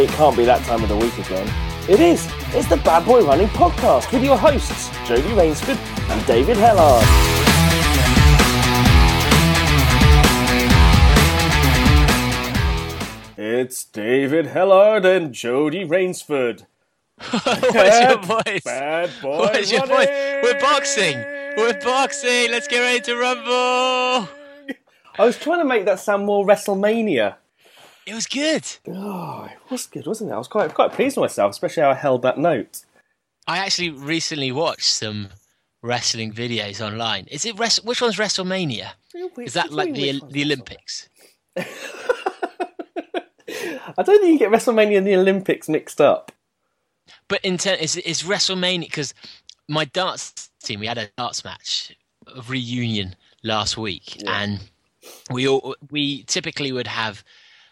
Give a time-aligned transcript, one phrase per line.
[0.00, 1.46] It can't be that time of the week again.
[1.86, 2.26] It is.
[2.54, 5.76] It's the Bad Boy Running Podcast with your hosts, Jody Rainsford
[6.08, 7.04] and David Hellard.
[13.36, 16.64] It's David Hellard and Jody Rainsford.
[17.30, 18.64] What's your voice?
[18.64, 20.08] Bad Boy What's your voice?
[20.42, 21.18] We're boxing.
[21.58, 22.50] We're boxing.
[22.50, 24.30] Let's get ready to rumble.
[25.18, 27.36] I was trying to make that sound more WrestleMania.
[28.06, 28.64] It was good.
[28.88, 30.34] Oh, it was good, wasn't it?
[30.34, 32.84] I was quite quite pleased with myself, especially how I held that note.
[33.46, 35.28] I actually recently watched some
[35.82, 37.26] wrestling videos online.
[37.30, 38.90] Is it res- which one's WrestleMania?
[39.38, 41.08] Is that like the the Olympics?
[41.56, 41.64] I
[44.02, 46.32] don't think you get WrestleMania and the Olympics mixed up.
[47.28, 49.14] But in ten- is is WrestleMania because
[49.68, 51.96] my darts team we had a darts match
[52.34, 54.60] a reunion last week and
[55.30, 57.24] we all we typically would have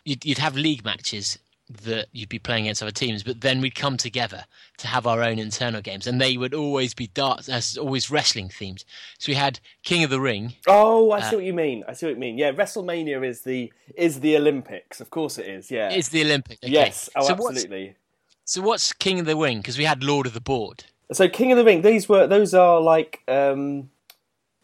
[0.09, 1.39] you'd, you'd have league matches
[1.85, 4.45] that you'd be playing against other teams but then we'd come together
[4.79, 8.49] to have our own internal games and they would always be darts as always wrestling
[8.49, 8.85] themed
[9.19, 11.85] so we had king of the ring Oh, I Uh, see what you mean.
[11.87, 12.39] I see what you mean.
[12.39, 14.99] Yeah, WrestleMania is the is the Olympics.
[15.01, 15.71] Of course, it is.
[15.71, 15.91] Yeah.
[15.91, 16.63] is the Olympics.
[16.65, 16.73] okay.
[16.73, 17.11] Yes.
[17.15, 17.97] Oh, so what's, absolutely.
[18.45, 21.53] so what's king of the ring because we had lord of the board So, King
[21.53, 21.81] of the Ring.
[21.83, 23.91] These were those are like um,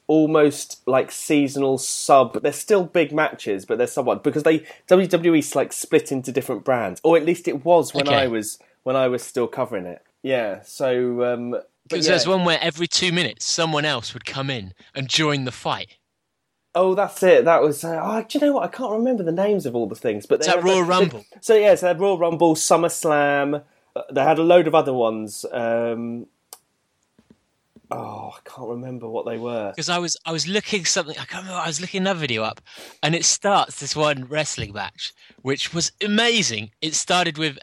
[0.07, 2.43] almost like seasonal sub.
[2.43, 7.01] They're still big matches, but they're somewhat because they WWE like split into different brands,
[7.05, 8.17] or at least it was when Okay.
[8.17, 10.03] I was when I was still covering it.
[10.23, 10.63] Yeah.
[10.63, 11.25] So.
[11.25, 11.57] Um,
[11.89, 12.13] because yeah.
[12.13, 15.99] there's one where every two minutes someone else would come in and join the fight
[16.77, 17.45] Oh, that's it.
[17.45, 17.85] That was.
[17.85, 18.65] Uh, oh, do you know what?
[18.65, 21.25] I can't remember the names of all the things, but that Royal Rumble?
[21.41, 23.63] So yeah, so they had Royal Rumble, SummerSlam.
[23.95, 25.47] uh, They had a load of other ones.
[25.53, 26.27] Um,
[27.91, 29.71] oh, I can't remember what they were.
[29.71, 32.43] because I was I was looking something I can't remember I was looking another video
[32.43, 32.61] up
[33.03, 36.71] and it starts this one wrestling match which was amazing.
[36.81, 37.59] It started with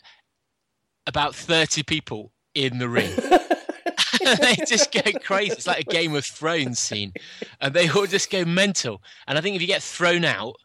[1.08, 3.11] about thirty people in the ring.
[4.23, 5.54] they just go crazy.
[5.54, 7.14] It's like a Game of Thrones scene.
[7.59, 9.02] And they all just go mental.
[9.27, 10.55] And I think if you get thrown out,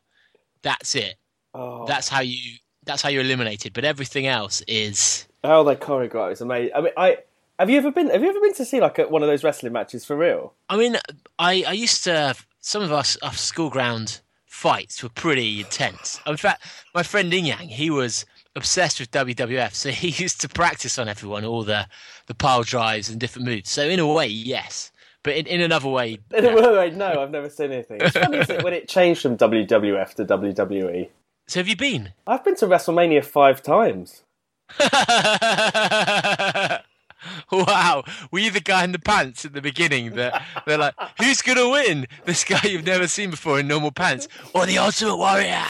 [0.63, 1.15] that's it.
[1.55, 3.73] Oh, That's how you that's how you're eliminated.
[3.73, 6.75] But everything else is how they choreograph is amazing.
[6.75, 7.19] I mean, I
[7.59, 8.11] have you ever been?
[8.11, 10.55] Have you ever been to see like a, one of those wrestling matches for real?
[10.69, 10.97] I mean,
[11.39, 16.21] I, I used to some of us our school ground fights were pretty intense.
[16.27, 16.63] In fact,
[16.95, 18.25] my friend Inyang, he was
[18.55, 21.87] obsessed with WWF, so he used to practice on everyone all the
[22.27, 23.71] the pile drives and different moves.
[23.71, 24.91] So in a way, yes,
[25.23, 28.01] but in, in another way, Wait, wait, no, I've never seen anything.
[28.01, 31.09] It's funny isn't it, when it changed from WWF to WWE.
[31.47, 32.13] so have you been?
[32.27, 34.23] I've been to WrestleMania five times.
[37.53, 41.43] wow, were you the guy in the pants at the beginning that they're like, who's
[41.43, 42.07] gonna win?
[42.25, 45.65] This guy you've never seen before in normal pants, or the Ultimate Warrior?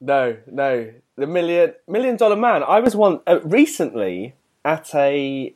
[0.00, 0.92] No, no.
[1.16, 2.62] The million million dollar man.
[2.62, 4.34] I was one uh, recently
[4.64, 5.54] at a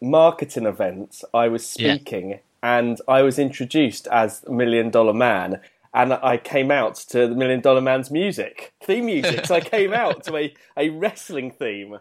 [0.00, 1.22] marketing event.
[1.34, 1.94] I was Yeah.
[1.94, 5.60] speaking and I was introduced as Million Dollar Man.
[5.94, 9.46] And I came out to the Million Dollar Man's music, theme music.
[9.46, 11.98] so I came out to a, a wrestling theme.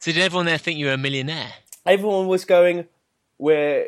[0.00, 1.52] So did everyone there think you were a millionaire?
[1.84, 2.86] Everyone was going,
[3.38, 3.86] "We're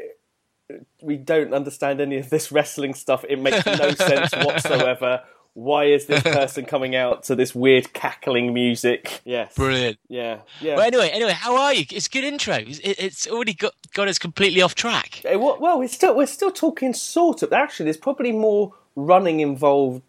[1.03, 3.25] we don't understand any of this wrestling stuff.
[3.29, 5.23] It makes no sense whatsoever.
[5.55, 9.99] Why is this person coming out to this weird cackling music?" Yes, Brilliant.
[10.09, 10.77] Yeah, yeah.
[10.77, 11.85] Well, anyway, anyway, how are you?
[11.91, 12.55] It's a good intro.
[12.55, 15.23] It's, it's already got, got us completely off track.
[15.25, 17.53] Eh, Well, we're still we're still talking sort of.
[17.53, 20.03] Actually, there's probably more running involved,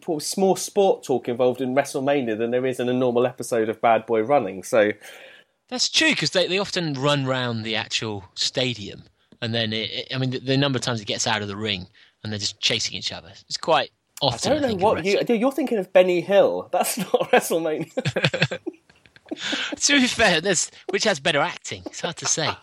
[0.00, 3.80] probably more sport talk involved in WrestleMania than there is in a normal episode of
[3.80, 4.62] Bad Boy Running.
[4.64, 4.92] So,
[5.70, 9.04] That's true because they, they often run round the actual stadium,
[9.40, 11.48] and then it, it- I mean the, the number of times it gets out of
[11.48, 11.86] the ring
[12.22, 13.28] and they're just chasing each other.
[13.48, 14.50] It's quite often.
[14.50, 15.92] I don't know think, what you you're thinking of.
[15.92, 16.68] Benny Hill.
[16.72, 18.58] That's not WrestleMania.
[19.76, 20.40] To be fair,
[20.90, 21.82] which has better acting.
[21.86, 22.50] It's hard to say.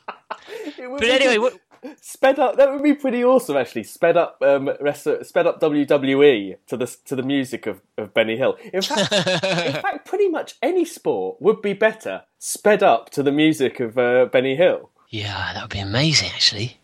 [0.78, 1.54] But anyway, what,
[2.02, 2.58] sped up.
[2.58, 3.84] That would be pretty awesome, actually.
[3.84, 8.58] Sped up, um, sped up WWE to the to the music of, of Benny Hill.
[8.74, 13.32] In fact, in fact, pretty much any sport would be better sped up to the
[13.32, 14.90] music of uh, Benny Hill.
[15.10, 16.30] yeah, that would be amazing.
[16.34, 16.78] Actually,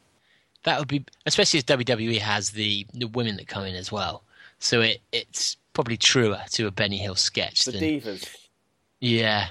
[0.63, 4.23] that would be especially as WWE has the the women that come in as well.
[4.59, 8.35] So it it's probably truer to a Benny Hill sketch The than divas.
[8.99, 9.47] Yeah,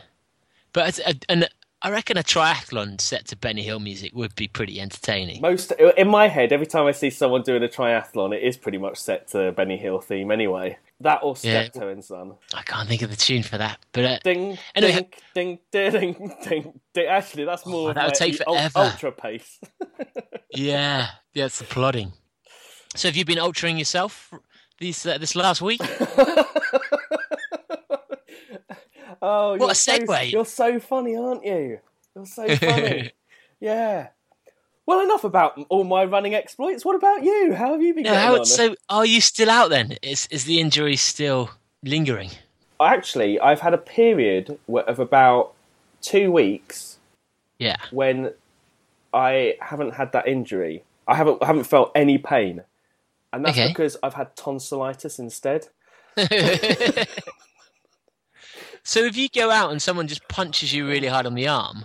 [0.72, 1.48] but it's a, and
[1.84, 5.40] I reckon a triathlon set to Benny Hill music would be pretty entertaining.
[5.40, 8.78] Most in my head, every time I see someone doing a triathlon, it is pretty
[8.78, 10.78] much set to Benny Hill theme anyway.
[11.00, 11.64] That or Yeah.
[11.64, 12.34] Steptoe and Son.
[12.54, 16.12] I can't think of the tune for that, but uh, Ding, Anyway, ding, ding, ding,
[16.14, 17.06] ding, ding, ding.
[17.06, 18.78] Actually, that's more Oh, that would take forever.
[18.78, 19.58] ultra pace.
[20.54, 22.12] yeah, yeah, it's the plodding.
[22.94, 24.32] So have you been ultraing yourself
[24.78, 25.80] these uh, this last week?
[29.20, 30.32] Oh, What you're a so- segue.
[30.32, 31.78] you're so funny, aren't you?
[32.14, 33.10] You're so funny.
[33.60, 34.08] yeah.
[34.86, 36.84] Well, enough about all my running exploits.
[36.84, 37.54] What about you?
[37.54, 39.96] How have you been No, how, so are you still out then?
[40.02, 41.50] Is is the injury still
[41.84, 42.30] lingering?
[42.80, 45.52] Actually, I've had a period of about
[46.00, 46.98] two weeks
[47.58, 47.76] Yeah.
[47.92, 48.32] when
[49.14, 50.82] I haven't had that injury.
[51.06, 52.62] I haven't I haven't felt any pain,
[53.32, 53.68] and that's Okay.
[53.68, 55.68] because I've had tonsillitis instead.
[58.82, 61.84] So if you go out and someone just punches you really hard on the arm,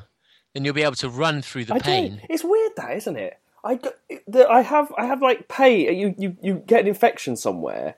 [0.53, 2.17] then you'll be able to run through the I pain.
[2.17, 2.21] don't.
[2.29, 3.37] It's weird that, isn't it?
[3.63, 3.79] I,
[4.27, 5.93] the, I have I have like pain.
[5.97, 7.95] You, you you get an infection somewhere,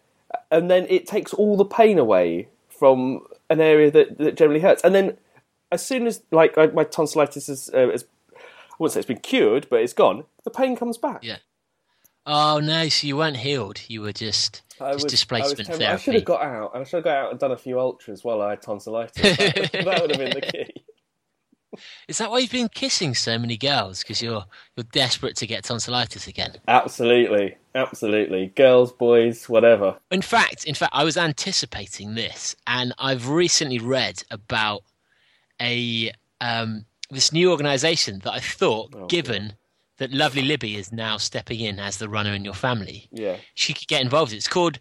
[0.49, 4.83] and then it takes all the pain away from an area that, that generally hurts.
[4.83, 5.17] And then
[5.71, 8.05] as soon as like I, my tonsillitis is, uh, is,
[8.35, 8.39] I
[8.79, 10.23] wouldn't say it's been cured, but it's gone.
[10.43, 11.23] The pain comes back.
[11.23, 11.37] Yeah.
[12.25, 12.89] Oh no!
[12.89, 13.81] So you weren't healed.
[13.87, 15.85] You were just I was- displacement I, terrible.
[15.93, 16.71] I should have got out.
[16.75, 19.21] I should have got out and done a few ultras while I had tonsillitis.
[19.37, 20.83] that, that would have been the key.
[22.07, 24.01] Is that why you've been kissing so many girls?
[24.01, 24.43] Because you're
[24.75, 26.55] you're desperate to get tonsillitis again.
[26.67, 28.47] Absolutely, absolutely.
[28.55, 29.97] Girls, boys, whatever.
[30.09, 34.81] In fact, in fact, I was anticipating this, and I've recently read about
[35.61, 36.11] a
[36.41, 39.53] um, this new organisation that I thought, Oh, given
[39.99, 43.37] that Lovely Libby is now stepping in as the runner in your family, Yeah.
[43.53, 44.33] she could get involved.
[44.33, 44.79] It's called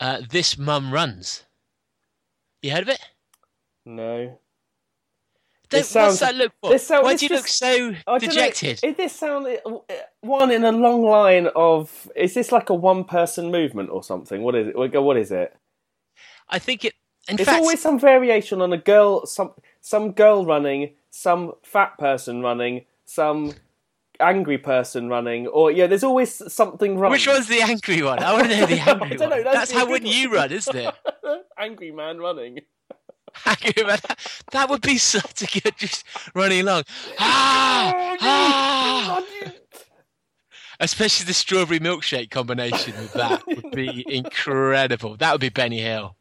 [0.00, 1.44] uh, This Mum Runs.
[2.62, 3.00] You heard of it?
[3.86, 4.38] No.
[5.68, 6.70] Don't, This sounds- what's that look for?
[6.70, 8.80] this sound- Why this do you look so I don't know, dejected?
[8.82, 9.78] Is this sound uh,
[10.20, 12.10] one in a long line of?
[12.16, 14.42] Is this like a one-person movement or something?
[14.42, 14.76] What is it?
[15.02, 15.54] What is it?
[16.48, 16.94] I think it.
[17.28, 21.96] In It's fact, always some variation on a girl, some some girl running, some fat
[21.98, 23.54] person running, some
[24.20, 25.86] angry person running, or yeah.
[25.86, 27.12] There's always something running.
[27.12, 28.18] which one's the angry one?
[28.20, 29.44] I want to know the angry I don't know, one.
[29.44, 30.04] that's That's how one.
[30.06, 30.94] you run, isn't it?
[31.58, 32.60] angry man running?
[33.46, 33.98] Angry man.
[34.52, 36.04] That would be such a good just
[36.36, 36.84] running along.
[37.18, 39.22] Ah, ah.
[40.78, 45.16] Especially the strawberry milkshake combination with that would be incredible.
[45.16, 46.16] That would be Benny Hill.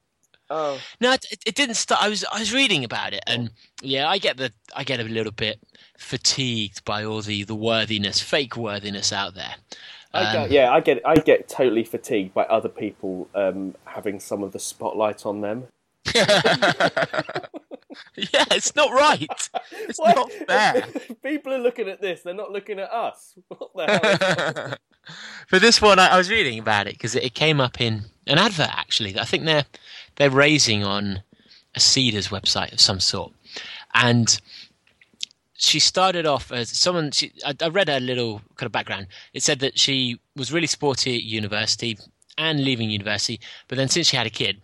[0.50, 2.02] Oh, No, it, it didn't start.
[2.04, 3.52] I was I was reading about it, and
[3.82, 5.60] yeah, I get the I get a little bit
[5.98, 9.56] fatigued by all the the worthiness, fake worthiness out there.
[10.14, 14.20] I Um, get, yeah, I get I get totally fatigued by other people um, having
[14.20, 15.68] some of the spotlight on them.
[18.16, 19.50] Yeah, it's not right.
[19.88, 20.86] It's not fair.
[21.24, 23.34] People are looking at this; they're not looking at us.
[23.48, 25.16] What the hell?
[25.48, 28.04] For this one, I, I was reading about it because it, it came up in
[28.28, 28.70] an advert.
[28.72, 29.66] Actually, I think they're
[30.16, 31.22] they're raising on
[31.76, 33.34] a Cedars website of some sort,
[33.94, 34.40] and
[35.56, 37.12] she started off as someone.
[37.12, 39.08] She, I, I read her little kind of background.
[39.34, 41.98] It said that she was really sporty at university
[42.38, 44.62] and leaving university, but then since she had a kid,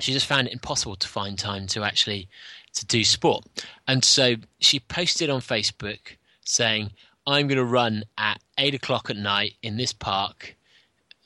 [0.00, 2.28] she just found it impossible to find time to actually
[2.74, 3.44] to do sport.
[3.88, 6.92] And so she posted on Facebook saying,
[7.26, 10.56] "I'm going to run at eight o'clock at night in this park.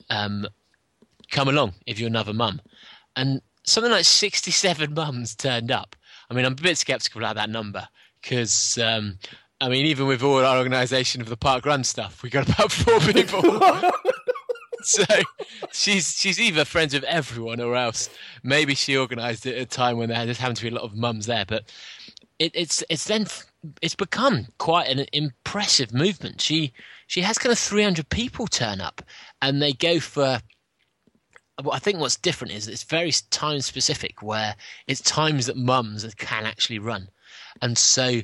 [0.09, 0.47] Um,
[1.31, 2.61] come along if you're another mum."
[3.15, 5.95] And something like sixty-seven mums turned up.
[6.29, 7.87] I mean, I'm a bit skeptical about that number
[8.21, 8.77] because.
[8.77, 9.17] Um,
[9.63, 12.71] I mean, even with all our organisation of the park run stuff, we got about
[12.71, 13.43] four people.
[14.81, 15.03] so
[15.71, 18.09] she's she's either friends with everyone or else
[18.43, 20.83] maybe she organised it at a time when there just happened to be a lot
[20.83, 21.45] of mums there.
[21.47, 21.71] But
[22.39, 23.27] it, it's it's then
[23.81, 26.41] it's become quite an impressive movement.
[26.41, 26.73] She
[27.07, 29.01] she has kind of 300 people turn up,
[29.41, 30.39] and they go for.
[31.61, 34.55] Well, I think what's different is it's very time specific, where
[34.87, 37.09] it's times that mums can actually run,
[37.61, 38.21] and so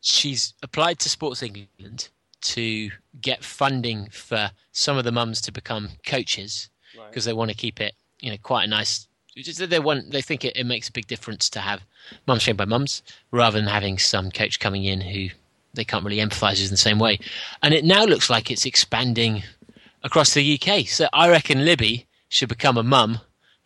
[0.00, 2.08] she's applied to Sports England
[2.42, 6.70] to get funding for some of the mums to become coaches
[7.08, 9.06] because they want to keep it, you know, quite a nice.
[9.36, 11.82] They want, they think it, it makes a big difference to have
[12.26, 15.28] mums trained by mums rather than having some coach coming in who
[15.74, 17.18] they can't really empathise with in the same way.
[17.62, 19.42] And it now looks like it's expanding
[20.02, 20.86] across the UK.
[20.86, 23.20] So I reckon Libby should become a mum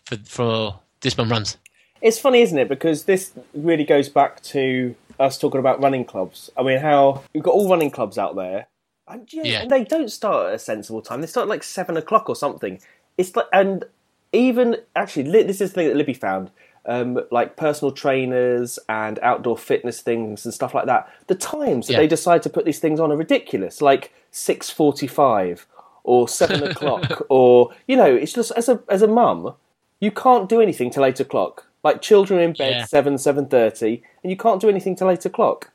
[0.04, 1.56] for for this mum runs.
[2.04, 2.68] It's funny, isn't it?
[2.68, 6.50] Because this really goes back to us talking about running clubs.
[6.56, 8.66] I mean, how we've got all running clubs out there,
[9.08, 9.62] and yeah, Yeah.
[9.62, 11.20] and they don't start at a sensible time.
[11.23, 12.78] They start at like seven o'clock or something.
[13.16, 13.84] It's like, and
[14.32, 16.50] even actually, this is the thing that Libby found.
[16.87, 21.08] Um, like personal trainers and outdoor fitness things and stuff like that.
[21.28, 22.00] The times that Yeah.
[22.00, 23.80] they decide to put these things on are ridiculous.
[23.80, 25.66] Like six forty-five
[26.02, 29.54] or seven o'clock, or you know, it's just as a as a mum,
[30.00, 31.66] you can't do anything till eight o'clock.
[31.84, 32.84] Like children in bed Yeah.
[32.86, 35.70] seven seven thirty, and you can't do anything till eight o'clock.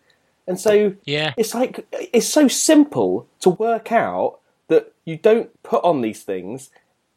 [0.47, 1.33] And so Yeah.
[1.37, 6.71] it's like it's so simple to work out that you don't put on these things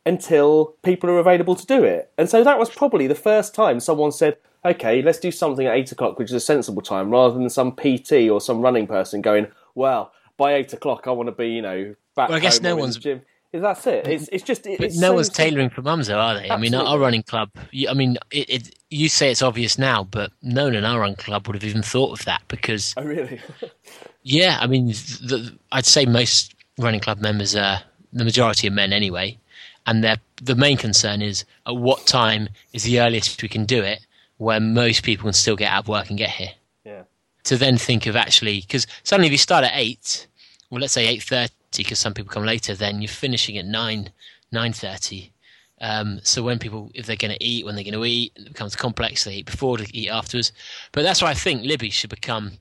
[0.04, 2.10] until people are available to do it.
[2.18, 5.74] And so that was probably the first time someone said, okay, let's do something at
[5.74, 9.20] eight o'clock, which is a sensible time, rather than some PT or some running person
[9.22, 12.28] going, well, by eight o'clock, I want to be, you know, back.
[12.28, 13.22] Well, I guess no one's- gym.
[13.52, 14.06] That's it.
[14.08, 15.44] It's it's just it, it's no so one's simple.
[15.44, 16.50] tailoring for mums, though, are they?
[16.50, 17.50] I mean, our running club.
[17.88, 21.16] I mean, it, it, you say it's obvious now, but no one in our running
[21.16, 23.40] club would have even thought of that because, Oh really?
[24.22, 27.82] yeah, I mean, the, I'd say most running club members are
[28.12, 29.38] the majority of men anyway,
[29.86, 33.82] and their the main concern is at what time is the earliest we can do
[33.82, 34.06] it,
[34.38, 36.52] where most people can still get out of work and get here.
[36.84, 37.02] yeah.
[37.44, 40.26] to then think of actually because suddenly if you start at eight,
[40.70, 44.10] well, let's say eight thirty, because some people come later, then you're finishing at nine
[44.50, 45.32] nine thirty.
[45.80, 48.46] Um, so when people, if they're going to eat, when they're going to eat, it
[48.46, 49.24] becomes complex.
[49.24, 50.52] They eat before, they eat afterwards.
[50.92, 52.52] But that's why I think Libby should become.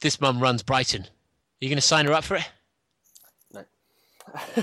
[0.00, 1.02] This mum runs Brighton.
[1.02, 1.06] Are
[1.60, 2.50] you going to sign her up for it?
[3.52, 3.64] No.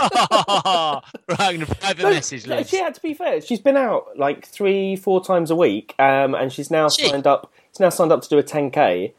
[0.00, 1.00] right,
[1.38, 2.68] I'm going to private message, Liz.
[2.68, 3.40] she had to be fair.
[3.40, 7.08] She's been out like three, four times a week, um, and she's now She?
[7.08, 7.52] signed up.
[7.72, 9.12] She's now signed up to do a 10k.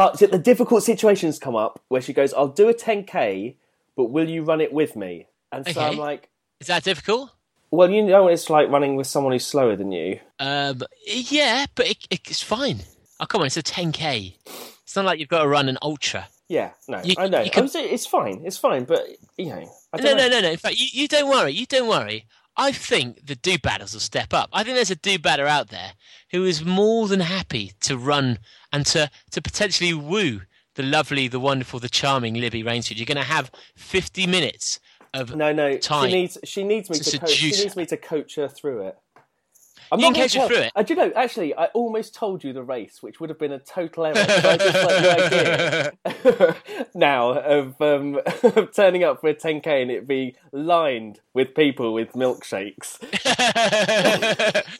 [0.00, 3.56] But the difficult situations come up where she goes, "I'll do a 10k,
[3.96, 5.88] but will you run it with me?" And so Okay.
[5.88, 7.30] I'm like, Is that difficult?
[7.70, 11.66] "Well, you know, what it's like running with someone who's slower than you." Um, yeah,
[11.74, 12.80] but it, it's fine.
[13.20, 14.36] Oh, come on, it's a 10k.
[14.84, 16.28] It's not like you've got to run an ultra.
[16.48, 17.44] Yeah, no, You- I know.
[17.50, 18.40] can- it's fine.
[18.46, 20.28] It's fine, but you know, I No, don't no, know.
[20.36, 20.50] no, no.
[20.52, 21.52] In fact, you, you don't worry.
[21.52, 22.24] You don't worry.
[22.56, 24.48] I think the Do-Badders will step up.
[24.52, 25.92] I think there's a Do-Badder out there
[26.30, 28.38] who is more than happy to run
[28.72, 30.42] and to, to potentially woo
[30.74, 32.96] the lovely, the wonderful, the charming Libby Rainsford.
[32.96, 34.80] You're going to have 50 minutes
[35.12, 35.34] of.
[35.34, 35.76] No, no.
[35.76, 36.38] time She needs.
[36.44, 37.18] She needs me to to.
[37.18, 37.30] coach.
[37.30, 38.98] She needs me to coach her through it.
[39.92, 40.72] I'm You not coach her through it?
[40.76, 41.12] Uh, do you know?
[41.16, 44.16] Actually, I almost told you the race, which would have been a total error.
[44.16, 49.90] I just like the idea now of, um, of turning up for a 10k and
[49.90, 52.98] it be lined with people with milkshakes.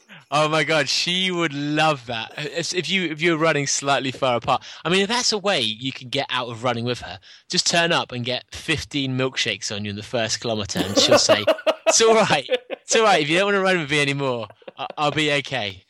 [0.31, 2.31] oh my god, she would love that.
[2.37, 5.91] If you if you're running slightly far apart, I mean, if that's a way you
[5.91, 7.19] can get out of running with her,
[7.49, 11.19] just turn up and get 15 milkshakes on you in the first kilometre, and she'll
[11.19, 11.43] say,
[11.87, 13.21] "It's all right, it's all right.
[13.21, 14.47] If you don't want to run with me anymore,
[14.77, 15.83] I- I'll be okay."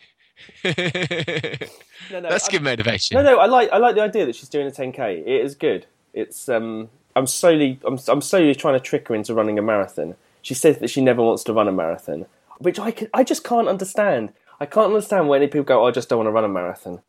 [0.64, 3.16] No, no, That's I- good motivation.
[3.16, 5.22] No, no, I like I like the idea that she's doing a 10k.
[5.22, 5.86] It is good.
[6.14, 10.16] It's um, I'm slowly I'm I'm slowly trying to trick her into running a marathon.
[10.42, 12.26] She says that she never wants to run a marathon,
[12.62, 14.34] which I can, I just can't understand.
[14.60, 17.02] I can't understand when people go, oh, "I just don't want to run a marathon."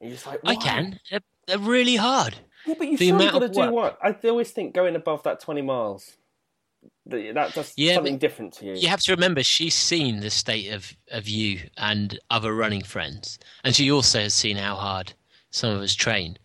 [0.00, 0.98] And you're just like, I can.
[1.46, 2.36] They're, really hard.
[2.66, 3.98] Yeah, but you've amount got to do what?
[4.02, 6.12] I always think going above that 20 miles.
[7.06, 8.74] that- That, that's Yeah, something different to you.
[8.74, 13.38] You have to remember she's seen the state of, of you and other running friends,
[13.64, 15.14] and she also has seen how hard
[15.50, 16.38] some of us train.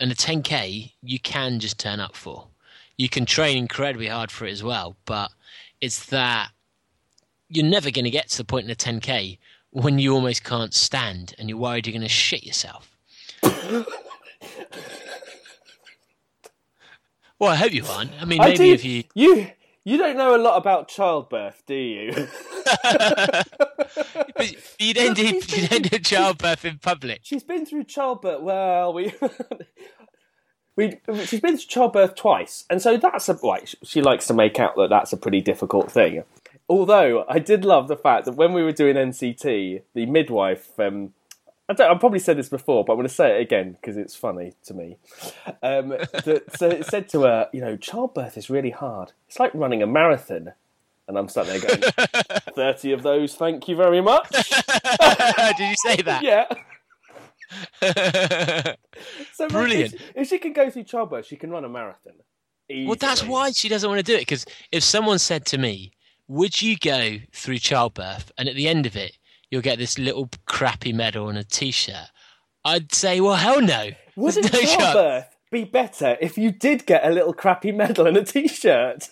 [0.00, 2.48] And a 10k, you can just turn up for.
[2.98, 5.30] You can train incredibly hard for it as well, but
[5.80, 6.50] it's that
[7.52, 9.38] you're never going to get to the point in a 10k
[9.70, 12.90] when you almost can't stand and you're worried you're going to shit yourself.
[13.42, 13.84] well,
[17.50, 18.12] I hope you aren't.
[18.20, 19.04] I mean, I maybe do- if you.
[19.14, 19.48] you
[19.84, 22.12] you don't know a lot about childbirth, do you?
[24.34, 27.20] But you don't do you don't do childbirth in public.
[27.22, 28.40] she's been through childbirth.
[28.42, 29.12] Well, we.
[30.74, 34.58] We, she's been through childbirth twice, and so that's a like she likes to make
[34.58, 36.24] out that that's a pretty difficult thing.
[36.72, 41.12] Although I did love the fact that when we were doing NCT, the midwife, um,
[41.68, 43.98] I don't, I've probably said this before, but I'm going to say it again because
[43.98, 44.96] it's funny to me.
[45.62, 45.88] Um,
[46.24, 49.12] that, so it said to her, you know, childbirth is really hard.
[49.28, 50.54] It's like running a marathon.
[51.06, 51.82] And I'm sat there going,
[52.54, 54.30] 30 of those, thank you very much.
[54.30, 56.22] Did you say that?
[56.22, 56.46] Yeah.
[59.34, 59.92] So Brilliant.
[59.92, 62.14] If, if she can go through childbirth, she can run a marathon.
[62.70, 64.20] Well, that's why she doesn't want to do it.
[64.20, 65.92] Because if someone said to me,
[66.32, 69.18] "Would you go through childbirth?" and at the end of it,
[69.50, 72.08] you'll get this little crappy medal and a T-shirt,
[72.64, 74.74] I'd say, "Well, hell no." Wouldn't no chance.
[74.76, 79.10] childbirth be better if you did get a little crappy medal and a t-shirt?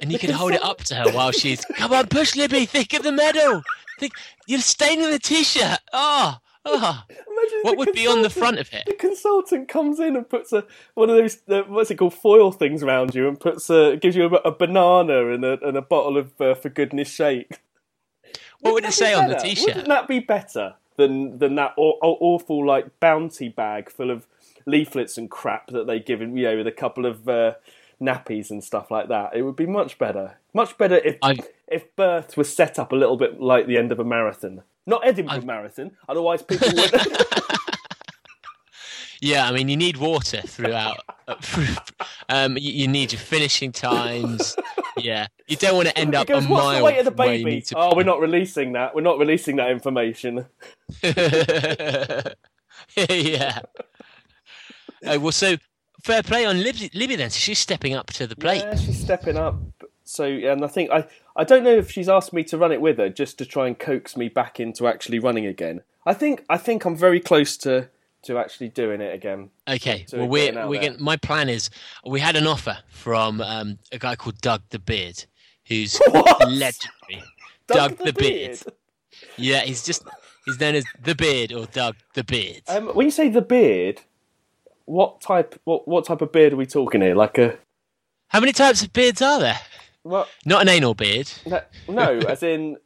[0.00, 2.66] And you could hold it up to her while she's, "Come on, push, Libby.
[2.66, 3.62] Think of the medal.
[4.00, 4.12] Think
[4.46, 5.78] you're staining the T-shirt.
[5.92, 8.84] Oh, oh." Imagine What would be on the front of it?
[8.86, 12.52] The consultant comes in and puts a one of those uh, what's it called foil
[12.52, 15.82] things around you and puts a gives you a, a banana and a, and a
[15.82, 17.60] bottle of uh, for goodness shake.
[18.60, 19.36] What would it Wouldn't say that on the?
[19.36, 19.66] T-shirt?
[19.66, 24.26] Wouldn't that be better than than that aw- aw- awful like bounty bag full of
[24.64, 27.54] leaflets and crap that they give in, you know, with a couple of uh,
[28.00, 29.36] nappies and stuff like that?
[29.36, 30.38] It would be much better.
[30.54, 33.90] Much better if I've- if birth was set up a little bit like the end
[33.92, 34.62] of a marathon.
[34.86, 36.92] Not Edinburgh I've- Marathon, otherwise people would.
[39.20, 40.98] Yeah, I mean, you need water throughout.
[42.28, 44.54] um, you, you need your finishing times.
[44.98, 47.10] yeah, you don't want to end up goes, a "What's mile the weight of the
[47.10, 48.94] from where you baby?" to Oh, we're not releasing that.
[48.94, 50.44] We're not releasing that information.
[53.08, 53.60] yeah.
[55.06, 55.56] Oh, well, so
[56.02, 57.30] fair play on Libby, Libby then.
[57.30, 58.60] So she's stepping up to the plate.
[58.60, 59.56] Yeah, she's stepping up.
[60.02, 62.80] So, and I think I, I don't know if she's asked me to run it
[62.80, 65.82] with her just to try and coax me back into actually running again.
[66.06, 67.88] I think, I think I'm very close to
[68.24, 69.50] to actually doing it again.
[69.68, 70.06] Okay.
[70.08, 71.68] So well, we're we're getting, my plan is
[72.06, 75.24] we had an offer from um, a guy called Doug the Beard,
[75.68, 76.48] who's What?
[76.48, 77.22] legendary.
[77.66, 78.58] Doug the Beard.
[78.64, 78.74] Beard.
[79.36, 80.04] Yeah, he's just
[80.46, 82.62] he's known as the Beard or Doug the Beard.
[82.68, 84.00] Um, when you say the beard,
[84.86, 85.60] what type?
[85.64, 87.14] What what type of beard are we talking here?
[87.14, 87.58] Like a
[88.28, 89.60] How many types of beards are there?
[90.04, 90.28] What?
[90.46, 91.30] Not an anal beard.
[91.44, 92.76] No, no as in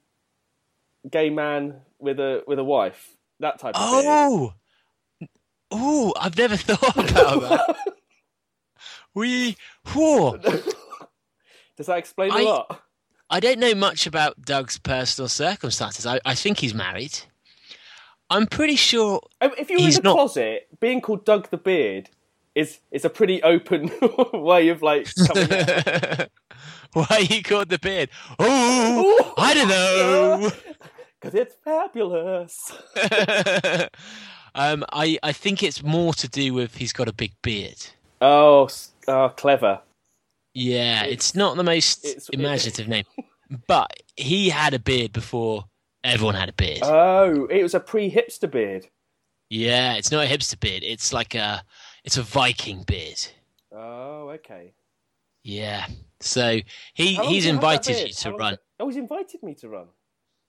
[1.11, 3.15] gay man with a with a wife.
[3.41, 4.05] That type of beard.
[4.07, 4.55] Oh,
[5.71, 6.15] oh!
[6.19, 7.77] I've never thought about that.
[9.15, 9.57] We,
[9.95, 10.37] whoa.
[10.37, 12.83] Does that explain I- a lot?
[13.31, 16.07] I don't know much about Doug's personal circumstances.
[16.07, 17.19] I, I think he's married.
[18.31, 19.21] I'm pretty sure.
[19.41, 22.11] Um, If you were in the not- closet, being called Doug the Beard
[22.55, 23.91] is is a pretty open
[24.33, 26.29] way of like coming out.
[26.93, 28.11] Why he called the beard?
[28.39, 30.51] Oh, I don't know.
[31.21, 32.73] Because it's fabulous.
[34.55, 37.87] um, I I think it's more to do with he's got a big beard.
[38.21, 38.69] Oh,
[39.09, 39.81] oh, clever.
[40.55, 43.05] Yeah, It's- it's, not the most it's- imaginative name,
[43.67, 45.65] but he had a beard before
[46.05, 46.81] everyone had a beard.
[46.83, 48.87] Oh, it was a pre-hipster beard.
[49.51, 50.83] yeah, it's not a hipster beard.
[50.85, 51.63] It's like a
[52.05, 53.21] it's a Viking beard.
[53.73, 54.73] Oh, okay.
[55.45, 55.87] Yeah.
[56.21, 56.61] So
[56.95, 58.59] he How he's did you have that invited you to run.
[58.81, 59.87] Oh, he's invited me to run.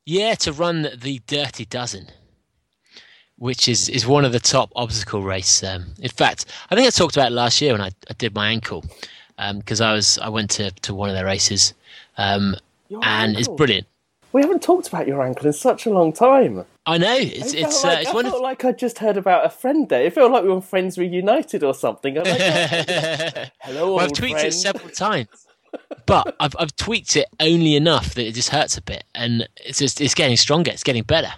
[0.06, 2.08] Yeah, to run the Dirty Dozen,
[3.38, 5.64] which is, is one of the top obstacle race.
[5.64, 8.34] Um, in fact, I think I talked about it last year when I, I did
[8.34, 8.84] my ankle
[9.54, 11.74] because I was I went to, to one of their races,
[12.18, 12.56] um,
[13.04, 13.88] and it's brilliant.
[14.32, 16.66] We haven't talked about your ankle in such a long time.
[16.86, 19.00] I know it's I it's uh, like, it's I one of felt like I just
[19.00, 20.03] heard about a friend there.
[20.03, 22.16] It felt like we were Friends Reunited or something.
[22.16, 22.27] Like,
[23.60, 24.48] Hello, well, I've old tweaked friend.
[24.48, 25.48] it several times,
[26.05, 29.79] but I've I've tweaked it only enough that it just hurts a bit, and it's
[29.79, 30.72] just it's getting stronger.
[30.72, 31.32] It's getting better.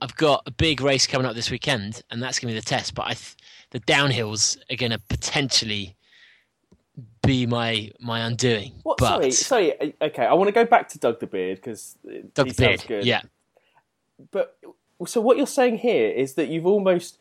[0.00, 2.66] I've got a big race coming up this weekend, and that's going to be the
[2.66, 2.94] test.
[2.94, 3.36] But I, th-
[3.70, 5.96] the downhills are going to potentially
[7.22, 8.72] be my my undoing.
[8.82, 8.98] What?
[8.98, 9.80] but Sorry, sorry.
[10.00, 11.96] Uh, okay, I want to go back to Doug the Beard because
[12.34, 13.04] Doug he the Beard, good.
[13.04, 13.22] yeah,
[14.30, 14.56] But
[15.06, 17.18] so what you're saying here is that you've almost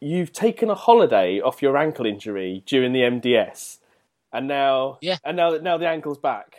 [0.00, 3.78] you've taken a holiday off your ankle injury during the MDS,
[4.32, 5.18] and now Yeah.
[5.24, 6.56] and now now the ankle's back.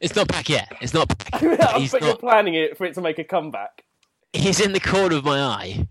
[0.00, 0.72] it's not back yet.
[0.80, 1.08] It's not.
[1.08, 1.40] Back.
[1.58, 3.84] but He's you're planning it for it to make a comeback.
[4.32, 5.88] He's in the corner of my eye.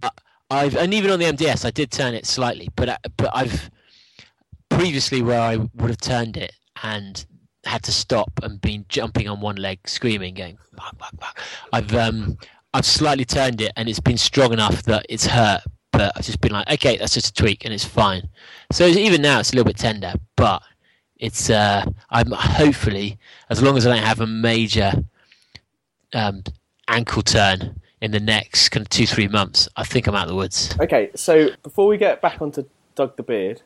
[0.00, 0.14] But
[0.50, 3.70] I've and even on the MDS, I did turn it slightly, but I, but I've
[4.68, 6.52] previously where I would have turned it
[6.82, 7.24] and
[7.64, 11.40] had to stop and been jumping on one leg, screaming, going bark, bark, bark.
[11.72, 12.38] I've um
[12.74, 15.62] I've slightly turned it and it's been strong enough that it's hurt,
[15.96, 18.28] but I've just been like, okay, that's just a tweak and it's fine.
[18.70, 20.62] So even now it's a little bit tender, but
[21.18, 24.92] it's uh I'm hopefully as long as I don't have a major
[26.12, 26.42] um
[26.88, 30.28] ankle turn in the next kind of two three months, I think I'm out of
[30.28, 30.76] the woods.
[30.78, 33.62] Okay, so before we get back onto Doug the Beard,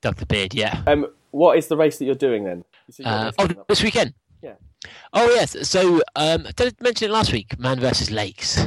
[0.00, 0.82] Doug the beard, yeah.
[0.86, 2.64] um, what is the race that you're doing then?
[2.88, 4.14] You said you got a Uh, oh, this weekend.
[4.42, 4.54] Yeah.
[5.12, 5.68] Oh yes.
[5.68, 7.58] So um, did I mention it last week?
[7.58, 8.66] Man versus Lakes.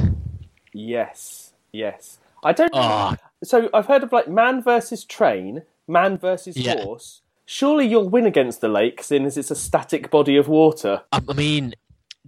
[0.72, 2.18] Yes, yes.
[2.44, 2.70] I don't.
[2.74, 6.82] Oh, So I've heard of like man versus train, man versus Yeah.
[6.82, 7.22] horse.
[7.46, 11.02] Surely you'll win against the lake, seeing as it's a static body of water.
[11.12, 11.74] I, mean,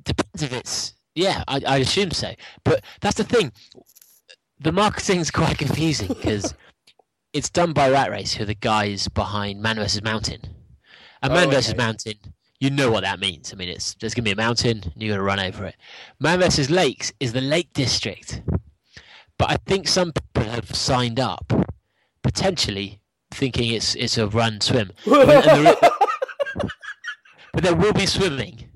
[0.02, 1.42] depends if it's yeah.
[1.48, 2.32] I, I assume so.
[2.64, 3.52] But that's the thing.
[4.60, 6.54] The marketing's quite confusing because
[7.32, 10.40] it's done by Rat Race, who are the guys behind Man versus Mountain.
[11.22, 11.78] And Man Oh, versus okay.
[11.82, 12.14] Mountain,
[12.60, 13.52] you know what that means.
[13.52, 15.76] I mean, it's there's gonna be a mountain, and you're gonna run over it.
[16.20, 18.42] Man versus Lakes is the Lake District,
[19.38, 21.52] but I think some people have signed up,
[22.22, 24.92] potentially thinking it's it's a run swim.
[25.06, 25.76] And there
[27.52, 28.68] but there will be swimming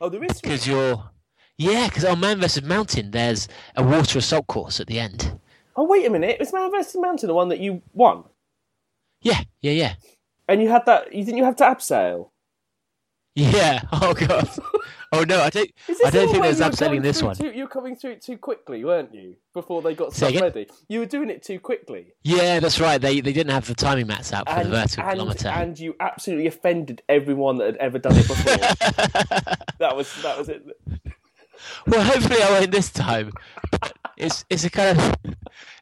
[0.00, 0.40] oh, there is.
[0.40, 1.10] because you're
[1.56, 5.38] yeah because on Man versus Mountain there's a water assault course at the end.
[5.74, 8.24] Oh wait a minute, was man versus mountain the one that you won?
[9.22, 9.94] Yeah, yeah, yeah,
[10.48, 11.14] And you had that?
[11.14, 12.30] You didn't you have to abseil?
[13.34, 13.82] yeah.
[13.92, 14.48] Oh god.
[15.12, 15.70] Oh no, I don't.
[16.04, 17.36] I don't think there's abseiling this one.
[17.36, 19.36] Too, you were coming through it too quickly, weren't you?
[19.54, 23.00] Before they got stuff ready, you were doing it too quickly, Yeah, that's right.
[23.00, 25.48] They they didn't have the timing mats out for and, the vertical and, kilometer.
[25.48, 28.56] and you absolutely offended everyone that had ever done it before.
[29.78, 30.66] that was that was it.
[31.86, 33.32] well, hopefully I won't this time.
[33.70, 35.14] But it's it's a kind of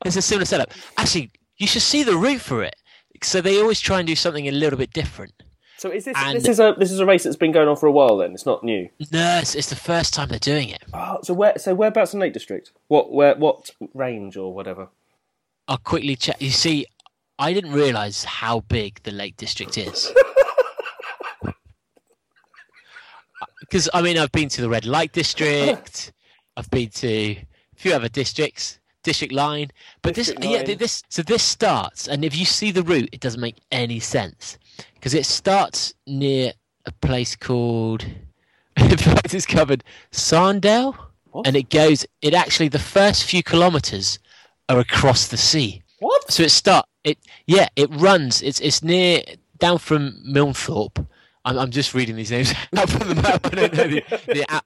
[0.05, 0.71] it's a similar setup.
[0.97, 2.77] Actually, you should see the route for it.
[3.23, 5.33] So they always try and do something a little bit different.
[5.77, 7.77] So is this And- this is a this is a race that's been going on
[7.77, 8.17] for a while?
[8.19, 8.89] Then it's not new.
[9.11, 10.83] No, it's, it's the first time they're doing it.
[10.93, 12.71] Oh, so where so whereabouts in Lake District?
[12.89, 14.89] What where what range or whatever?
[15.67, 16.41] I'll quickly check.
[16.41, 16.87] You see,
[17.39, 20.13] I didn't realise how big the Lake District is.
[23.61, 26.13] Because I mean, I've been to the Red Light District,
[26.57, 29.71] I've been to a few other districts, District Line,
[30.03, 31.03] but District this, yeah, this.
[31.09, 34.59] So this starts, and if you see the route, it doesn't make any sense
[35.05, 36.55] because it starts near
[36.87, 38.07] a place called.
[39.35, 40.97] It's covered Sarndale,
[41.31, 41.47] What?
[41.47, 42.07] and it goes.
[42.23, 44.19] It actually the first few kilometres
[44.71, 45.83] are across the sea.
[45.99, 46.31] What?
[46.33, 49.21] So it start it yeah it runs it's it's near
[49.59, 51.07] down from Milnthorpe.
[51.45, 53.47] I'm, I'm just reading these names out from the map.
[53.47, 54.03] I don't know the,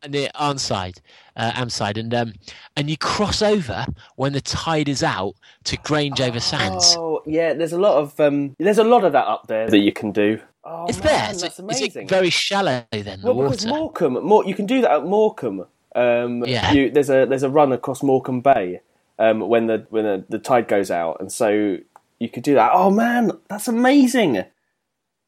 [0.08, 1.00] the, A- Arnside,
[1.36, 2.32] uh, Amside, and um
[2.76, 3.86] and you cross over
[4.16, 6.94] when the tide is out to Grange over Sands.
[6.96, 9.78] Oh yeah, there's a lot of um, there's a lot of that up there that
[9.78, 10.40] you can do.
[10.64, 11.40] Oh, it's man, there.
[11.40, 12.04] That's amazing.
[12.04, 13.22] it very shallow then?
[13.22, 13.78] The well, because water.
[13.78, 15.66] Morecambe, more you can do that at Morecambe.
[15.94, 16.72] Um, Yeah.
[16.72, 18.80] You, there's a there's a run across Morecambe Bay
[19.18, 21.78] um, when the when the, the tide goes out, and so
[22.18, 22.70] you could do that.
[22.72, 24.44] Oh man, that's amazing!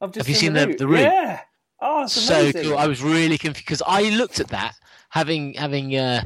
[0.01, 1.01] I've just Have you seen the- the route?
[1.01, 1.41] Yeah.
[1.83, 2.63] Oh, it's so amazing.
[2.63, 2.77] cool.
[2.77, 4.73] I was really confused because I looked at that
[5.09, 6.25] having having uh,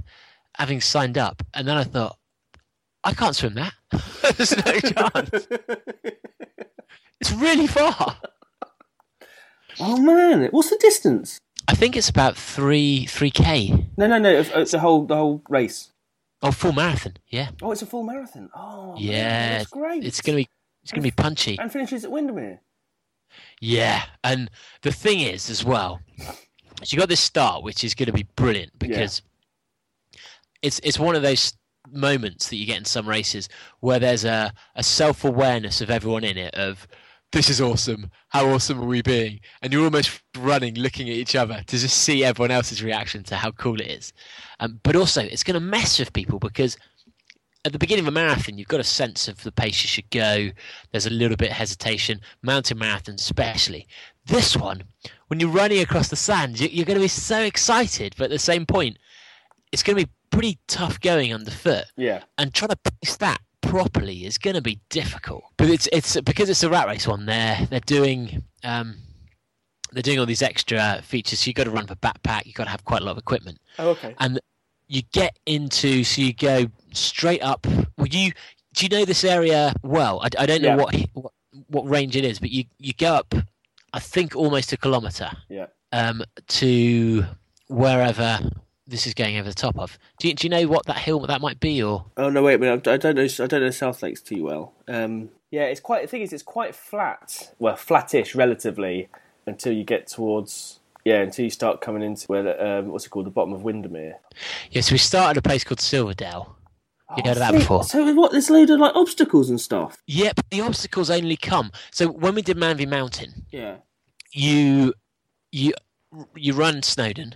[0.57, 2.17] having signed up, and then I thought
[3.03, 3.73] I can't swim that.
[4.38, 5.47] There's no chance.
[7.21, 8.17] It's really far.
[9.79, 11.39] oh man, what's the distance?
[11.67, 13.88] I think it's about three three k.
[13.97, 14.29] No, no, no.
[14.29, 15.91] It's, it's the whole the whole race.
[16.41, 17.13] Oh, full marathon.
[17.29, 18.49] Yeah, Oh, it's a full marathon.
[18.55, 19.57] Oh, man, yeah.
[19.59, 20.03] that's great.
[20.03, 20.47] It's gonna be
[20.83, 21.57] it's gonna be punchy.
[21.57, 22.61] and finishes at Windermere.
[23.62, 24.50] Yeah, and
[24.82, 26.02] the thing is as well,
[26.82, 29.21] is you got this start which is going to be brilliant because
[30.62, 31.54] it's it's one of those
[31.91, 33.48] moments that you get in some races
[33.80, 36.88] where there's a, a self awareness of everyone in it of
[37.32, 41.36] this is awesome, how awesome are we being, and you're almost running, looking at each
[41.36, 44.13] other to just see everyone else's reaction to how cool it is.
[44.62, 46.78] Um, but also, it's going to mess with people because
[47.65, 50.10] at the beginning of a marathon, you've got a sense of the pace you should
[50.12, 50.49] go.
[50.91, 52.21] There's a little bit of hesitation.
[52.43, 53.88] Mountain marathons, especially.
[54.25, 54.84] This one,
[55.28, 58.30] when you're running across the sand, you- you're going to be so excited, but at
[58.30, 58.97] the same point,
[59.71, 61.86] it's going to be pretty tough going underfoot.
[61.97, 62.23] Yeah.
[62.38, 65.43] And trying to pace that properly is going to be difficult.
[65.58, 67.25] But it's it's because it's a rat race one.
[67.25, 68.97] They're they're doing um,
[69.91, 71.39] they're doing all these extra features.
[71.39, 72.45] So you've got to run with a backpack.
[72.45, 74.13] You've got to have quite a lot of equipment Oh, okay.
[74.19, 74.39] and
[74.88, 77.65] you get into so you go straight up
[77.97, 78.31] well you
[78.75, 80.75] do you know this area well i, I don't know Yeah.
[80.75, 81.31] what, what
[81.67, 83.34] what range it is but you you go up
[83.93, 85.67] i think almost a kilometer Yeah.
[85.91, 87.23] um to
[87.67, 88.39] wherever
[88.88, 91.19] this is going over the top of do you, do you know what that hill
[91.21, 92.88] that might be or Oh no, wait a minute.
[92.88, 93.23] I don't know.
[93.43, 94.73] I don't know South Lakes too well.
[94.88, 96.03] Um, yeah, it's quite.
[96.03, 97.51] The thing is, it's quite flat.
[97.58, 99.10] Well, flattish relatively
[99.47, 100.79] until you get towards.
[101.03, 103.63] Yeah, until you start coming into where the, um, what's it called, the bottom of
[103.63, 104.17] Windermere.
[104.71, 106.55] yeah so we at a place called silverdale
[107.18, 108.32] you heard of that before So what?
[108.32, 110.02] There's a load of like obstacles and stuff.
[110.08, 113.76] Yep, the obstacles only come so when we did Man v Mountain Yeah.
[114.32, 114.94] you
[115.52, 115.74] you
[116.36, 117.36] you run Snowdon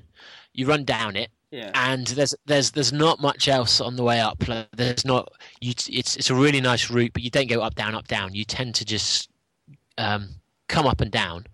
[0.54, 1.72] you run down it Yeah.
[1.76, 4.48] and there's there's there's not much else on the way up.
[4.48, 5.72] Like, There's not you.
[5.72, 8.34] It's it's a really nice route, but you don't go up down up down.
[8.34, 9.30] You tend to just
[9.98, 10.30] um,
[10.68, 11.46] come up and down.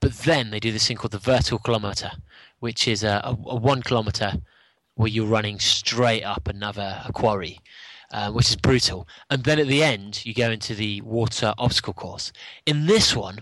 [0.00, 2.10] But then they do this thing called the vertical kilometer,
[2.60, 4.34] which is a, a, a one kilometer
[4.96, 7.58] where you're running straight up another a quarry,
[8.12, 9.08] uh, which is brutal.
[9.30, 12.32] And then at the end, you go into the water obstacle course.
[12.66, 13.40] In this one,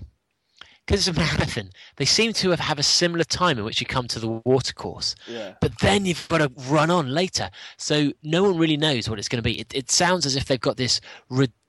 [0.87, 3.87] because it's a marathon, they seem to have, have a similar time in which you
[3.87, 5.55] come to the water course Yeah.
[5.61, 7.51] but then you've got to run on later.
[7.77, 9.61] So no one really knows what it's going to be.
[9.61, 11.01] It, it sounds as if they've got this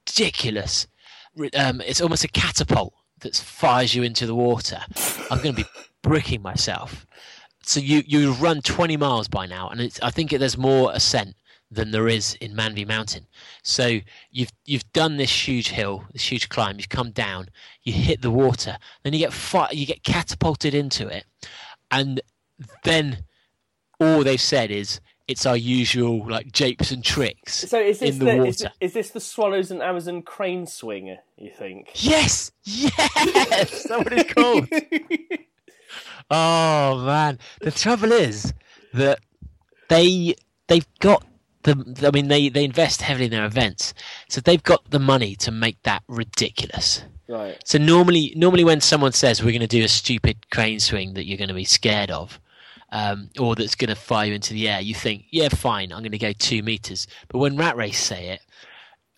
[0.07, 0.87] ridiculous,
[1.57, 4.79] um, it's almost a catapult that fires you into the water.
[5.29, 5.69] I'm going to be
[6.01, 7.05] bricking myself.
[7.65, 11.35] So you you've run 20 miles by now, and it's, I think there's more ascent
[11.71, 13.25] than there is in Man v Mountain.
[13.63, 13.99] So
[14.31, 16.77] you've you've done this huge hill, this huge climb.
[16.77, 17.49] You've come down,
[17.83, 21.25] you hit the water, then you get fi- you get catapulted into it,
[21.89, 22.21] and
[22.83, 23.23] then
[23.99, 28.19] all they've said is it's our usual like japes and tricks So is this in
[28.19, 28.49] the, the, water.
[28.49, 31.17] is, it- is this the Swallows and Amazon crane swing?
[31.37, 31.91] You think?
[31.95, 32.91] Yes, yes,
[33.49, 34.67] that's what it's called.
[36.29, 38.53] oh man, the trouble is
[38.93, 39.19] that
[39.89, 40.35] they
[40.67, 41.25] they've got
[41.63, 42.01] the.
[42.05, 43.93] I mean, they they invest heavily in their events,
[44.29, 47.03] so they've got the money to make that ridiculous.
[47.27, 47.57] right.
[47.65, 51.25] So normally, normally when someone says we're going to do a stupid crane swing that
[51.25, 52.39] you're going to be scared of,
[52.91, 56.01] um, or that's going to fire you into the air, you think, yeah, fine, I'm
[56.01, 57.07] going to go two meters.
[57.27, 58.41] But when Rat Race say it,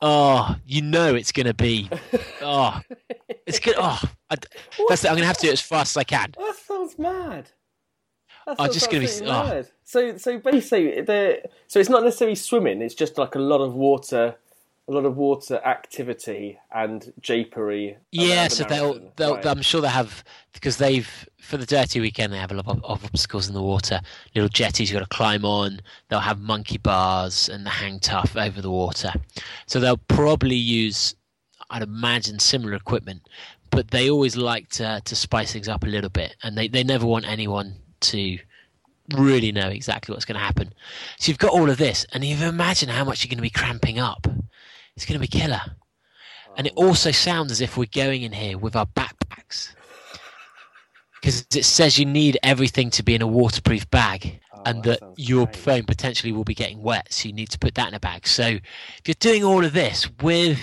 [0.01, 1.89] Oh, you know it's going to be.
[2.47, 2.79] Oh,
[3.47, 3.73] it's good.
[3.75, 4.35] Oh, I,
[4.87, 5.07] that's it.
[5.07, 6.35] I'm going to have to do it as fast as I can.
[6.37, 7.49] That sounds mad.
[8.45, 9.45] That I'm just gonna be- absolutely oh.
[9.45, 9.69] mad.
[9.83, 12.81] So, so basically, the so it's not necessarily swimming.
[12.83, 14.35] It's just like a lot of water,
[14.87, 17.97] a lot of water activity and japery.
[18.11, 19.45] Yeah, so they'll, they'll, Right.
[19.45, 22.83] I'm sure they have because they've for the dirty weekend they have a lot of,
[22.85, 23.99] of obstacles in the water,
[24.35, 25.81] little jetties you've got to climb on.
[26.09, 29.11] They'll have monkey bars and the hang tough over the water,
[29.65, 31.15] so they'll probably use,
[31.71, 33.27] I'd imagine, similar equipment,
[33.71, 36.83] but they always like to to spice things up a little bit, and they they
[36.83, 38.37] never want anyone to
[39.15, 40.73] really know exactly what's going to happen.
[41.19, 43.49] So you've got all of this, and you imagine how much you're going to be
[43.49, 44.27] cramping up.
[44.95, 45.61] It's going to be killer.
[46.57, 49.75] And it also sounds as if we're going in here with our backpacks.
[51.21, 54.99] Because it says you need everything to be in a waterproof bag and Oh, that
[55.01, 55.55] that your great.
[55.55, 57.11] phone potentially will be getting wet.
[57.11, 58.27] So you need to put that in a bag.
[58.27, 60.59] So if you're doing all of this with,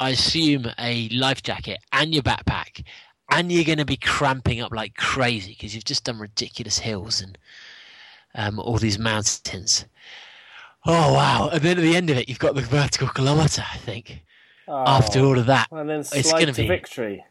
[0.00, 2.84] I assume, a life jacket and your backpack,
[3.30, 7.20] and you're going to be cramping up like crazy because you've just done ridiculous hills
[7.20, 7.38] and
[8.34, 9.84] um, all these mountains.
[10.86, 11.48] Oh, wow.
[11.52, 14.22] And then at the end of it, you've got the vertical kilometre, I think
[14.68, 15.68] after Oh, all of that.
[15.70, 17.24] and then it's gonna be- victory.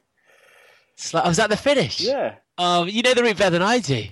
[0.94, 2.00] It's like, oh, was that the finish?
[2.00, 2.36] Yeah.
[2.58, 4.06] Oh, you know the route better than I do.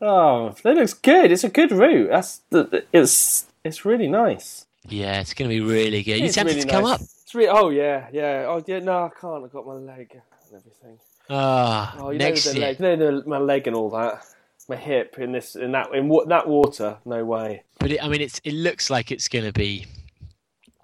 [0.00, 1.30] Oh, that looks good.
[1.30, 2.10] It's a good route.
[2.10, 4.66] That's the, it's it's really nice.
[4.88, 6.18] Yeah, it's going to be really good.
[6.18, 6.94] You It's tempted really to come nice.
[6.94, 7.00] up?
[7.00, 8.46] It's really, oh yeah, yeah.
[8.48, 8.80] Oh yeah.
[8.80, 9.44] No, I can't.
[9.44, 10.22] I've got my leg and
[10.60, 10.98] everything.
[11.30, 14.24] Ah, Oh, you next know the leg, you know my leg and all that.
[14.68, 16.98] My hip in this in that in wa- that water.
[17.04, 17.64] No way.
[17.78, 19.86] But it, I mean, it's it looks like it's going to be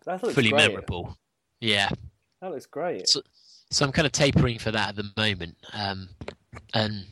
[0.05, 0.53] fully great.
[0.55, 1.17] memorable.
[1.61, 1.89] Yeah.
[2.41, 3.09] That looks great.
[3.09, 3.23] So,
[3.71, 5.57] so I'm kind of tapering for that at the moment.
[5.73, 6.09] Um,
[6.75, 7.05] and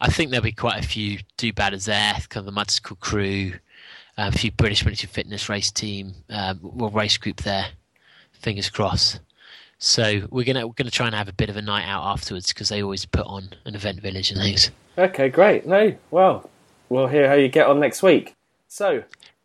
[0.00, 3.52] I think there'll be quite a few Do-Badders there, kind of the Mudsicle crew,
[4.16, 7.66] a few British military fitness race team, um, well, race group there.
[8.32, 9.20] Fingers crossed.
[9.78, 12.48] So we're gonna we're gonna try and have a bit of a night out afterwards
[12.48, 14.70] because they always put on an event village and things.
[14.98, 15.66] Okay, great.
[15.66, 16.50] No, well,
[16.88, 18.34] we'll hear how you get on next week.
[18.68, 19.04] So,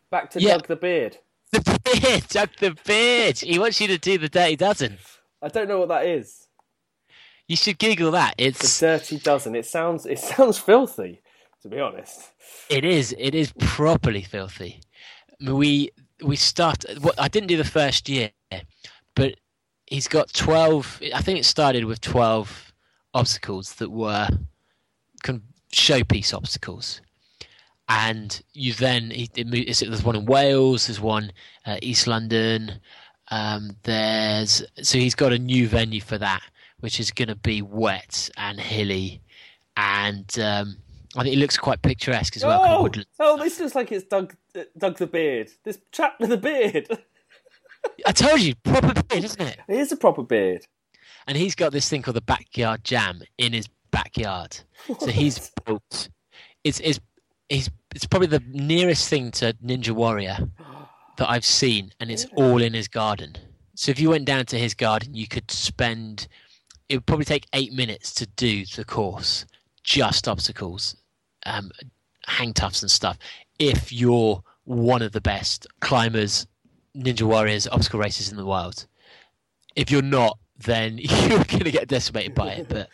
[0.10, 0.53] back to Yeah.
[0.53, 1.17] Doug the Beard.
[1.51, 3.39] The beard, Doug the beard.
[3.39, 4.97] He wants you to do the dirty dozen.
[5.41, 6.47] I don't know what that is.
[7.47, 8.36] You should Google that.
[8.38, 9.55] It's the dirty dozen.
[9.55, 11.21] It sounds it sounds filthy,
[11.62, 12.31] to be honest.
[12.69, 13.15] It is.
[13.17, 14.81] It is properly filthy.
[15.39, 15.91] We
[16.23, 16.84] we start.
[17.01, 18.31] Well, I didn't do the first year,
[19.15, 19.36] but
[19.86, 20.99] he's got twelve.
[21.13, 22.73] I think it started with twelve
[23.13, 24.27] obstacles that were
[25.29, 27.01] of showpiece obstacles,
[27.89, 30.88] and you then he, it, mo- there's one in Wales.
[30.88, 31.31] There's one
[31.65, 32.79] uh, East London.
[33.29, 36.43] Um, there's so he's got a new venue for that,
[36.79, 39.21] which is going to be wet and hilly,
[39.75, 40.77] and um,
[41.15, 42.59] I think it looks quite picturesque as well.
[42.59, 45.49] kind of Oh, oh, this looks like it's Doug uh, Doug the Beard.
[45.63, 46.88] This chap with a beard.
[48.05, 49.59] I told you, proper beard, isn't it?
[49.67, 50.65] It is a proper beard.
[51.27, 54.58] And he's got this thing called the backyard jam in his backyard.
[54.99, 56.10] So he's built.
[56.63, 56.99] It's it's
[57.49, 60.38] he's it's probably the nearest thing to Ninja Warrior
[61.17, 63.36] that I've seen, and it's all in his garden.
[63.73, 66.27] So if you went down to his garden, you could spend.
[66.88, 69.45] It would probably take eight minutes to do the course,
[69.81, 70.95] just obstacles,
[71.47, 71.71] um,
[72.27, 73.17] hang toughs and stuff.
[73.58, 76.45] If you're one of the best climbers,
[76.95, 78.86] Ninja Warriors, obstacle racers in the world.
[79.75, 82.69] If you're not, then you're going to get decimated by it.
[82.69, 82.89] But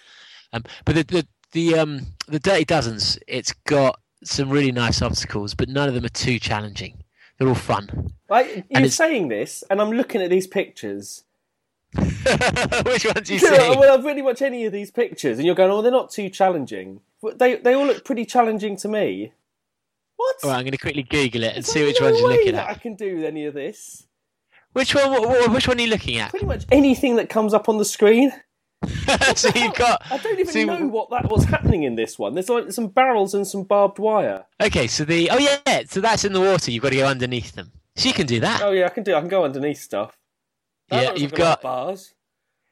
[0.54, 5.54] um, but the the the um the Dirty Dozens, it's got some really nice obstacles,
[5.54, 7.04] but none of them are too challenging.
[7.38, 8.14] They're all fun.
[8.30, 11.24] Like you're saying this, and I'm looking at these pictures.
[11.96, 13.50] Which ones you see?
[13.50, 16.30] well, I've really watched any of these pictures, and you're going, "Oh, they're not too
[16.30, 19.34] challenging." But they they all look pretty challenging to me.
[20.16, 20.36] What?
[20.44, 22.54] All right, I'm going to quickly Google it and see which no ones you're looking
[22.54, 24.06] that I can do any of this.
[24.74, 25.12] Which one?
[25.12, 26.30] wh- wh- Which one are you looking at?
[26.30, 28.32] Pretty much anything that comes up on the screen.
[29.36, 30.02] so you've got.
[30.10, 32.34] I don't even see, know what that was happening in this one.
[32.34, 34.46] There's like some barrels and some barbed wire.
[34.62, 36.72] Okay, so the oh yeah, so that's in the water.
[36.72, 37.72] You've got to go underneath them.
[37.96, 38.62] So you can do that.
[38.62, 39.13] Oh yeah, I can do.
[39.13, 40.17] I can go underneath stuff.
[40.89, 42.13] That Yeah, you've like a lot of got- bars.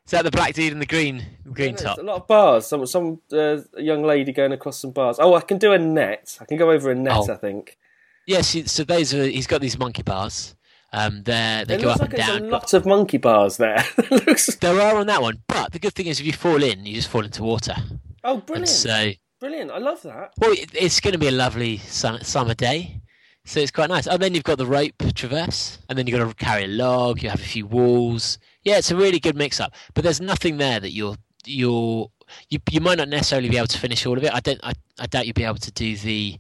[0.06, 2.00] Is that the black dude in the green green There's top?
[2.00, 2.66] A lot of bars.
[2.66, 5.18] Some some uh, young lady going across some bars.
[5.20, 6.36] Oh, I can do a net.
[6.42, 7.14] I can go over a net.
[7.16, 7.32] Oh.
[7.32, 7.78] I think.
[8.26, 9.26] Yeah, so, so those are.
[9.26, 10.56] He's got these monkey bars.
[10.92, 12.42] Um, they they It go up like and down.
[12.44, 13.84] a lot of monkey bars there.
[14.12, 14.56] Looks.
[14.56, 16.96] There are on that one, but the good thing is if you fall in, you
[16.96, 17.76] just fall into water.
[18.24, 18.68] Oh, And brilliant!
[18.70, 19.72] so, Brilliant.
[19.72, 20.34] I love that.
[20.40, 23.02] well, it, it's going to be a lovely sun, summer day.
[23.46, 24.06] So it's quite nice.
[24.06, 27.24] And then you've got the rope traverse, and then you've got to carry a log.
[27.24, 28.38] You have a few walls.
[28.64, 29.74] Yeah, it's a really good mix-up.
[29.94, 32.12] But there's nothing there that you're you're
[32.50, 34.34] you you might not necessarily be able to finish all of it.
[34.34, 34.60] I don't.
[34.64, 36.38] I, I doubt you'll be able to do the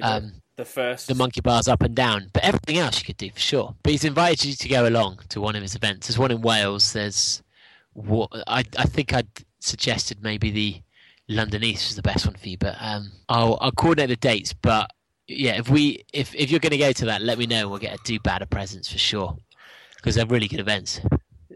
[0.00, 0.40] um?
[0.58, 1.06] The first.
[1.08, 2.28] the monkey bars up and down.
[2.34, 3.74] But everything else you could do for sure.
[3.82, 6.08] But he's invited you to go along to one of his events.
[6.08, 6.92] There's one in Wales.
[6.92, 7.42] There's
[7.94, 9.28] what I I think I'd
[9.60, 10.82] suggested maybe the
[11.28, 12.58] London East was the best one for you.
[12.58, 14.52] But um, I'll I'll coordinate the dates.
[14.52, 14.90] But
[15.26, 17.68] yeah, if we if if you're going to go to that, let me know.
[17.68, 19.38] We'll get a do bad presents for sure
[19.96, 21.00] because they're really good events.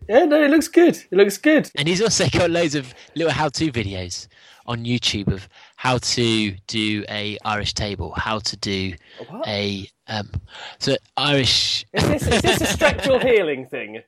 [0.09, 0.97] Yeah, no, it looks good.
[0.97, 1.71] It looks good.
[1.77, 4.27] And he's also got loads of little how-to videos
[4.67, 5.49] on YouTube of
[5.83, 8.95] how to do a Irish table, how to do
[9.29, 9.49] What?
[9.49, 10.31] a um,
[10.79, 11.85] so Irish.
[11.93, 14.01] Is this, is this a structural healing thing?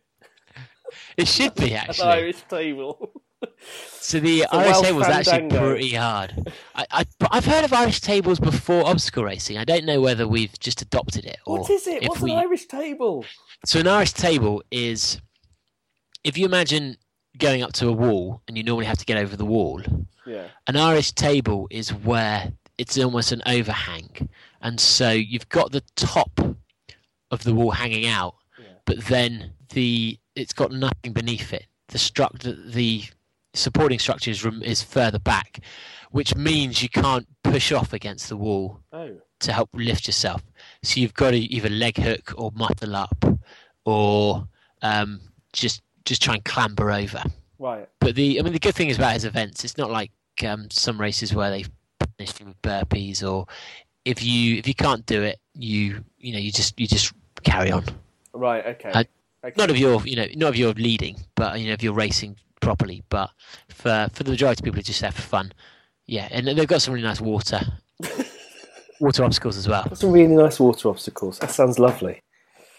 [1.16, 2.18] It should be actually An.
[2.18, 3.10] Irish table.
[3.98, 6.52] So the Irish table is actually pretty hard.
[6.76, 9.58] I, I, I've heard of Irish tables before obstacle racing.
[9.58, 12.04] I don't know whether we've just adopted it or What is it?
[12.08, 12.30] What's we.
[12.30, 13.24] an Irish table?
[13.66, 15.20] So an Irish table is,
[16.22, 16.98] if you imagine
[17.37, 19.82] going up to a wall and you normally have to get over the wall,
[20.26, 20.48] Yeah.
[20.66, 24.28] an Irish table is where it's almost an overhang,
[24.60, 26.40] and so you've got the top
[27.30, 28.66] of the wall hanging out, Yeah.
[28.84, 31.66] but then the it's got nothing beneath it.
[31.88, 33.04] The structure, the
[33.54, 35.60] supporting structure is, is further back,
[36.10, 39.20] which means you can't push off against the wall Oh.
[39.40, 40.42] to help lift yourself.
[40.82, 43.24] So you've got to either leg hook or muffle up,
[43.84, 44.48] or
[44.82, 45.20] um,
[45.52, 47.22] just just try and clamber over.
[47.64, 47.88] Right.
[47.98, 50.11] But the I mean the good thing is about his events, it's not like
[50.46, 51.64] um, some races where they
[51.98, 53.46] punish you with burpees or
[54.05, 57.72] if you if you can't do it, you you know you just you just carry
[57.72, 57.85] on.
[58.35, 58.66] Right.
[58.66, 58.90] Okay.
[58.94, 59.55] I- okay.
[59.57, 62.37] Not if you're you know not if you're leading, but you know if you're racing
[62.61, 63.03] properly.
[63.09, 63.31] But
[63.70, 65.50] for for the majority of people, it's just there for fun.
[66.05, 67.62] Yeah, and they've got some really nice water
[69.00, 69.88] water obstacles as well.
[69.94, 71.38] Some really nice water obstacles.
[71.38, 72.20] That sounds lovely.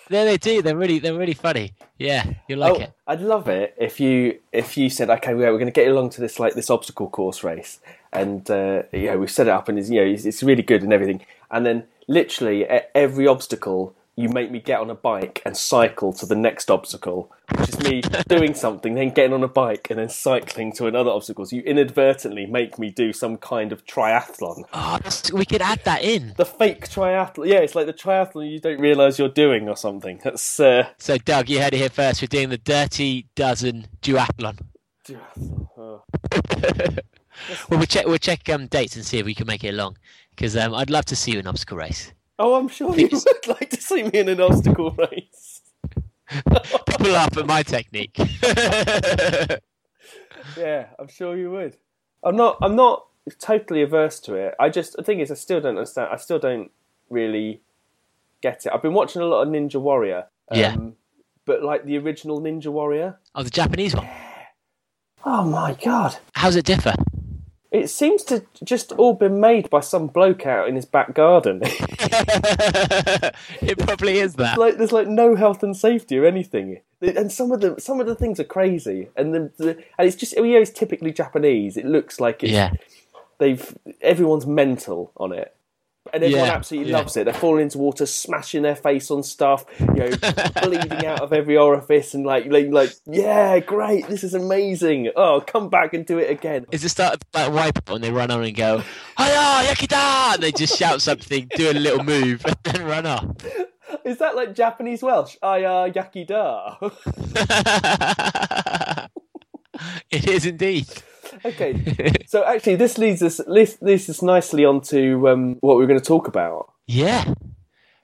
[0.09, 0.61] Yeah, they do.
[0.61, 1.73] They're really they're really funny.
[1.97, 2.93] Yeah, you like oh, it.
[3.07, 5.93] I'd love it if you if you said, okay, yeah, we're going to get you
[5.93, 7.79] along to this like this obstacle course race,
[8.13, 10.83] and uh, yeah, we've set it up, and it's, you know it's, it's really good
[10.83, 13.95] and everything, and then literally at every obstacle.
[14.17, 17.79] You make me get on a bike and cycle to the next obstacle, which is
[17.81, 21.45] me doing something, then getting on a bike and then cycling to another obstacle.
[21.45, 24.63] So you inadvertently make me do some kind of triathlon.
[24.71, 24.99] Oh,
[25.33, 26.33] we could add that in.
[26.37, 27.47] The fake triathlon.
[27.47, 30.21] Yeah, it's like the triathlon you don't realise you're doing or something.
[30.23, 32.21] That's uh, So, Doug, you heard it here first.
[32.21, 34.59] We're doing the Dirty Dozen duathlon.
[35.05, 35.67] duathlon.
[35.77, 36.03] Oh.
[37.69, 39.97] Well, we'll check we'll check um, dates and see if we can make it along.
[40.29, 42.13] Because um, I'd love to see you in obstacle race.
[42.37, 45.61] Oh, I'm sure you would like to see me in an obstacle race.
[46.87, 48.17] People laugh at my technique.
[50.57, 51.75] Yeah, I'm sure you would.
[52.23, 52.57] I'm not.
[52.61, 53.07] I'm not
[53.39, 54.53] totally averse to it.
[54.59, 56.09] I just the thing is, I still don't understand.
[56.11, 56.71] I still don't
[57.09, 57.61] really
[58.41, 58.71] get it.
[58.73, 60.27] I've been watching a lot of Ninja Warrior.
[60.51, 60.75] Um, Yeah.
[61.45, 63.19] But like the original Ninja Warrior.
[63.33, 64.07] oh, the Japanese one.
[65.25, 66.17] Oh my god!
[66.33, 66.93] How's it differ?
[67.75, 71.59] It seems to just all been made by some bloke out in his back garden.
[73.61, 74.57] it probably is that.
[74.57, 78.07] like there's like no health and safety or anything, and some of the some of
[78.07, 81.75] the things are crazy, and the, the and it's just you know it's typically Japanese.
[81.75, 82.71] It looks like it's, Yeah.
[83.39, 85.53] they've everyone's mental on it.
[86.13, 86.97] And everyone Yeah, absolutely yeah.
[86.97, 87.25] loves it.
[87.25, 90.09] They're falling into water, smashing their face on stuff, you know,
[90.61, 95.11] bleeding out of every orifice, and like, like, like, yeah, great, this is amazing.
[95.15, 96.65] Oh, come back and do it again.
[96.71, 98.77] Is the start of like wipe when they run on and go,
[99.17, 100.35] Hiya, Yakida!
[100.35, 103.25] And they just shout something, do a little move, and then run off.
[104.03, 105.37] Is that like Japanese Welsh?
[105.41, 106.77] Aya yakida.
[110.11, 110.85] it is indeed.
[111.43, 115.99] Okay, so actually, this leads us this leads us nicely onto um, what we're going
[115.99, 116.71] to talk about.
[116.87, 117.33] Yeah.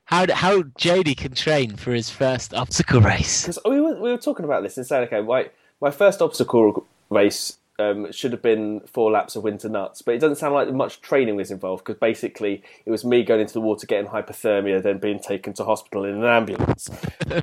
[0.06, 3.44] How how Jody can train for his first obstacle race.
[3.44, 6.86] Because we were, we were talking about this and saying, okay, my, my first obstacle
[7.10, 10.72] race um, should have been four laps of winter nuts, but it doesn't sound like
[10.74, 14.82] much training was involved because basically it was me going into the water, getting hypothermia,
[14.82, 16.90] then being taken to hospital in an ambulance.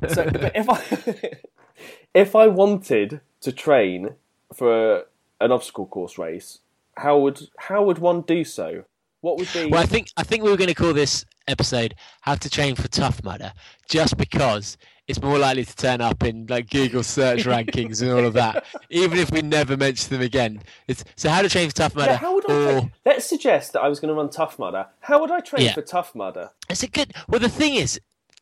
[0.07, 1.39] so, if I
[2.13, 4.15] if I wanted to train
[4.53, 5.05] for
[5.39, 6.59] an obstacle course race,
[6.97, 8.83] how would how would one do so?
[9.21, 9.65] What would be?
[9.65, 12.75] Well, I think I think we were going to call this episode "How to Train
[12.75, 13.51] for Tough Mudder,"
[13.89, 18.25] just because it's more likely to turn up in like Google search rankings and all
[18.25, 20.61] of that, even if we never mention them again.
[20.87, 22.53] It's so "How to Train for Tough Mudder." yeah, how would I?
[22.53, 22.91] or, Train?
[23.05, 24.87] Let's suggest that I was going to run Tough Mudder.
[25.01, 25.73] How would I train Yeah.
[25.73, 26.51] for Tough Mudder?
[26.69, 27.13] It's a good.
[27.27, 27.99] Well, the thing is,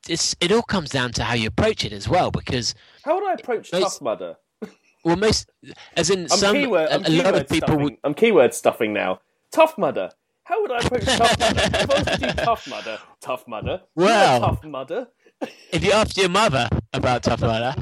[0.07, 3.27] it's it all comes down to how you approach it as well, because How would
[3.27, 4.37] I approach Tough Mudder?
[5.07, 5.49] Well, most
[5.95, 6.89] as in I'm some keyword.
[6.89, 7.83] a, a lot of people stuffing.
[7.83, 7.97] would.
[8.03, 9.19] I'm keyword stuffing now.
[9.51, 10.09] Tough Mudder.
[10.43, 11.61] How would I approach Tough Mudder?
[11.73, 13.81] If I was to do Tough Mudder, Tough Mudder.
[13.95, 14.39] Well.
[14.39, 15.07] Tough Mudder.
[15.71, 17.75] If you asked your mother about Tough Mudder,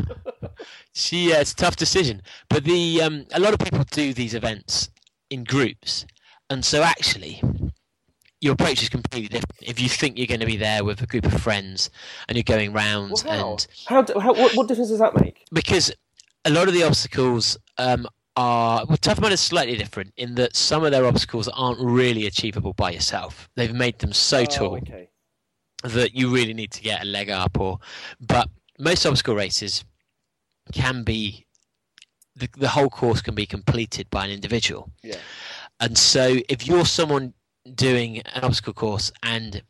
[0.93, 2.21] she uh, it's a tough decision.
[2.49, 4.89] But the um, a lot of people do these events
[5.29, 6.05] in groups,
[6.49, 7.41] and so actually,
[8.41, 9.53] your approach is completely different.
[9.61, 11.89] If you think you're going to be there with a group of friends
[12.27, 13.51] and you're going round Well, how?
[13.53, 15.45] and How, do- how what, what difference does that make?
[15.53, 15.91] because
[16.45, 20.55] a lot of the obstacles um, are well, Tough Mudder is slightly different in that
[20.55, 23.49] some of their obstacles aren't really achievable by yourself.
[23.55, 25.09] They've made them so Oh, tall okay.
[25.83, 27.79] that you really need to get a leg up or
[28.19, 29.83] but most obstacle races
[30.73, 31.45] can be
[32.35, 35.17] the, the whole course can be completed by an individual Yeah.
[35.79, 37.33] and so if you're someone
[37.75, 39.61] doing an obstacle course and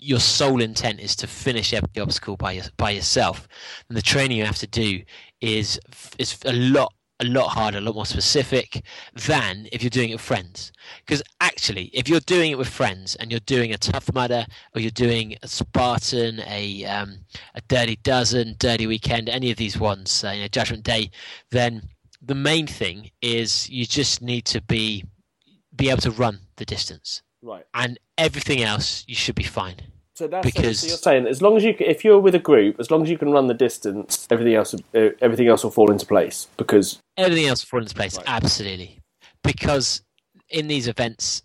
[0.00, 3.46] your sole intent is to finish every obstacle by your, by yourself
[3.88, 5.02] then the training you have to do
[5.40, 5.80] is
[6.18, 8.84] is a lot a lot harder, a lot more specific
[9.26, 10.70] than if you're doing it with friends.
[11.04, 14.80] Because actually, if you're doing it with friends and you're doing a tough mudder or
[14.80, 17.18] you're doing a Spartan, a um,
[17.54, 21.10] a Dirty Dozen, Dirty Weekend, any of these ones, uh, you know, Judgment Day,
[21.50, 21.82] then
[22.22, 25.04] the main thing is you just need to be
[25.74, 27.64] be able to run the distance, Right.
[27.74, 29.76] and everything else you should be fine.
[30.18, 32.80] So that's Because- so you're saying as long as you if you're with a group,
[32.80, 35.92] as long as you can run the distance, everything else uh, everything else will fall
[35.92, 38.24] into place because Everything else will fall into place, Right.
[38.28, 38.98] absolutely,
[39.44, 40.02] because
[40.48, 41.42] in these events,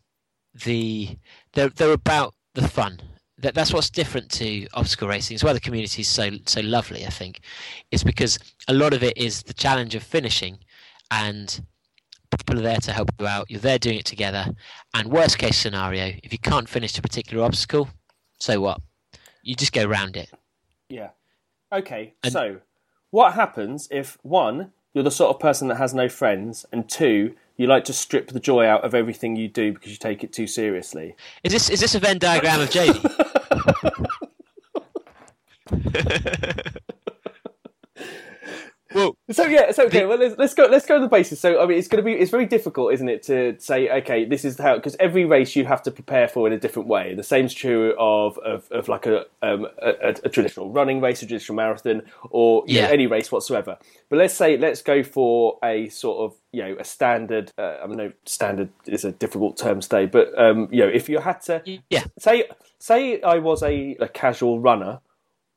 [0.65, 1.17] the
[1.53, 2.99] they're they're about the fun.
[3.38, 5.36] That that's what's different to obstacle racing.
[5.36, 7.05] It's why the community is so so lovely.
[7.05, 7.41] I think,
[7.91, 10.57] is because a lot of it is the challenge of finishing,
[11.11, 11.61] and
[12.36, 13.51] people are there to help you out.
[13.51, 14.47] You're there doing it together.
[14.95, 17.88] And worst case scenario, if you can't finish a particular obstacle,
[18.43, 18.81] so what?
[19.41, 20.29] You just go round it.
[20.89, 21.09] yeah.
[21.71, 22.13] Okay.
[22.23, 22.59] And- so
[23.09, 27.35] what happens if one you're the sort of person that has no friends and two
[27.57, 30.33] you like to strip the joy out of everything you do because you take it
[30.33, 31.15] too seriously?
[31.43, 33.01] Is this is this a Venn diagram of Jamie?
[39.34, 40.05] So yeah, so okay.
[40.05, 40.65] Well, let's, let's go.
[40.65, 41.39] Let's go to the basis.
[41.39, 44.25] So I mean, it's going to be it's very difficult, isn't it, to say okay,
[44.25, 47.15] this is how because every race you have to prepare for in a different way.
[47.15, 51.25] The same's true of of, of like a, um, a a traditional running race, a
[51.25, 52.93] traditional marathon, or you know, Yeah.
[52.93, 53.77] any race whatsoever.
[54.09, 57.51] But let's say let's go for a sort of you know a standard.
[57.57, 61.09] Uh, I know standard is a difficult term to say, but um, you know if
[61.09, 62.45] you had to yeah, say
[62.79, 64.99] say I was a, a casual runner,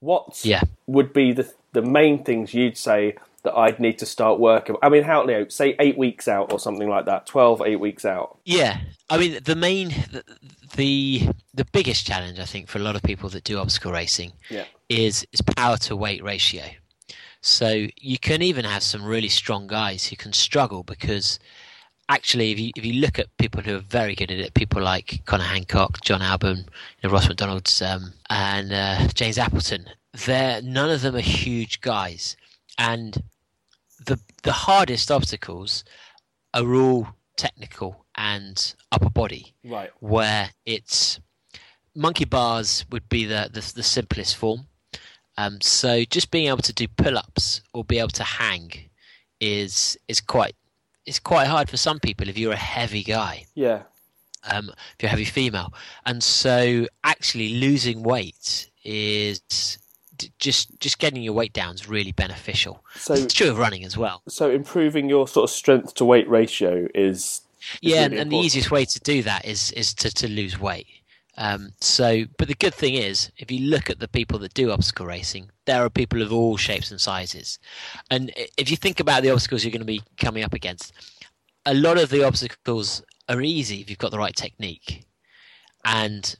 [0.00, 0.62] what Yeah.
[0.86, 3.16] would be the the main things you'd say
[3.46, 4.76] that I'd need to start working?
[4.82, 7.80] I mean, how you know, say eight weeks out or something like that, 12, eight
[7.80, 8.38] weeks out.
[8.44, 8.78] yeah.
[9.08, 10.24] I mean, the main, the,
[10.76, 14.32] the the biggest challenge I think for a lot of people that do obstacle racing
[14.50, 16.64] Yeah, is is power to weight ratio.
[17.40, 21.38] So you can even have some really strong guys who can struggle because
[22.08, 24.82] actually, if you if you look at people who are very good at it, people
[24.82, 29.86] like Connor Hancock, Jon Albon, you know, Ross McDonald's, um, and uh, James Appleton,
[30.26, 32.36] they're none of them are huge guys,
[32.78, 33.22] and
[34.06, 35.84] the the hardest obstacles
[36.54, 39.90] are all technical and upper body right.
[40.00, 41.20] where it's
[41.94, 44.66] monkey bars would be the the, the simplest form.
[45.38, 48.72] Um, so just being able to do pull-ups or be able to hang
[49.38, 50.56] is is quite
[51.04, 53.82] is quite hard for some people if you're a heavy guy, Yeah,
[54.50, 55.74] um, if you're a heavy female,
[56.06, 59.78] and so actually losing weight is
[60.38, 62.84] just just getting your weight down is really beneficial.
[62.94, 64.22] so It's true of running as well.
[64.28, 67.42] so improving your sort of strength to weight ratio is
[67.80, 70.58] yeah, and, really and the easiest way to do that is is to, to lose
[70.58, 70.86] weight.
[71.38, 74.70] Um, so, but the good thing is, if you look at the people that do
[74.70, 77.58] obstacle racing, there are people of all shapes and sizes.
[78.10, 80.94] And if you think about the obstacles you're going to be coming up against,
[81.66, 85.04] a lot of the obstacles are easy if you've got the right technique.
[85.84, 86.34] And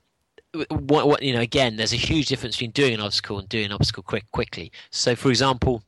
[0.71, 3.67] what, what you know, again, there's a huge difference between doing an obstacle and doing
[3.67, 4.73] an obstacle quick quickly.
[4.91, 5.83] So, for example,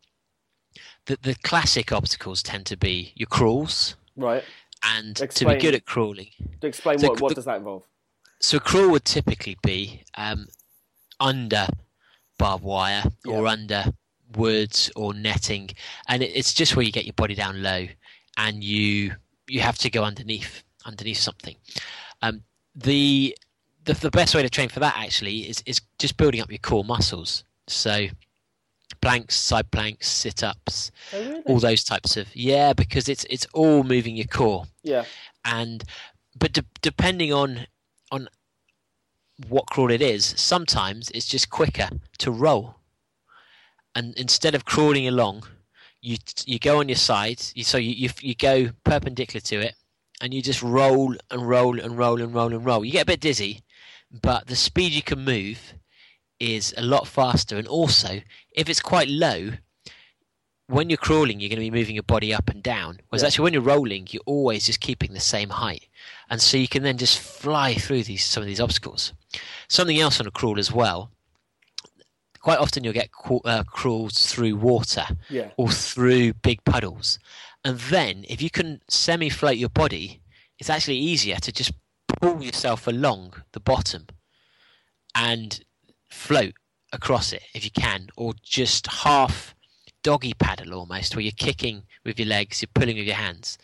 [1.07, 4.45] the the classic obstacles tend to be your crawls right.
[4.85, 6.31] and to be good at crawling.
[6.61, 7.83] To explain So what what the- does that involve?
[8.41, 10.47] So a crawl would typically be um,
[11.19, 11.67] under
[12.39, 13.87] barbed wire or under
[14.37, 15.71] woods or netting,
[16.07, 17.89] and it, it's just where you get your body down low,
[18.37, 19.17] and you
[19.49, 21.57] you have to go underneath underneath something.
[22.23, 22.43] Um,
[22.75, 23.37] the,
[23.89, 26.59] the the best way to train for that actually is is just building up your
[26.59, 27.45] core muscles.
[27.67, 28.07] So
[29.01, 31.43] planks, side planks, sit ups, Oh, really?
[31.47, 35.05] all those types of yeah, because it's it's all moving your core Yeah,
[35.45, 35.85] and
[36.39, 37.67] but de- depending on
[38.11, 38.29] on
[39.49, 42.75] what crawl it is sometimes it's just quicker to roll
[43.95, 45.45] and instead of crawling along
[46.01, 49.75] you you go on your side you, so you, you you go perpendicular to it
[50.21, 53.07] and you just roll and roll and roll and roll and roll you get a
[53.13, 53.61] bit dizzy
[54.11, 55.75] but the speed you can move
[56.41, 58.21] is a lot faster and also
[58.53, 59.51] if it's quite low
[60.69, 63.27] when you're crawling you're going to be moving your body up and down whereas Yeah.
[63.29, 65.89] actually when you're rolling you're always just keeping the same height
[66.31, 69.13] and so you can then just fly through these some of these obstacles.
[69.69, 71.11] Something else on a crawl as well.
[72.41, 73.11] Quite often you'll get
[73.45, 75.51] uh, crawls through water Yeah.
[75.57, 77.19] or through big puddles,
[77.65, 80.21] and then if you can semi-float your body,
[80.59, 81.73] it's actually easier to just
[82.21, 84.07] pull yourself along the bottom
[85.15, 85.65] and
[86.11, 86.55] float
[86.93, 89.55] across it if you can, or just half
[90.03, 93.59] doggy paddle almost, where you're kicking with your legs, you're pulling with your hands.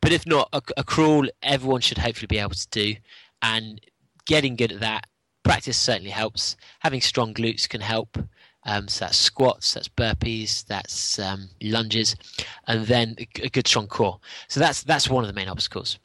[0.00, 2.94] But if not, a, a crawl everyone should hopefully be able to do,
[3.42, 3.80] and
[4.26, 5.06] getting good at that.
[5.42, 6.56] Practice certainly helps.
[6.80, 8.18] Having strong glutes can help.
[8.66, 12.14] Um, so that's squats, that's burpees, that's um, lunges,
[12.66, 14.20] and then a, a good strong core.
[14.48, 15.98] So that's that's one of the main obstacles.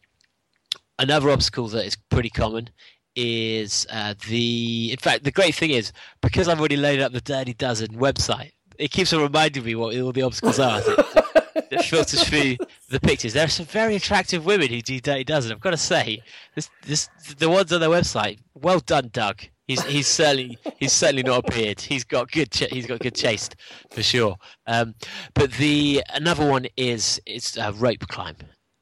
[0.97, 2.69] Another obstacle that is pretty common
[3.15, 4.91] is uh, the.
[4.91, 5.91] In fact, the great thing is
[6.21, 9.95] because I've already loaded up the Dirty Dozen website, it keeps on reminding me what
[9.97, 10.81] all the obstacles are.
[10.85, 12.57] It, it filters through
[12.89, 13.33] the pictures.
[13.33, 15.51] There are some very attractive women who do Dirty Dozen.
[15.51, 16.21] I've got to say,
[16.53, 18.39] this, this, the ones on their website.
[18.53, 19.41] Well done, Doug.
[19.67, 21.81] He's he's certainly he's certainly not appeared.
[21.81, 23.55] He's got good ch- he's got good taste
[23.89, 24.35] for sure.
[24.67, 24.93] Um,
[25.33, 28.35] but the another one is it's a rope climb,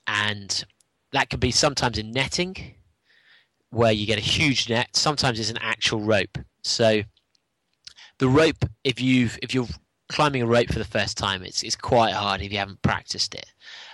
[0.07, 0.65] and
[1.13, 2.75] that can be sometimes in netting,
[3.69, 4.89] where you get a huge net.
[4.95, 6.37] Sometimes it's an actual rope.
[6.63, 7.03] So
[8.19, 9.67] the rope, if you if you're
[10.09, 13.35] climbing a rope for the first time, it's it's quite hard if you haven't practiced
[13.35, 13.51] it.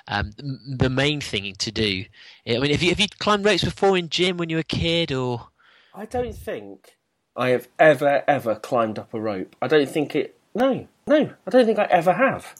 [0.08, 0.32] Um,
[0.78, 2.06] the main thing to do,
[2.48, 4.64] I mean, if you have you climbed ropes before in gym when you were a
[4.64, 5.50] kid, or
[5.94, 6.98] I don't think
[7.36, 9.56] I have ever ever climbed up a rope.
[9.62, 10.38] I don't think it.
[10.56, 12.56] No, no, I don't think I ever have.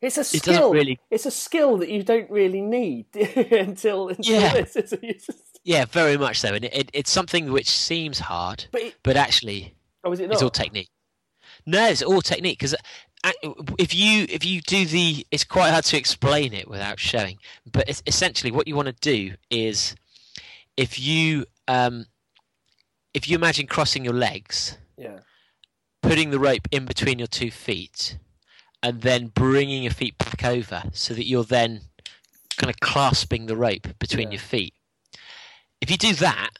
[0.00, 0.72] It's a skill.
[0.72, 4.52] really- It's a skill that you don't really need until until Yeah.
[4.54, 4.76] this.
[4.76, 5.28] It's, it's
[5.64, 9.16] yeah, very much so, and it, it, it's something which seems hard, but it, but
[9.16, 9.74] actually
[10.04, 10.34] oh, is it not?
[10.34, 10.88] it's all technique.
[11.66, 12.74] No, it's all technique because
[13.78, 17.38] if you if you do the, it's quite hard to explain it without showing.
[17.70, 19.94] But it's essentially what you want to do is,
[20.76, 22.06] if you um,
[23.14, 25.18] if you imagine crossing your legs, yeah.
[26.02, 28.18] putting the rope in between your two feet,
[28.82, 31.82] and then bringing your feet back over so that you're then
[32.56, 34.34] kind of clasping the rope between Yeah.
[34.34, 34.74] your feet.
[35.80, 36.50] If you do that,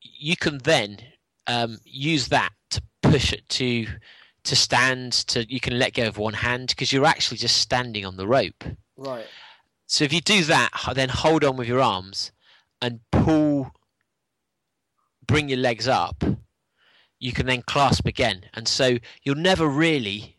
[0.00, 0.98] you can then
[1.46, 3.86] um, use that to push it to
[4.44, 5.12] to stand.
[5.12, 8.26] To you can let go of one hand because you're actually just standing on the
[8.26, 8.64] rope.
[8.96, 9.26] Right.
[9.86, 12.32] So if you do that, then hold on with your arms
[12.82, 13.72] and pull,
[15.26, 16.24] bring your legs up.
[17.18, 20.35] You can then clasp again, and so you're never really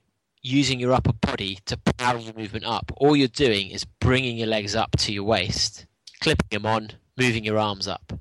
[0.47, 2.91] using your upper body to power the movement up.
[2.97, 5.85] All you're doing is bringing your legs up to your waist,
[6.21, 8.13] clipping them on, moving your arms up,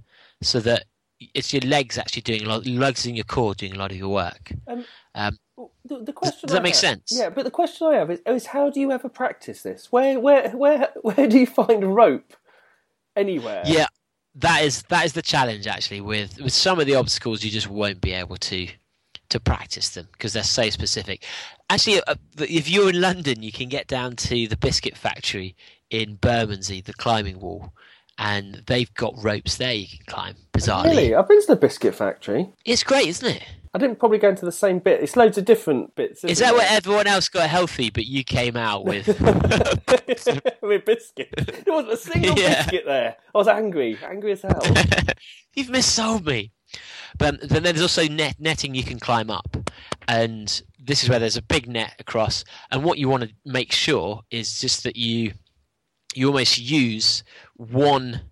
[0.43, 0.85] so that
[1.21, 3.97] it's your legs actually doing a lot, legs in your core doing a lot of
[3.97, 4.53] your work.
[4.67, 5.39] Um, Um,
[5.87, 7.09] The, the question does that make have- sense?
[7.11, 9.91] Yeah, but the question I have is, is how do you ever practice this?
[9.91, 12.35] Where where where where do you find rope?
[13.15, 13.63] Anywhere?
[13.65, 13.87] Yeah,
[14.35, 16.03] that is that is the challenge actually.
[16.03, 18.69] With with some of the obstacles, you just won't be able to
[19.31, 21.25] to practice them because they're so specific.
[21.71, 25.57] Actually, uh, if you're in London, you can get down to the biscuit factory
[25.91, 27.73] in Bermondsey, the climbing wall,
[28.19, 30.35] and they've got ropes there you can climb.
[30.53, 31.15] Bizarrely, Really?
[31.15, 32.49] I've been to the biscuit factory.
[32.65, 33.43] it's great, isn't it?
[33.75, 35.03] I didn't probably go into the same bit.
[35.03, 36.25] It's loads of different bits.
[36.25, 36.57] Is that it?
[36.57, 39.07] where everyone else got healthy, but you came out with?
[40.63, 41.29] with biscuit.
[41.37, 42.63] There wasn't a single Yeah.
[42.63, 43.17] biscuit there.
[43.35, 44.63] I was angry, angry as hell.
[45.55, 46.53] You've missold me.
[47.19, 49.71] But then there's also net netting you can climb up,
[50.09, 52.45] and this is where there's a big net across.
[52.71, 55.33] And what you want to make sure is just that you
[56.15, 57.23] you almost use
[57.55, 58.23] one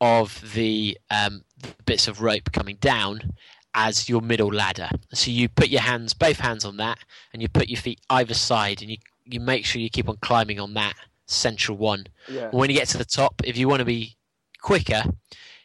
[0.00, 1.42] of the um,
[1.86, 3.32] bits of rope coming down
[3.74, 4.88] as your middle ladder.
[5.12, 6.98] So you put your hands, both hands on that,
[7.32, 10.16] and you put your feet either side, and you you make sure you keep on
[10.22, 10.94] climbing on that
[11.26, 12.06] central one.
[12.28, 12.48] Yeah.
[12.50, 14.16] When you get to the top, if you want to be
[14.62, 15.02] quicker,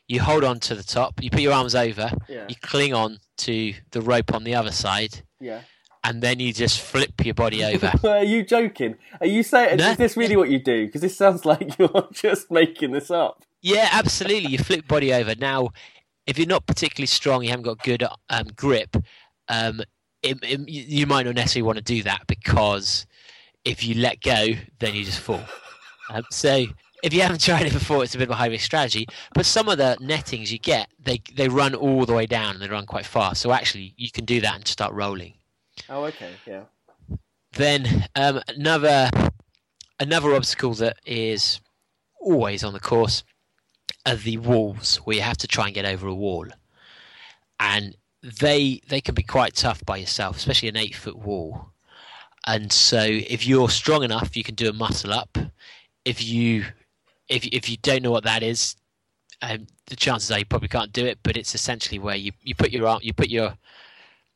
[0.07, 2.45] you hold on to the top, you put your arms over, Yeah.
[2.49, 5.61] you cling on to the rope on the other side, Yeah.
[6.03, 7.91] and then you just flip your body over.
[8.07, 8.95] Are you joking?
[9.21, 9.91] Are you saying No.
[9.91, 10.85] is this really what you do?
[10.85, 13.43] Because this sounds like you're just making this up.
[13.61, 14.51] yeah, absolutely.
[14.51, 15.35] You flip body over.
[15.35, 15.69] Now,
[16.27, 18.95] if you're not particularly strong, you haven't got good um, grip,
[19.47, 19.81] um,
[20.21, 23.05] it, it- you might not necessarily want to do that because
[23.65, 24.47] if you let go,
[24.79, 25.41] then you just fall.
[26.09, 26.65] Um, so
[27.03, 29.07] if you haven't tried it before, it's a bit of a high risk strategy.
[29.35, 32.63] But some of the nettings you get, they they run all the way down and
[32.63, 33.41] they run quite fast.
[33.41, 35.33] So actually, you can do that and start rolling.
[35.89, 36.31] Oh, okay.
[36.47, 36.63] Yeah.
[37.51, 39.11] Then um, another
[39.99, 41.59] another obstacle that is
[42.19, 43.23] always on the course
[44.05, 46.47] are the walls, where you have to try and get over a wall,
[47.59, 51.69] and they they can be quite tough by yourself, especially an eight foot wall.
[52.45, 55.37] And so, if you're strong enough, you can do a muscle up.
[56.03, 56.65] If you
[57.33, 58.75] if if you don't know what that is,
[59.41, 62.53] um, the chances are you probably can't do it, but it's essentially where you, you
[62.53, 63.57] put your arm, you put your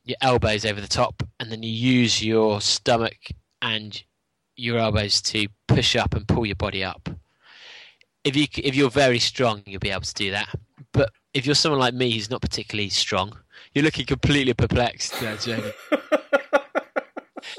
[0.04, 3.16] your elbows over the top, and then you use your stomach
[3.62, 4.02] and
[4.56, 7.08] your elbows to push up and pull your body up.
[8.24, 10.48] If you if you're very strong, you'll be able to do that.
[10.92, 13.32] But if you're someone like me who's not particularly strong,
[13.74, 15.72] you're looking completely perplexed, Jamie.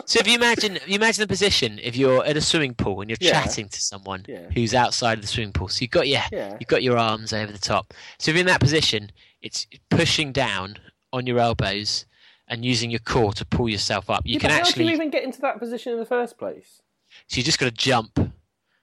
[0.06, 3.10] so if you imagine you imagine the position if you're at a swimming pool and
[3.10, 3.32] you're Yeah.
[3.44, 4.50] chatting to someone Yeah.
[4.54, 6.58] who's outside of the swimming pool, so you've got your Yeah.
[6.60, 7.94] you've got your arms over the top.
[8.18, 9.12] So if you're in that position,
[9.42, 10.78] it's pushing down
[11.14, 12.06] on your elbows
[12.48, 14.24] and using your core to pull yourself up.
[14.26, 16.06] You Yeah, can but how do actually you even get into that position in the
[16.06, 16.82] first place?
[17.28, 18.34] so you just got to jump.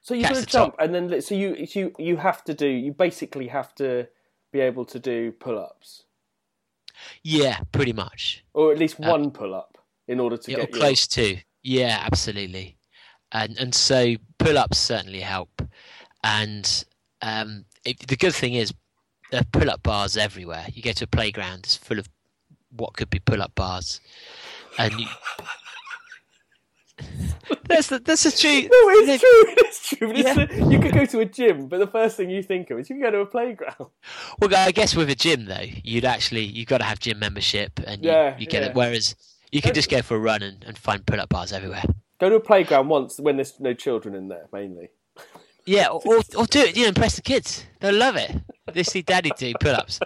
[0.02, 2.66] So you've Catch got to jump, and then so you you you have to do.
[2.68, 4.06] You basically have to
[4.52, 6.04] be able to do pull-ups,
[7.22, 8.44] Yeah, pretty much.
[8.54, 9.75] or at least uh, one pull-up,
[10.08, 11.36] in order to Yeah, get close to.
[11.62, 12.76] Yeah, absolutely.
[13.32, 15.62] And and so pull ups certainly help.
[16.22, 16.84] And
[17.22, 18.72] um, it, the good thing is
[19.30, 20.66] there are pull up bars everywhere.
[20.72, 22.08] You go to a playground, it's full of
[22.70, 24.00] what could be pull up bars,
[24.78, 25.06] and you...
[27.68, 28.64] that's the, that's the truth.
[28.70, 29.54] No, it's true.
[29.58, 30.08] It's true.
[30.08, 30.46] But it's Yeah.
[30.46, 32.88] the- you could go to a gym, but the first thing you think of is
[32.88, 33.86] you can go to a playground.
[34.40, 37.78] Well, I guess with a gym though, you'd actually you've got to have gym membership,
[37.86, 38.68] and you, Yeah, you get yeah.
[38.68, 38.74] it.
[38.74, 39.14] Whereas
[39.52, 41.84] you can just go for a run and, and find pull up bars everywhere.
[42.18, 44.88] Go to a playground once when there's no children in there, mainly.
[45.66, 46.76] Yeah, or, or, or do it.
[46.76, 47.66] You know, impress the kids.
[47.80, 48.30] They'll love it.
[48.72, 50.00] They see Daddy do pull-ups.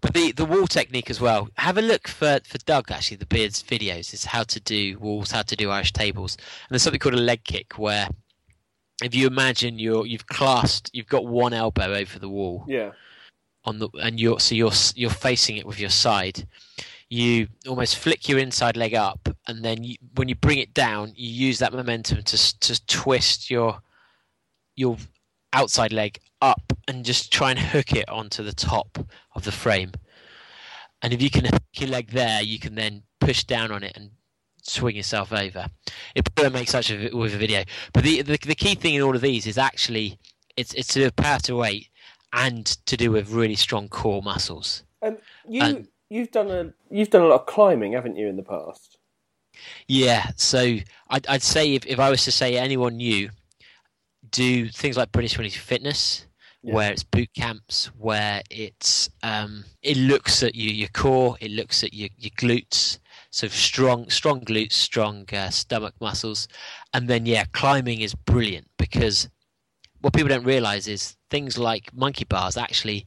[0.00, 1.48] But the, the wall technique as well.
[1.56, 4.12] Have a look for, for Doug actually the Beard's videos.
[4.12, 7.18] Is how to do walls, how to do Irish tables, and there's something called a
[7.18, 8.08] leg kick where
[9.02, 12.92] if you imagine you're you've clasped, you've got one elbow over the wall Yeah.
[13.64, 16.46] on the and you're so you're you're facing it with your side.
[17.08, 21.12] You almost flick your inside leg up, and then you, when you bring it down,
[21.14, 23.80] you use that momentum to to twist your
[24.74, 24.96] your
[25.52, 28.98] outside leg up and just try and hook it onto the top
[29.34, 29.92] of the frame.
[31.00, 33.96] And if you can hook your leg there, you can then push down on it
[33.96, 34.10] and
[34.62, 35.66] swing yourself over.
[36.14, 37.62] It probably makes such a with a video.
[37.92, 40.18] But the, the the key thing in all of these is actually
[40.56, 41.88] it's it's to do with power to weight
[42.32, 44.82] and to do with really strong core muscles.
[45.02, 48.36] And you And- you've done a you've done a lot of climbing, haven't you, in
[48.36, 48.98] the past?
[49.88, 50.76] Yeah, so
[51.08, 53.30] I'd, I'd say if, if I was to say anyone new,
[54.30, 56.26] do things like British Community Fitness,
[56.62, 56.74] Yeah.
[56.74, 61.82] where it's boot camps, where it's um, it looks at you, your core, it looks
[61.84, 62.98] at your, your glutes,
[63.30, 66.48] so strong strong glutes, strong uh, stomach muscles,
[66.92, 69.28] and then yeah, climbing is brilliant because
[70.00, 73.06] what people don't realize is things like monkey bars actually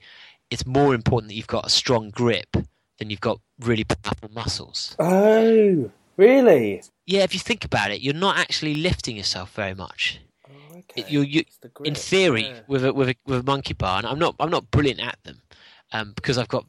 [0.50, 2.58] it's more important that you've got a strong grip
[3.00, 4.96] than you've got really powerful muscles.
[5.00, 6.84] Oh, really?
[7.06, 10.20] Yeah, if you think about it, you're not actually lifting yourself very much.
[10.48, 11.06] Oh, okay.
[11.08, 12.60] You, you, the in theory, yeah.
[12.68, 15.18] with a, with a with a monkey bar, and I'm not I'm not brilliant at
[15.24, 15.42] them,
[15.92, 16.66] um, because I've got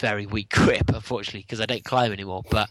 [0.00, 2.42] very weak grip, unfortunately, because I don't climb anymore.
[2.50, 2.68] But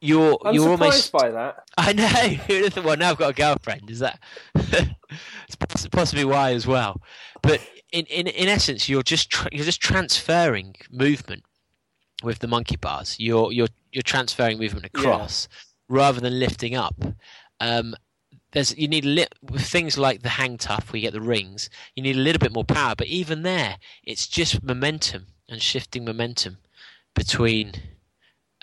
[0.00, 1.64] you're I'm you're almost by that.
[1.78, 2.04] I know.
[2.04, 3.90] Who'd have thought- well, now I've got a girlfriend.
[3.90, 4.20] Is that?
[4.54, 5.56] it's
[5.90, 7.02] possibly why as well.
[7.42, 7.60] But
[7.92, 11.42] in in in essence, you're just tra- you're just transferring movement
[12.22, 13.16] with the monkey bars.
[13.18, 15.48] You're you're you're transferring movement across
[15.88, 16.94] rather than lifting up.
[17.60, 17.94] Um,
[18.52, 21.20] there's you need a lit with things like the hang tough where you get the
[21.20, 21.68] rings.
[21.94, 26.04] You need a little bit more power, but even there, it's just momentum and shifting
[26.04, 26.58] momentum
[27.14, 27.72] between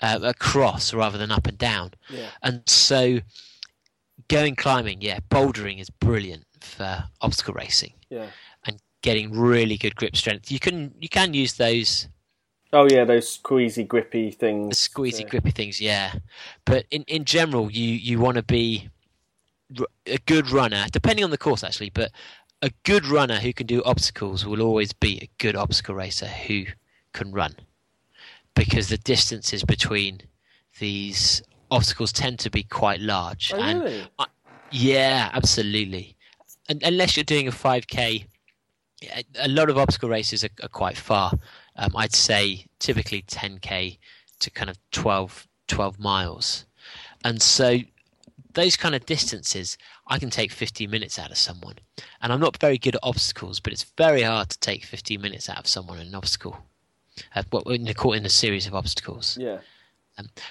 [0.00, 1.92] uh, across rather than up and down.
[2.10, 2.30] Yeah.
[2.42, 3.20] And so,
[4.28, 8.26] going climbing, yeah, bouldering is brilliant for obstacle racing Yeah.
[8.66, 10.50] and getting really good grip strength.
[10.50, 12.08] You can you can use those
[12.74, 14.78] Oh yeah, those squeezy, grippy the things.
[14.78, 15.28] squeezy, Yeah.
[15.28, 16.14] grippy things, yeah.
[16.64, 18.90] But in in general, you you want to be
[20.06, 21.90] a good runner, depending on the course actually.
[21.90, 22.10] But
[22.62, 26.64] a good runner who can do obstacles will always be a good obstacle racer who
[27.12, 27.54] can run,
[28.54, 30.22] because the distances between
[30.80, 33.52] these obstacles tend to be quite large.
[33.54, 34.08] Oh, and really?
[34.70, 36.16] Yeah, absolutely.
[36.68, 38.26] And unless you're doing a 5k,
[39.38, 41.32] a lot of obstacle races are, are quite far.
[41.76, 43.98] Um, I'd say typically 10k
[44.40, 46.64] to kind of 12, 12 miles.
[47.24, 47.78] And so
[48.54, 51.76] those kind of distances, I can take 15 minutes out of someone.
[52.20, 55.48] And I'm not very good at obstacles, but it's very hard to take 15 minutes
[55.48, 56.58] out of someone in an obstacle.
[57.34, 59.38] Uh, well, in a, in a series of obstacles.
[59.40, 59.58] Yeah.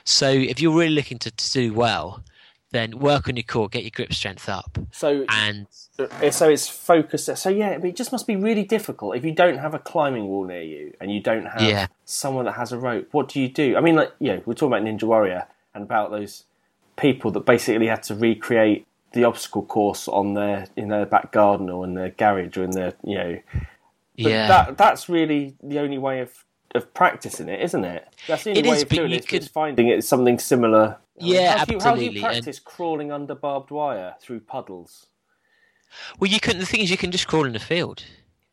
[0.04, 2.24] So if you're really looking to, to do well,
[2.74, 5.68] then work on your core, get your grip strength up, So and
[5.98, 7.30] Uh, so it's focused.
[7.38, 10.44] So yeah, it just must be really difficult if you don't have a climbing wall
[10.46, 11.88] near you and you don't have Yeah.
[12.04, 13.08] someone that has a rope.
[13.12, 13.78] What do you do?
[13.78, 16.44] I mean, like you know, we're talking about Ninja Warrior and about those
[16.98, 21.70] people that basically had to recreate the obstacle course on their in their back garden
[21.70, 23.40] or in their garage or in their you know
[24.18, 24.48] But Yeah.
[24.48, 26.44] that that's really the only way of
[26.76, 28.08] of practicing it, isn't it?
[28.28, 29.28] That's the only It way is, of but doing you it.
[29.28, 30.98] could- Is finding it something similar.
[31.18, 34.42] Yeah, how do you, How do you absolutely, and- practice crawling under barbed wire through
[34.42, 35.08] puddles?
[36.20, 36.58] Well, you can.
[36.58, 38.04] The thing is, you can just crawl in the field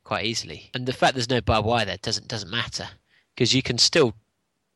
[0.05, 2.89] quite easily, and the fact there's no barbed wire there doesn't doesn't matter
[3.35, 4.15] because you can still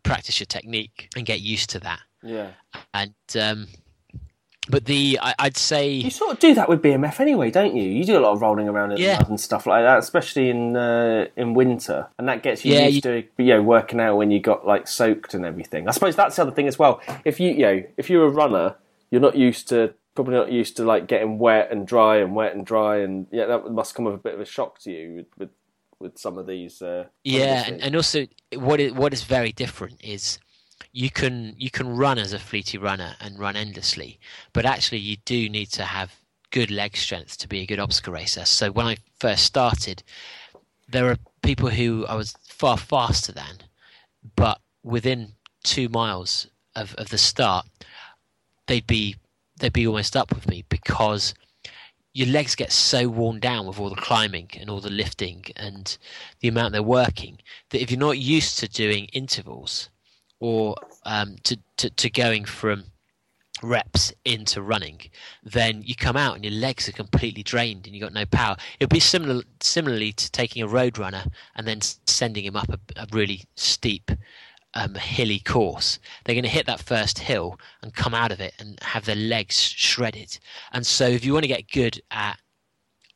[0.02, 2.00] practice your technique and get used to that.
[2.22, 2.52] Yeah.
[2.94, 3.66] And um,
[4.68, 7.82] but the I, I'd say You sort of do that with BMF anyway, don't you?
[7.82, 9.16] You do a lot of rolling around in the Yeah.
[9.18, 12.86] mud and stuff like that, especially in uh, in winter, and that gets you Yeah,
[12.88, 15.88] used to you know working out when you got like soaked and everything.
[15.88, 17.00] I suppose that's the other thing as well.
[17.24, 18.76] If you you know if you're a runner,
[19.10, 22.54] you're not used to probably not used to like getting wet and dry and wet
[22.54, 25.14] and dry, and yeah, that must come with a bit of a shock to you
[25.16, 25.50] with with,
[25.98, 26.80] with some of these.
[26.80, 30.38] Uh, yeah, and, and also what is what is very different is
[30.96, 34.20] you can you can run as a fleety runner and run endlessly,
[34.52, 36.14] but actually you do need to have
[36.52, 38.44] good leg strength to be a good obstacle racer.
[38.44, 40.04] So when I first started,
[40.88, 43.58] there are people who I was far faster than,
[44.36, 45.32] but within
[45.64, 47.66] two miles of, of the start,
[48.68, 49.16] they'd be
[49.58, 51.34] they'd be almost up with me because
[52.12, 55.98] your legs get so worn down with all the climbing and all the lifting and
[56.38, 57.38] the amount they're working
[57.70, 59.90] that if you're not used to doing intervals
[60.40, 62.84] or um, to, to, to going from
[63.62, 65.00] reps into running,
[65.42, 68.56] then you come out and your legs are completely drained and you've got no power.
[68.78, 71.24] It'll be similar similarly to taking a road runner
[71.56, 74.10] and then sending him up a, a really steep
[74.74, 75.98] um, hilly course.
[76.24, 79.16] They're going to hit that first hill and come out of it and have their
[79.16, 80.38] legs shredded.
[80.72, 82.38] And so, if you want to get good at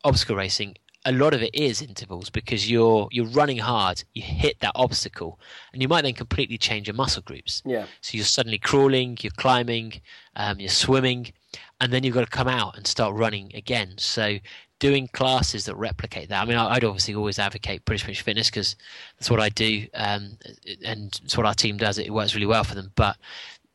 [0.05, 4.61] obstacle racing, a lot of it is intervals because you're you're running hard, you hit
[4.61, 5.39] that obstacle,
[5.73, 7.63] and you might then completely change your muscle groups.
[7.65, 10.01] yeah, So you're suddenly crawling, you're climbing,
[10.37, 11.33] um, you're swimming,
[11.81, 13.95] and then you've got to come out and start running again.
[13.99, 14.39] So
[14.81, 16.43] doing classes that replicate that.
[16.43, 18.77] I mean, I'd obviously always advocate British British Fitness because
[19.19, 20.39] that's what I do, um,
[20.85, 21.99] and it's what our team does.
[21.99, 22.93] It works really well for them.
[22.97, 23.17] But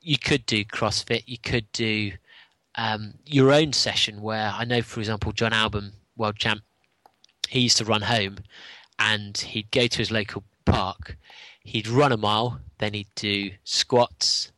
[0.02, 1.24] you could do CrossFit.
[1.26, 2.12] You could do
[2.76, 6.62] um, your own session where I know, for example, Jon Albon, world champ,
[7.54, 8.38] he used to run home
[8.97, 11.18] and he'd go to his local park.
[11.64, 14.51] He'd run a mile, then he'd do squats,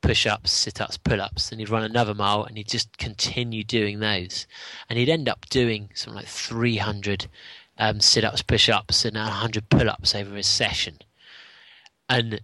[0.00, 3.62] push ups, sit ups, pull ups, and he'd run another mile and he'd just continue
[3.62, 4.48] doing those.
[4.88, 7.28] And he'd end up doing something like 300
[7.78, 10.98] um, sit ups, push ups, and 100 pull ups over his session.
[12.08, 12.40] And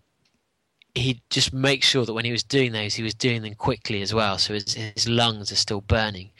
[0.94, 4.02] he'd just make sure that when he was doing those, he was doing them quickly
[4.02, 6.30] as well, so his, his lungs are still burning.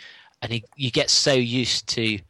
[0.41, 2.21] And he, you get so used to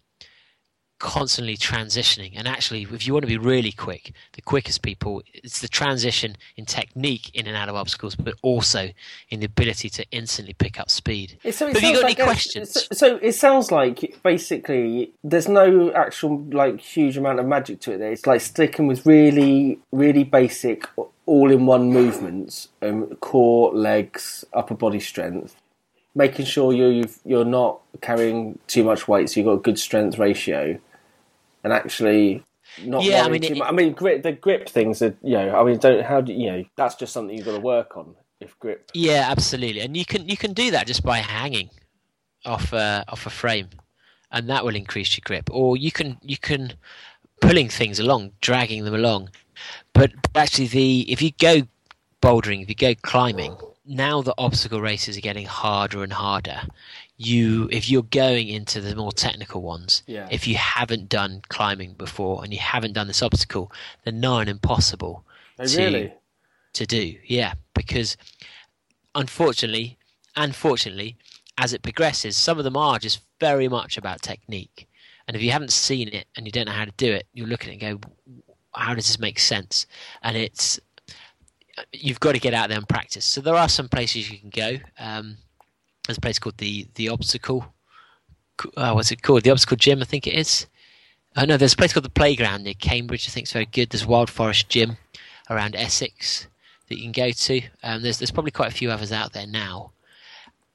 [0.99, 2.33] constantly transitioning.
[2.37, 6.37] And actually, if you want to be really quick, the quickest people, it's the transition
[6.57, 8.91] in technique in and out of obstacles, but also
[9.31, 11.39] in the ability to instantly pick up speed.
[11.51, 12.73] So Have you got any like a- questions?
[12.73, 17.93] So, so it sounds like basically there's no actual like huge amount of magic to
[17.93, 17.99] it.
[17.99, 20.87] There, it's like sticking with really, really basic,
[21.27, 25.57] all-in-one movements, um, core, legs, upper body strength.
[26.15, 29.79] Making sure you you've, you're not carrying too much weight, so you've got a good
[29.79, 30.79] strength ratio,
[31.67, 32.45] and actually
[32.85, 33.03] not.
[33.03, 35.59] Yeah, I mean, too it- I mean, grip, the grip things are you know.
[35.61, 36.65] I mean, don't how do you know?
[36.77, 38.15] That's just something you've got to work on.
[38.39, 41.71] If grip, Yeah, absolutely, and you can you can do that just by hanging
[42.45, 43.71] off a, off a frame,
[44.31, 45.51] and that will increase your grip.
[45.51, 46.75] Or you can you can
[47.41, 49.31] pulling things along, dragging them along.
[49.93, 51.63] But actually, the if you go
[52.23, 53.57] bouldering, if you go climbing,
[53.87, 56.61] now the obstacle races are getting harder and harder.
[57.19, 60.29] You if you're going into the more technical ones, Yeah.
[60.31, 63.73] if you haven't done climbing before and you haven't done this obstacle,
[64.05, 65.25] they're nigh on impossible
[65.57, 66.13] to- really.
[66.75, 67.19] to do.
[67.27, 68.17] Yeah, because
[69.15, 69.97] unfortunately,
[70.37, 71.17] and fortunately,
[71.59, 74.87] as it progresses, some of them are just very much about technique.
[75.27, 77.49] And if you haven't seen it and you don't know how to do it, you'll
[77.49, 78.11] look at it and go,
[78.75, 79.87] "How does this make sense?"
[80.23, 80.79] And it's
[81.93, 83.25] you've got to get out there and practice.
[83.25, 84.79] So there are some places you can go.
[84.99, 85.39] Um,
[86.07, 87.73] there's a place called the the obstacle.
[88.77, 89.43] Uh, what's it called?
[89.43, 90.67] The obstacle gym, I think it is.
[91.37, 93.29] Oh no, there's a place called the playground near Cambridge.
[93.29, 93.91] I think it's very good.
[93.91, 94.97] There's Wild Forest Gym
[95.51, 96.49] around Essex
[96.89, 97.63] that you can go to.
[97.83, 99.93] Um, there's there's probably quite a few others out there now,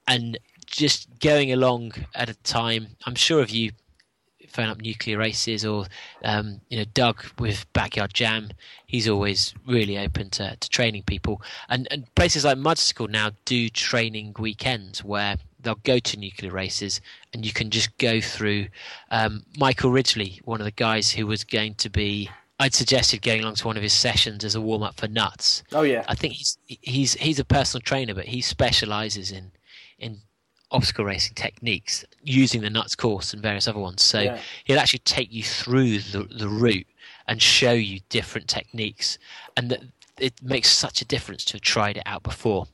[0.07, 2.87] and just going along at a time.
[3.05, 3.71] I'm sure if you
[4.51, 5.85] phone up nuclear races or
[6.23, 8.51] um, you know Doug with Backyard Jam,
[8.85, 11.41] he's always really open to, to training people.
[11.69, 16.51] And, and places like Mud School now do training weekends where they'll go to nuclear
[16.51, 17.01] races
[17.33, 18.67] and you can just go through.
[19.09, 22.29] Um, Michael Ridgely, one of the guys who was going to be.
[22.59, 25.63] I'd suggested going along to one of his sessions as a warm up for nuts.
[25.71, 26.05] Oh yeah.
[26.07, 29.51] I think he's he's he's a personal trainer, but he specialises in
[29.97, 30.19] in
[30.71, 34.01] obstacle racing techniques using the nuts course and various other ones.
[34.01, 34.39] So Yeah.
[34.63, 36.87] he'll actually take you through the, the route
[37.27, 39.17] and show you different techniques,
[39.55, 39.81] and that
[40.19, 42.67] it makes such a difference to have tried it out before.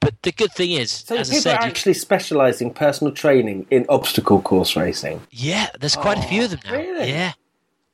[0.00, 3.12] But the good thing is, So as I people said, are you- actually specialising personal
[3.12, 5.20] training in obstacle course racing.
[5.30, 6.72] yeah, there's quite a few of them now.
[6.76, 7.08] really?
[7.10, 7.32] Yeah.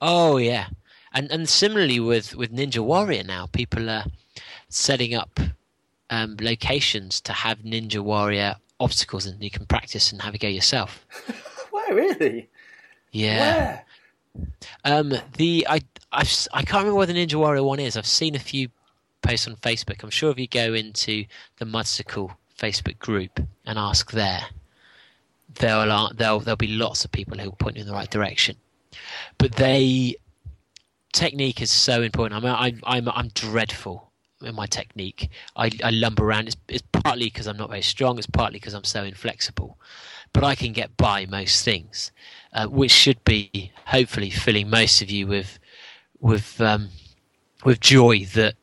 [0.00, 0.66] Oh yeah,
[1.12, 4.04] and and similarly with with Ninja Warrior now, people are
[4.68, 5.40] setting up
[6.10, 10.48] um, locations to have Ninja Warrior obstacles, and you can practice and have a go
[10.48, 11.06] yourself.
[11.70, 12.48] Where really?
[13.12, 13.38] Yeah.
[13.38, 13.84] Where?
[14.84, 15.80] Um, the I
[16.12, 17.96] I've, I can't remember where the Ninja Warrior one is.
[17.96, 18.68] I've seen a few
[19.22, 20.02] posts on Facebook.
[20.02, 21.24] I'm sure if you go into
[21.58, 24.46] the Mudstacle Facebook group and ask there,
[25.54, 28.56] there'll there'll there'll be lots of people who'll point you in the right direction.
[29.38, 30.16] But they
[31.12, 32.42] technique is so important.
[32.42, 34.07] I mean, I'm I'm I'm dreadful
[34.42, 35.30] in my technique.
[35.56, 36.48] I, I lumber around.
[36.48, 38.18] It's, it's partly because I'm not very strong.
[38.18, 39.78] It's partly because I'm so inflexible.
[40.32, 42.12] But I can get by most things,
[42.52, 45.58] uh, which should be hopefully filling most of you with
[46.20, 46.90] with um,
[47.64, 48.54] with joy that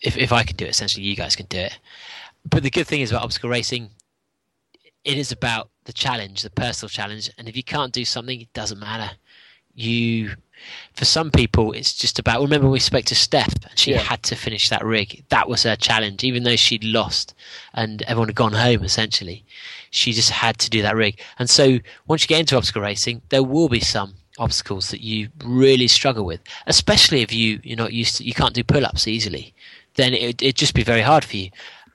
[0.00, 1.78] if if I can do it, essentially you guys can do it.
[2.48, 3.90] But the good thing is about obstacle racing,
[5.04, 8.52] it is about the challenge, the personal challenge, and if you can't do something, it
[8.52, 9.16] doesn't matter.
[9.74, 10.36] You,
[10.94, 12.40] for some people, it's just about.
[12.40, 13.98] Remember, we spoke to Steph, and she Yeah.
[14.00, 15.24] had to finish that rig.
[15.28, 17.34] That was her challenge, even though she'd lost
[17.74, 18.82] and everyone had gone home.
[18.84, 19.44] Essentially,
[19.90, 21.20] she just had to do that rig.
[21.38, 25.28] And so, once you get into obstacle racing, there will be some obstacles that you
[25.44, 28.24] really struggle with, especially if you you're not used to.
[28.24, 29.54] You can't do pull-ups easily.
[29.94, 31.50] Then it it'd just be very hard for you,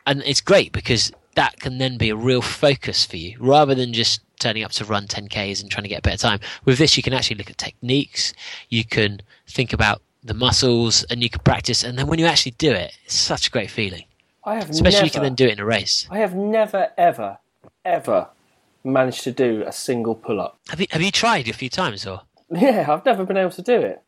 [0.06, 3.94] and it's great because that can then be a real focus for you rather than
[3.94, 6.40] just turning up to run 10Ks and trying to get a better time.
[6.66, 8.34] With this, you can actually look at techniques,
[8.70, 11.84] you can think about the muscles, and you can practice.
[11.84, 14.04] And then when you actually do it, it's such a great feeling.
[14.46, 16.08] I have Especially never, you can then do it in a race.
[16.12, 17.38] I have never, ever,
[17.86, 18.28] ever
[18.84, 20.60] managed to do a single pull up.
[20.70, 22.22] Have you have you tried a few times or?
[22.52, 24.04] Yeah, I've never been able to do it.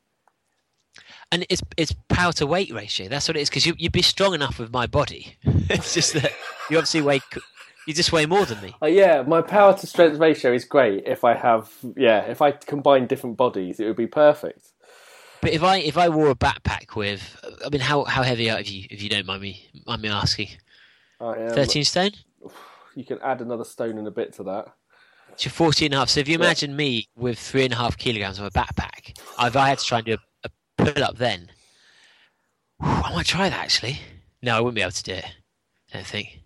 [1.32, 3.08] And it's it's power to weight ratio.
[3.08, 5.38] That's what it is because you you'd be strong enough with my body.
[5.44, 6.32] it's just that
[6.70, 7.22] you obviously weigh
[7.86, 8.76] you just weigh more than me.
[8.82, 11.04] Uh, yeah, my power to strength ratio is great.
[11.06, 14.72] If I have, yeah, if I combine different bodies, it would be perfect.
[15.42, 18.62] But if I if I wore a backpack with, I mean, how how heavy are
[18.62, 18.88] you?
[18.90, 20.50] If you don't mind me mind me asking,
[21.20, 22.12] thirteen stone.
[22.96, 24.68] You can add another stone and a bit to that.
[25.36, 26.10] So you're 14 and a half.
[26.10, 29.56] So if you imagine me with three and a half kilograms of a backpack, if
[29.58, 30.18] I had to try and do a
[30.94, 31.50] pull up then,
[32.80, 34.00] whew, I might try that actually.
[34.42, 35.26] No, I wouldn't be able to do it.
[35.94, 36.40] I don't think.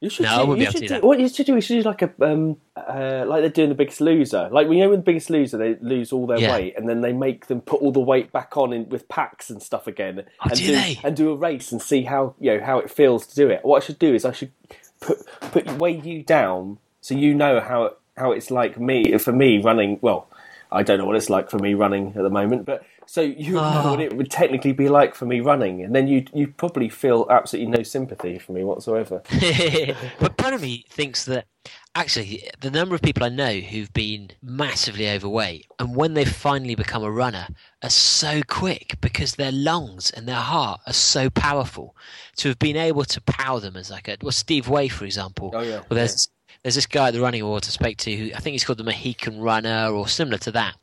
[0.00, 0.24] You should.
[0.24, 1.02] No, I wouldn't you be able to do do- that.
[1.04, 1.54] What you should do?
[1.54, 4.48] You should do like a um, uh, like they're doing the Biggest Loser.
[4.52, 6.52] Like when you know with the Biggest Loser, they lose all their Yeah.
[6.52, 9.48] weight, and then they make them put all the weight back on in, with packs
[9.48, 11.00] and stuff again, Oh, and do they?
[11.02, 13.64] and do a race and see how you know how it feels to do it.
[13.64, 14.52] What I should do is I should
[15.00, 19.58] put put weigh you down so you know how how it's like me for me
[19.62, 19.98] running.
[20.02, 20.28] Well,
[20.70, 23.58] I don't know what it's like for me running at the moment, but so you
[23.58, 23.82] Ah.
[23.82, 26.88] know what it would technically be like for me running, and then you you probably
[26.88, 29.22] feel absolutely no sympathy for me whatsoever.
[30.20, 31.46] but part of me thinks that
[31.94, 36.74] actually the number of people I know who've been massively overweight and when they've finally
[36.74, 37.46] become a runner
[37.82, 41.94] are so quick because their lungs and their heart are so powerful
[42.36, 45.52] to have been able to power them as like a well Steve Way for example.
[45.54, 46.28] Oh, yeah, Well there's
[46.62, 48.78] there's this guy at the running awards I spoke to who I think he's called
[48.78, 50.74] the Mohican runner or similar to that.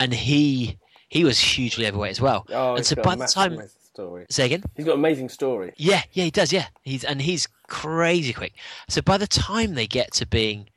[0.00, 0.78] And he
[1.16, 2.46] he was hugely overweight as well.
[2.50, 4.26] Oh, and so by the time massive story.
[4.28, 4.62] say again?
[4.76, 5.72] He's got an amazing story.
[5.76, 6.52] Yeah, yeah, he does.
[6.52, 8.52] Yeah, he's and he's crazy quick.
[8.88, 10.68] So by the time they get to being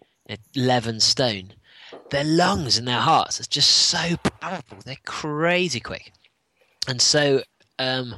[0.56, 1.54] eleven stone,
[2.10, 4.78] their lungs and their hearts are just so powerful.
[4.86, 6.14] They're crazy quick,
[6.88, 7.44] and so
[7.78, 8.16] um,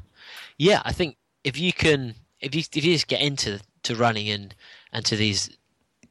[0.57, 4.29] yeah, I think if you can, if you if you just get into to running
[4.29, 4.53] and
[4.93, 5.49] and to these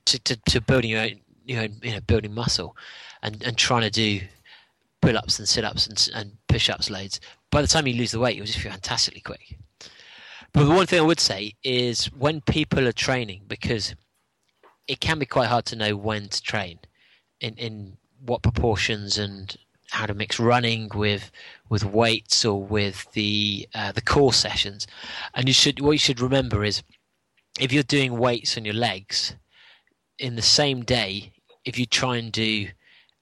[0.07, 2.77] to to, to building your own you know you know building muscle
[3.23, 4.21] and and trying to do
[5.01, 7.21] pull ups and sit ups and and push ups loads.
[7.51, 9.57] By the time you lose the weight, you'll just feel fantastically quick.
[10.53, 13.95] But the one thing I would say is when people are training, because
[14.89, 16.81] it can be quite hard to know when to train,
[17.41, 19.57] in in what proportions and
[19.91, 21.31] how to mix running with
[21.69, 24.87] with weights or with the uh, the core sessions.
[25.35, 26.83] And you should what you should remember is
[27.59, 29.35] if you're doing weights on your legs
[30.19, 31.33] in the same day,
[31.65, 32.69] if you try and do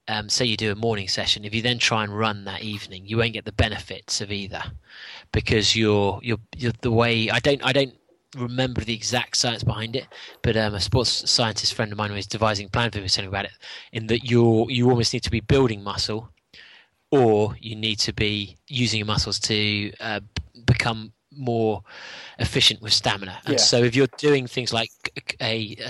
[0.09, 3.06] um, say you do a morning session, if you then try and run that evening,
[3.06, 4.62] you won't get the benefits of either
[5.32, 7.94] because you're you're, you're the way I don't I don't
[8.36, 10.06] remember the exact science behind it,
[10.42, 13.14] but um, a sports scientist friend of mine was devising a plan for me was
[13.14, 13.52] telling me about it.
[13.92, 16.30] In that you you almost need to be building muscle,
[17.11, 20.20] or you need to be using your muscles to uh,
[20.66, 21.82] become more
[22.38, 23.38] efficient with stamina.
[23.46, 23.61] And Yeah.
[23.61, 24.90] so if you're doing things like
[25.40, 25.86] a, a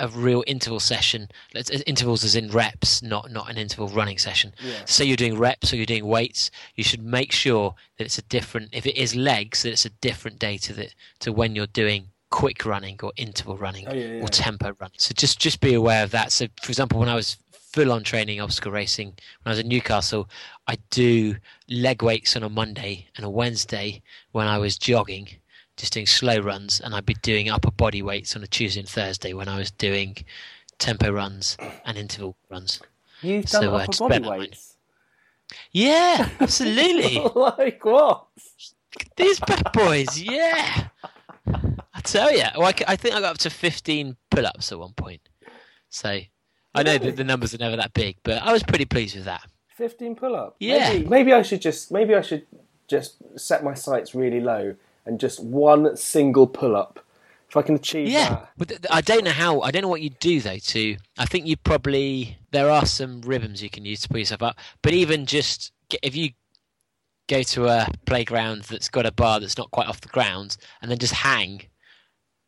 [0.00, 1.28] a real interval session.
[1.54, 4.52] Uh, intervals as in reps, not not an interval running session.
[4.62, 4.72] Yeah.
[4.86, 6.50] So you're doing reps or you're doing weights.
[6.74, 8.70] You should make sure that it's a different.
[8.72, 10.88] If it is legs, that it's a different day to the
[11.20, 14.22] to when you're doing quick running or interval running Oh, yeah, yeah.
[14.22, 14.98] or tempo running.
[14.98, 16.32] So just just be aware of that.
[16.32, 19.06] So for example, when I was full on training obstacle racing
[19.42, 20.28] when I was in Newcastle,
[20.66, 21.36] I do
[21.68, 25.28] leg weights on a Monday and a Wednesday when I was jogging,
[25.80, 28.88] just doing slow runs, and I'd be doing upper body weights on a Tuesday and
[28.88, 30.16] Thursday when I was doing
[30.78, 32.80] tempo runs and interval runs.
[33.22, 34.76] You've done So, uh, upper just body weights.
[35.72, 37.18] Yeah, absolutely.
[37.34, 38.26] like what?
[39.16, 40.88] These bad boys, yeah.
[41.46, 44.78] I tell you, well, I, I think I got up to 15 pull ups at
[44.78, 45.20] one point.
[45.88, 46.20] So
[46.74, 49.24] I know that the numbers are never that big, but I was pretty pleased with
[49.24, 49.42] that.
[49.68, 50.56] Fifteen pull-ups.
[50.60, 50.92] Yeah.
[50.92, 52.46] Maybe, maybe I should just maybe I should
[52.86, 54.76] just set my sights really low
[55.06, 57.04] and just one single pull-up.
[57.48, 58.50] If I can achieve Yeah, that.
[58.56, 59.60] but th- I don't know how.
[59.62, 60.58] I don't know what you'd do though.
[60.58, 64.40] To I think you probably there are some ribbons you can use to pull yourself
[64.42, 64.56] up.
[64.82, 66.30] But even just if you
[67.28, 70.90] go to a playground that's got a bar that's not quite off the ground, and
[70.90, 71.62] then just hang,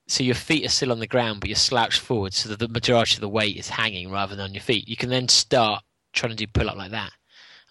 [0.07, 2.69] so your feet are still on the ground, but you're slouched forward, so that the
[2.69, 4.89] majority of the weight is hanging rather than on your feet.
[4.89, 5.83] You can then start
[6.13, 7.11] trying to do pull up like that,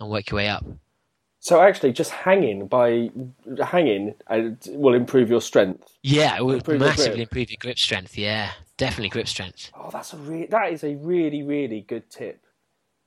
[0.01, 0.65] and work your way up.
[1.41, 3.09] So actually, just hanging by
[3.65, 5.97] hanging uh, will improve your strength.
[6.03, 8.15] Yeah, it will Improve massively improve your grip strength.
[8.15, 9.71] Yeah, definitely grip strength.
[9.75, 12.41] Oh, that's a re- that is a really really good tip.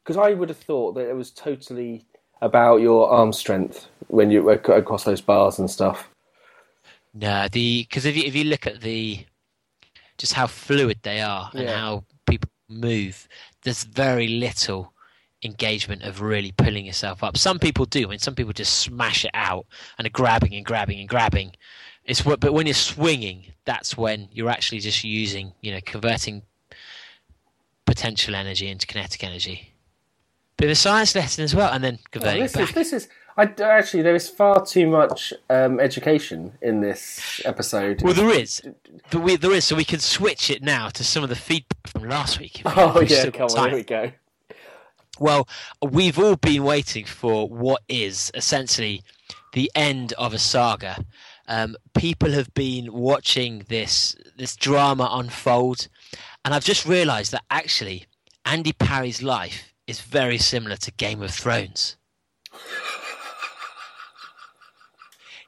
[0.02, 2.06] Because I would have thought that it was totally
[2.42, 6.08] about your arm strength when you were across those bars and stuff.
[7.14, 9.24] No, the because if you if you look at the
[10.18, 11.76] just how fluid they are and Yeah.
[11.76, 13.28] how people move,
[13.62, 14.92] there's very little
[15.44, 17.36] engagement of really pulling yourself up.
[17.36, 19.66] Some people do, I mean, some people just smash it out
[19.98, 21.52] and are grabbing and grabbing and grabbing.
[22.04, 26.42] It's what, but when you're swinging, that's when you're actually just using, you know, converting
[27.86, 29.72] potential energy into kinetic energy.
[30.56, 32.68] Bit of a science lesson as well, and then Oh, this it back.
[32.68, 33.08] is this is.
[33.36, 38.02] I actually there is far too much um, education in this episode.
[38.02, 38.62] Well, there is.
[39.10, 41.88] But we, there is, so we can switch it now to some of the feedback
[41.88, 42.60] from last week.
[42.60, 44.12] if oh we've yeah, come on, here we go.
[45.18, 45.48] Well,
[45.82, 49.02] we've all been waiting for what is essentially
[49.52, 51.04] the end of a saga.
[51.46, 55.88] Um, people have been watching this this drama unfold,
[56.44, 58.06] and I've just realised that actually
[58.44, 61.96] Andy Parry's life is very similar to Game of Thrones.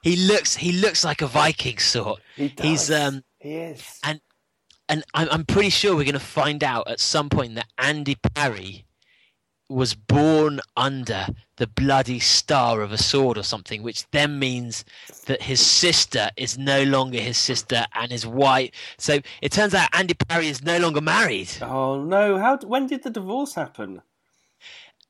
[0.06, 2.20] He looks he looks like a Viking sort.
[2.36, 2.64] He does.
[2.64, 3.98] He's um he is.
[4.04, 4.20] and
[4.88, 8.14] and I'm, I'm pretty sure we're going to find out at some point that Andy
[8.14, 8.84] Parry
[9.68, 14.84] was born under the bloody star of a sword or something, which then means
[15.26, 18.70] that his sister is no longer his sister and his wife.
[18.98, 21.48] So it turns out Andy Parry is no longer married.
[21.62, 22.38] Oh no!
[22.38, 22.58] How?
[22.58, 24.02] When did the divorce happen?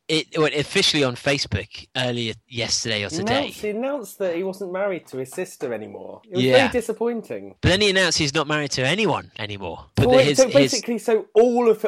[0.09, 3.39] It, it went officially on Facebook earlier yesterday or today.
[3.39, 6.23] announced, he announced that he wasn't married to his sister anymore.
[6.31, 6.53] It was Yeah.
[6.59, 7.57] very disappointing.
[7.61, 9.87] But then he announced he's not married to anyone anymore.
[9.97, 11.85] But wait, his, so his, basically, so all of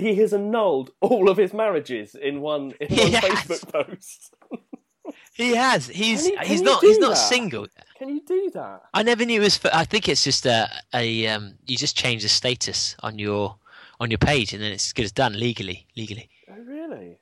[0.00, 3.24] he has annulled all of his marriages in one in one Yes.
[3.46, 4.34] Facebook post.
[5.34, 5.86] he has.
[5.88, 7.14] He's Can you- can he's you not do he's not that?
[7.16, 7.66] single.
[7.98, 8.82] Can you do that?
[8.94, 9.56] I never knew it was.
[9.58, 13.56] For, I think it's just a, a um, you just change the status on your
[14.00, 15.86] on your page, and then it's as good as done legally.
[15.96, 17.18] Legally, Oh really?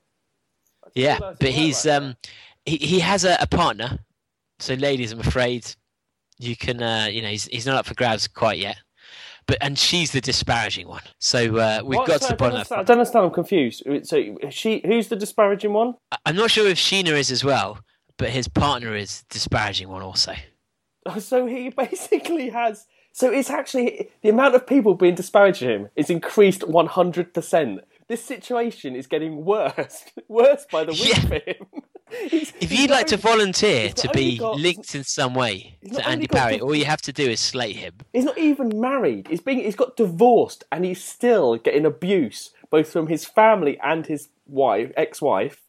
[0.84, 1.18] I didn't yeah.
[1.18, 2.02] realise it But worked he's like that.
[2.02, 2.16] um,
[2.66, 3.98] he he has a, a partner.
[4.58, 5.66] So, ladies, I'm afraid
[6.38, 8.76] you can uh, you know he's he's not up for grabs quite yet.
[9.46, 11.02] But and she's the disparaging one.
[11.20, 12.08] So uh, we've What?
[12.08, 12.72] got Sorry, to the point.
[12.72, 13.26] I don't understand.
[13.26, 13.84] I'm confused.
[14.02, 15.94] So she, who's the disparaging one?
[16.24, 17.78] I'm not sure if Sheena is as well,
[18.16, 20.34] but his partner is disparaging one also.
[21.20, 22.86] So he basically has.
[23.12, 27.32] So it's actually the amount of people being disparaging him is increased 100.
[27.32, 31.20] percent This situation is getting worse, worse by the week Yeah.
[31.20, 31.66] for him.
[32.10, 36.60] If you'd like to volunteer to be got- linked in some way to Andy Parry,
[36.60, 37.94] all you have to do is slate him.
[38.12, 39.28] He's not even married.
[39.28, 39.58] He's being.
[39.58, 44.92] He's got divorced, and he's still getting abuse both from his family and his wife,
[44.96, 45.62] ex-wife,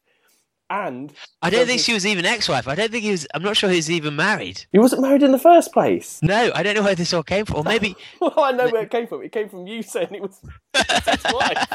[0.70, 2.68] and I don't think she was even ex-wife.
[2.68, 3.26] I don't think he was.
[3.34, 4.66] I'm not sure he's even married.
[4.72, 6.20] He wasn't married in the first place.
[6.22, 7.58] No, I don't know where this all came from.
[7.58, 9.24] Or maybe Well, I know where it came from.
[9.24, 10.40] It came from you saying it was
[10.76, 11.68] his wife.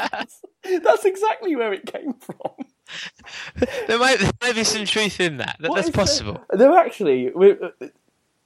[0.83, 2.65] That's exactly where it came from.
[3.87, 5.57] There might, there might be some truth in that.
[5.59, 6.41] That- that's possible.
[6.49, 7.31] They're actually.
[7.33, 7.69] uh,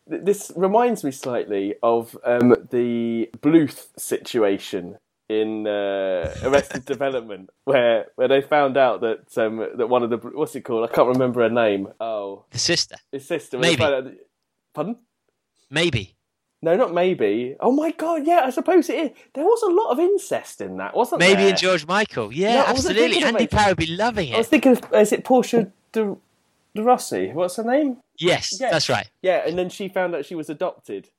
[0.10, 4.98] This reminds me slightly of um, the Bluth situation
[5.30, 10.18] in uh, Arrested Development, where where they found out that um, that one of the
[10.18, 10.89] what's it called?
[10.89, 11.89] I can't remember her name.
[12.00, 13.58] Oh, The sister, his sister.
[13.58, 13.76] Maybe.
[13.82, 14.28] found out that-
[14.74, 14.95] Pardon?
[15.70, 16.16] maybe.
[16.62, 17.55] No, not maybe.
[17.60, 19.12] Oh my god, yeah, I suppose it is.
[19.34, 21.38] There was a lot of incest in that, wasn't Maybe there?
[21.43, 22.34] Maybe in George Michael.
[22.34, 23.24] Yeah, No, absolutely.
[23.24, 23.51] Andy it.
[23.51, 24.36] Power would be loving it.
[24.36, 26.16] I was thinking, of, is it Portia de,
[26.74, 27.32] de Rossi?
[27.32, 27.97] What's her name?
[28.18, 28.72] Yes, Yeah.
[28.72, 29.08] that's right.
[29.22, 31.10] Yeah, and then she found out she was adopted,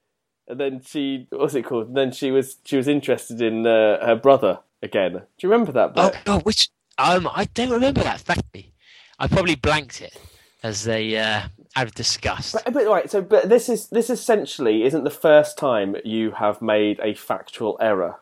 [0.49, 1.89] and then she what's it called?
[1.89, 5.13] And then she was she was interested in uh, her brother again.
[5.13, 6.25] Do you remember that Oh bit?
[6.25, 6.69] God, which
[6.99, 8.21] um, I don't remember that.
[8.23, 8.73] Thankfully,
[9.21, 10.19] I probably blanked it
[10.65, 11.43] as they uh,
[11.77, 12.55] out of disgust.
[12.65, 16.61] But, but right, so but this is this essentially isn't the first time you have
[16.63, 18.17] made a factual error.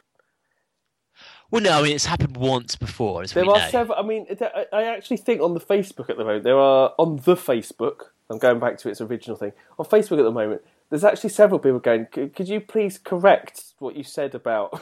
[1.51, 3.69] Well, no, I mean it's happened once before, There are know.
[3.71, 3.99] several.
[3.99, 4.27] I mean,
[4.73, 8.07] I actually think on the Facebook at the moment there are on the Facebook.
[8.29, 10.63] I'm going back to its original thing on Facebook at the moment.
[10.91, 12.07] There's actually several people going.
[12.07, 14.81] Could you please correct what you said about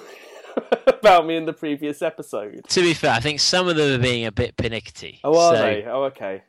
[0.87, 2.65] about me in the previous episode?
[2.69, 5.21] To be fair, I think some of them are being a bit pinickety.
[5.23, 5.85] Oh, are So, they?
[5.85, 6.43] Oh, okay.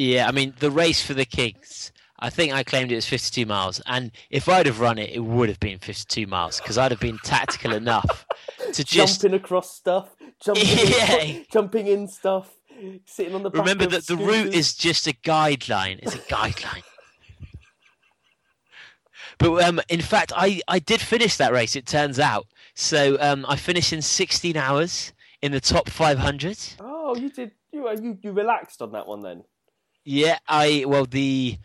[0.00, 1.92] Yeah, I mean the race for the Kings.
[2.18, 5.20] I think I claimed it was 52 miles, and if I'd have run it, it
[5.20, 8.24] would have been 52 miles because I'd have been tactical enough
[8.72, 10.08] to just jumping across stuff,
[10.42, 11.42] jumping, Yeah.
[11.52, 12.50] jumping in stuff,
[13.04, 13.50] sitting on the.
[13.50, 15.98] Back remember that the route is just a guideline.
[16.02, 16.82] It's a guideline.
[19.38, 21.74] But um, in fact, I, I did finish that race.
[21.74, 22.46] It turns out.
[22.74, 26.58] So um, I finished in 16 hours in the top 500.
[26.78, 27.52] Oh, you did.
[27.72, 29.44] You uh, you you relaxed on that one then.
[30.04, 31.58] Yeah, I well the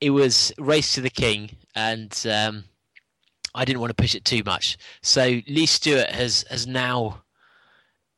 [0.00, 2.64] it was race to the king, and um,
[3.54, 4.76] I didn't want to push it too much.
[5.02, 7.22] So Lee Stewart has has now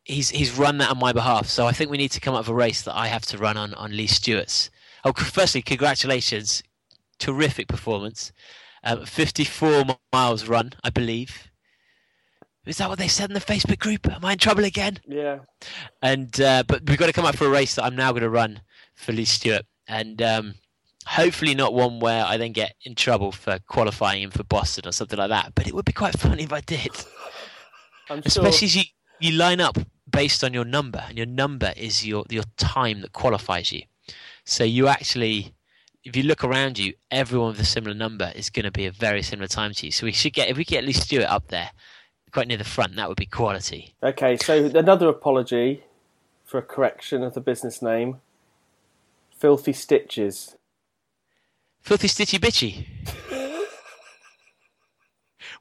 [0.04, 1.46] he's he's run that on my behalf.
[1.46, 3.38] So I think we need to come up with a race that I have to
[3.38, 4.70] run on on Lee Stewart's.
[5.04, 6.62] Oh, firstly, congratulations,
[7.18, 8.32] terrific performance.
[8.82, 11.48] Um, 54 miles run, I believe.
[12.66, 14.06] Is that what they said in the Facebook group?
[14.10, 14.98] Am I in trouble again?
[15.06, 15.38] Yeah.
[16.02, 18.22] and uh, but we've got to come up for a race that I'm now going
[18.22, 18.60] to run
[18.98, 20.54] for Lee Stewart, and um,
[21.06, 24.92] hopefully not one where I then get in trouble for qualifying him for Boston or
[24.92, 25.54] something like that.
[25.54, 26.90] But it would be quite funny if I did,
[28.10, 28.24] I'm sure.
[28.26, 28.82] especially as you
[29.20, 29.78] you line up
[30.10, 33.82] based on your number, and your number is your your time that qualifies you.
[34.44, 35.54] So you actually.
[36.04, 38.90] If you look around you, everyone with a similar number is going to be a
[38.90, 39.92] very similar time to you.
[39.92, 41.70] So we should get if we get Lee Stewart up there,
[42.32, 43.94] quite near the front, that would be quality.
[44.02, 45.82] Okay, so another apology
[46.46, 48.20] for a correction of the business name.
[49.38, 50.56] Filthy Stitches.
[51.80, 52.86] Filthy Stitchy Bitchy.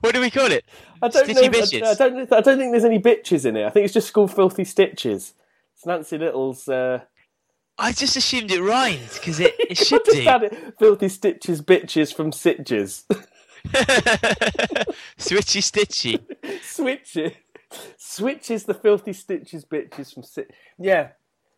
[0.02, 0.66] what do we call it?
[1.02, 1.60] I don't Stitchy know.
[1.60, 1.84] Bitches.
[1.84, 2.34] I, I don't.
[2.34, 3.66] I don't think there's any bitches in it.
[3.66, 5.34] I think it's just called Filthy Stitches.
[5.76, 6.68] It's Nancy Little's.
[6.68, 7.02] Uh,
[7.78, 10.24] I just assumed it rhymed because it, it should just do.
[10.24, 10.76] had it.
[10.80, 13.04] Filthy Stitches, bitches from Sitges.
[15.18, 16.20] Switchy Stitchy.
[16.62, 17.36] Switchy.
[17.98, 20.52] Switches the filthy stitches bitches from sit.
[20.80, 21.10] Yeah,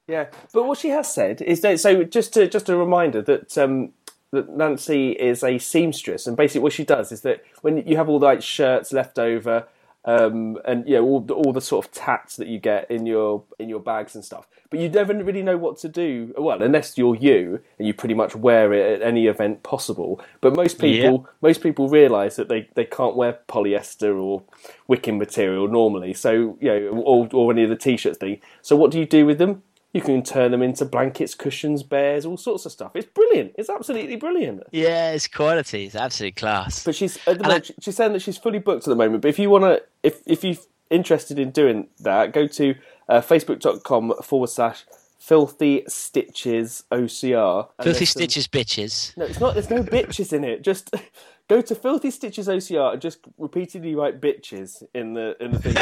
[0.09, 0.25] yeah.
[0.53, 3.93] But what she has said is that so just to just a reminder that um
[4.31, 8.09] that Nancy is a seamstress and basically what she does is that when you have
[8.09, 9.67] all the like shirts left over
[10.05, 13.05] um and you know all the, all the sort of tats that you get in
[13.05, 16.63] your in your bags and stuff but you never really know what to do well
[16.63, 20.79] unless you're you and you pretty much wear it at any event possible but most
[20.79, 24.41] people most people realize that they, they can't wear polyester or
[24.87, 28.91] wicking material normally so you know or, or any of the t-shirts thing so what
[28.91, 29.61] do you do with them
[29.93, 33.69] you can turn them into blankets cushions bears all sorts of stuff it's brilliant it's
[33.69, 35.85] absolutely brilliant Yeah, it's quality.
[35.85, 36.83] It's absolute class.
[36.83, 39.21] but she's at the And I- she's saying that she's fully booked at the moment.
[39.23, 40.55] But if you want to, if if you're
[40.91, 42.75] interested in doing that, go to
[43.07, 44.85] uh, facebook.com forward slash
[45.17, 47.67] filthy stitches OCR.
[47.83, 49.17] Filthy there's some- Stitches Bitches.
[49.17, 49.53] No, it's not.
[49.55, 50.61] There's no bitches in it.
[50.63, 50.93] Just
[51.49, 55.75] go to filthy stitches OCR and just repeatedly write bitches in the in the thing,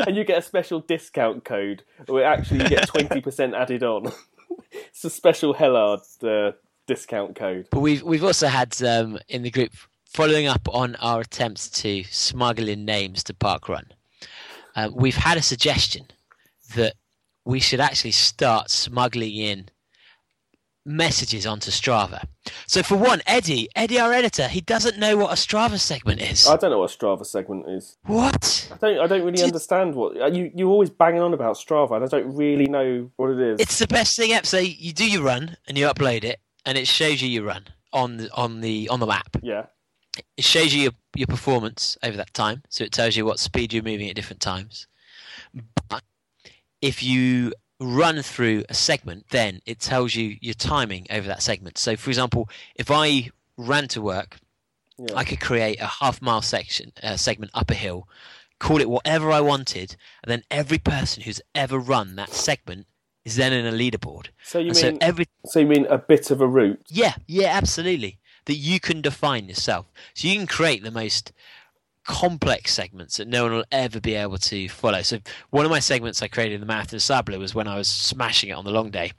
[0.06, 1.82] and, you get a special discount code.
[2.06, 4.12] Where actually you get twenty percent added on.
[4.72, 6.52] it's a special Hellard uh,
[6.86, 7.68] discount code.
[7.70, 9.72] But we've we've also had um, in the group
[10.06, 13.86] following up on our attempts to smuggle in names to Park Run.
[14.76, 16.06] Uh, we've had a suggestion
[16.76, 16.94] that
[17.44, 19.68] we should actually start smuggling in
[20.86, 22.24] messages onto Strava.
[22.66, 26.46] So for one, Eddie, Eddie, our editor, he doesn't know what a Strava segment is.
[26.46, 27.96] I don't know what a Strava segment is.
[28.04, 28.70] what?
[28.72, 28.98] I don't.
[29.00, 30.50] I don't really Did- understand what uh, you.
[30.54, 33.60] You're always banging on about Strava, and I don't really know what it is.
[33.60, 34.46] It's the best thing ever.
[34.46, 37.64] So you do your run and you upload it, and it shows you your run
[37.92, 39.36] on the, on the on the map.
[39.42, 39.66] yeah.
[40.36, 43.72] It shows you your, your performance over that time, so it tells you what speed
[43.72, 44.86] you're moving at different times.
[45.88, 46.04] But
[46.80, 47.52] if you
[47.84, 51.78] run through a segment, then it tells you your timing over that segment.
[51.78, 54.38] So, for example, if I ran to work,
[54.98, 55.14] Yeah.
[55.16, 58.08] I could create a half mile section uh, segment up a hill,
[58.60, 62.86] call it whatever I wanted, and then every person who's ever run that segment
[63.24, 64.28] is then in a leaderboard.
[64.42, 64.92] So you And mean?
[64.94, 66.80] so every so you mean a bit of a route?
[66.88, 68.18] yeah, yeah, absolutely.
[68.46, 69.86] that you can define yourself.
[70.14, 71.32] So you can create the most
[72.06, 75.02] complex segments that no one will ever be able to follow.
[75.02, 75.18] So
[75.50, 78.50] one of my segments I created in the Marathon Sable was when I was smashing
[78.50, 79.12] it on the long day.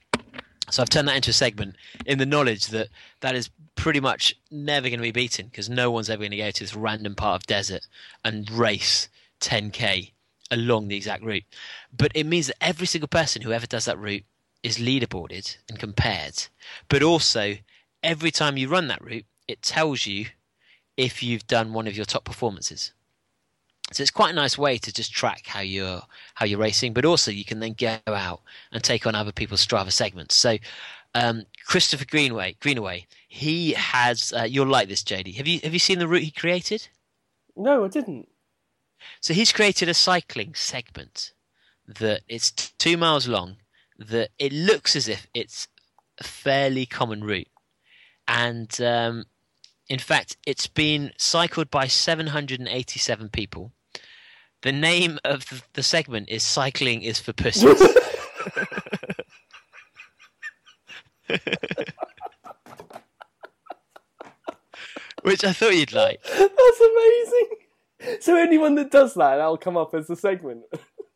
[0.70, 1.76] So I've turned that into a segment
[2.06, 2.90] in the knowledge that
[3.22, 6.38] that is pretty much never going to be beaten because no one's ever going to
[6.38, 7.86] go to this random part of desert
[8.24, 9.10] and race
[9.41, 10.12] 10k
[10.49, 11.44] along the exact route.
[11.95, 14.24] But it means that every single person who ever does that route
[14.64, 16.48] is leaderboarded and compared.
[16.90, 17.56] But also,
[18.02, 20.28] every time you run that route, it tells you
[20.98, 22.94] if you've done one of your top performances.
[23.92, 26.02] So it's quite a nice way to just track how you're
[26.34, 28.42] how you're racing, but also you can then go out
[28.72, 30.36] and take on other people's Strava segments.
[30.36, 30.58] So
[31.14, 34.34] um, Christopher Greenway, Greenaway, he has.
[34.34, 35.36] Uh, you'll like this, JD.
[35.36, 36.88] Have you have you seen the route he created?
[37.56, 38.28] No, I didn't.
[39.22, 41.32] So he's created a cycling segment
[41.88, 43.58] that it's two miles long.
[43.98, 45.68] That it looks as if it's
[46.20, 47.48] a fairly common route,
[48.28, 49.26] and um,
[49.90, 53.72] in fact, it's been cycled by 787 people.
[54.64, 57.80] The name of the segment is "Cycling is for Pussies."
[65.22, 66.22] Which I thought you'd like.
[66.24, 67.49] That's amazing.
[68.22, 70.64] So anyone that does that, that'll come up as a segment.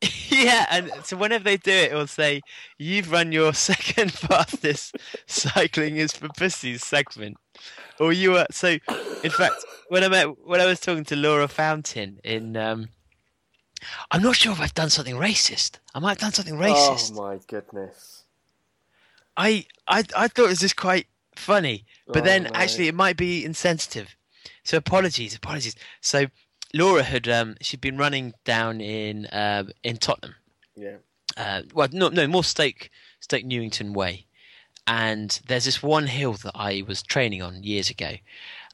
[0.29, 2.41] yeah, and so whenever they do it, it will say,
[2.77, 4.95] "You've run your second fastest
[5.27, 7.37] cycling is for pussies segment,"
[7.99, 8.45] or you were.
[8.52, 8.77] So,
[9.23, 12.90] in fact, when I met when I was talking to Laura Fountain in, um,
[14.11, 15.80] I'm not sure if I've done something racist.
[15.94, 17.11] I might have done something racist.
[17.18, 18.23] Oh my goodness!
[19.38, 22.49] I I I thought it was just quite funny, but Oh, then no.
[22.53, 24.15] actually it might be insensitive.
[24.64, 25.76] So apologies, apologies.
[26.02, 26.26] So
[26.73, 30.36] Laura had um, she'd been running down in um, in Tottenham.
[30.76, 30.98] Yeah.
[31.38, 32.90] Uh, well, no, no, more Stoke
[33.22, 34.26] Stoke Newington way.
[34.89, 38.15] And there's this one hill that I was training on years ago,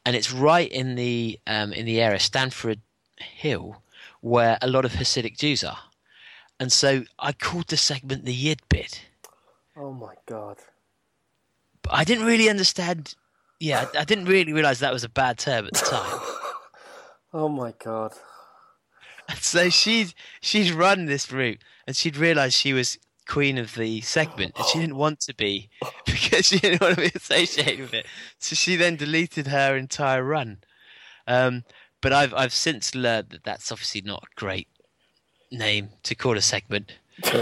[0.06, 2.80] and it's right in the um, in the area Stamford
[3.18, 3.82] Hill,
[4.22, 5.78] where a lot of Hasidic Jews are.
[6.58, 9.02] And so I called the segment the Yid bit.
[9.76, 10.60] Oh my god.
[11.82, 13.14] But I didn't really understand.
[13.60, 16.20] Yeah, I I didn't really realize that was a bad term at the time.
[17.34, 18.14] Oh my god.
[19.28, 22.98] And so she's she's run this route, and she'd realised she was
[23.28, 25.70] queen of the segment, and she didn't want to be
[26.06, 28.06] because she didn't want to be associated with it.
[28.40, 30.60] So she then deleted her entire run.
[31.28, 31.64] Um,
[32.02, 34.68] but I've I've since learned that that's obviously not a great
[35.52, 36.92] name to call a segment.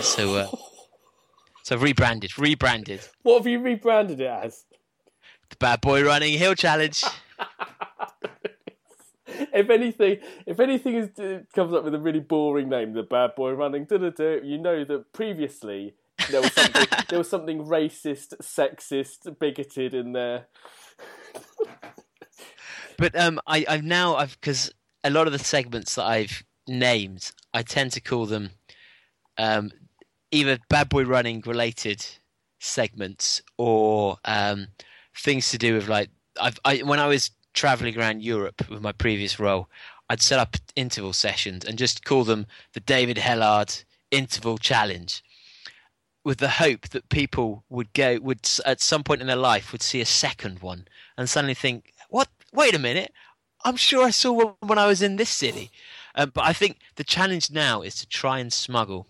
[0.01, 0.47] So uh,
[1.64, 4.65] so I've rebranded, rebranded What have you rebranded it as?
[5.49, 7.03] the Bad Boy Running Hill Challenge.
[9.53, 13.35] If anything, if anything is, uh, comes up with a really boring name, the bad
[13.35, 15.95] boy running, you know that previously
[16.30, 20.47] there was something, there was something racist, sexist, bigoted in there.
[22.95, 24.72] But um, I, I've now I've because
[25.03, 28.51] a lot of the segments that I've named, I tend to call them
[29.38, 29.72] um,
[30.31, 32.05] either bad boy running related
[32.60, 34.68] segments or um,
[35.18, 38.91] things to do with like I've I, when I was traveling around Europe with my
[38.91, 39.69] previous role,
[40.09, 45.23] I'd set up interval sessions and just call them the David Hellard Interval Challenge.
[46.23, 49.81] With the hope that people would go, would at some point in their life would
[49.81, 52.30] see a second one and suddenly think, "What?
[52.53, 53.11] Wait a minute!
[53.65, 55.71] I'm sure I saw one when I was in this city."
[56.15, 59.07] Um, but I think the challenge now is to try and smuggle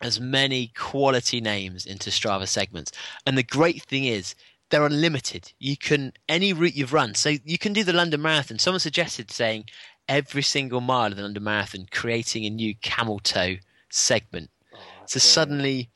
[0.00, 2.90] as many quality names into Strava segments.
[3.26, 4.34] And the great thing is
[4.70, 5.52] they're unlimited.
[5.58, 7.14] You can any route you've run.
[7.14, 8.58] So you can do the London Marathon.
[8.58, 9.64] Someone suggested saying
[10.08, 13.56] every single mile of the London Marathon, creating a new camel toe
[13.90, 14.50] segment.
[14.74, 15.90] Oh, so suddenly,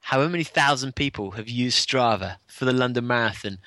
[0.00, 3.58] however many thousand people have used Strava for the London Marathon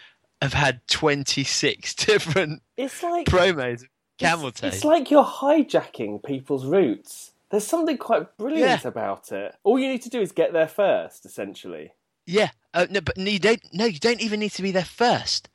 [0.42, 3.84] have had 26 different It's like promos
[4.18, 4.68] camel it's, toe.
[4.68, 7.32] it's like you're hijacking people's routes.
[7.52, 8.88] There's something quite brilliant Yeah.
[8.88, 9.56] about it.
[9.64, 11.92] All you need to do is get there first, essentially.
[12.26, 13.62] Yeah, uh, no, but you don't.
[13.74, 15.50] No, you don't even need to be there first,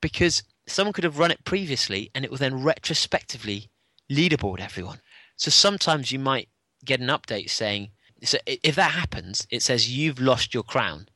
[0.00, 3.70] because someone could have run it previously, and it will then retrospectively
[4.10, 5.00] leaderboard everyone.
[5.36, 6.48] So sometimes you might
[6.84, 7.90] get an update saying,
[8.22, 11.08] so if that happens, it says you've lost your crown,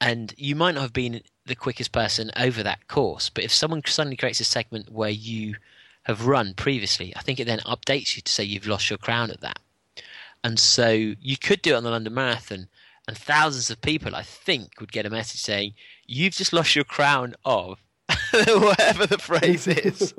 [0.00, 3.30] and you might not have been the quickest person over that course.
[3.30, 5.56] But if someone suddenly creates a segment where you
[6.04, 9.30] have run previously, I think it then updates you to say you've lost your crown
[9.30, 9.58] at that.
[10.44, 12.68] And so you could do it on the London Marathon,
[13.10, 15.74] and thousands of people, I think, would get a message saying,
[16.06, 17.82] You've just lost your crown of.
[18.32, 20.14] whatever the phrase is.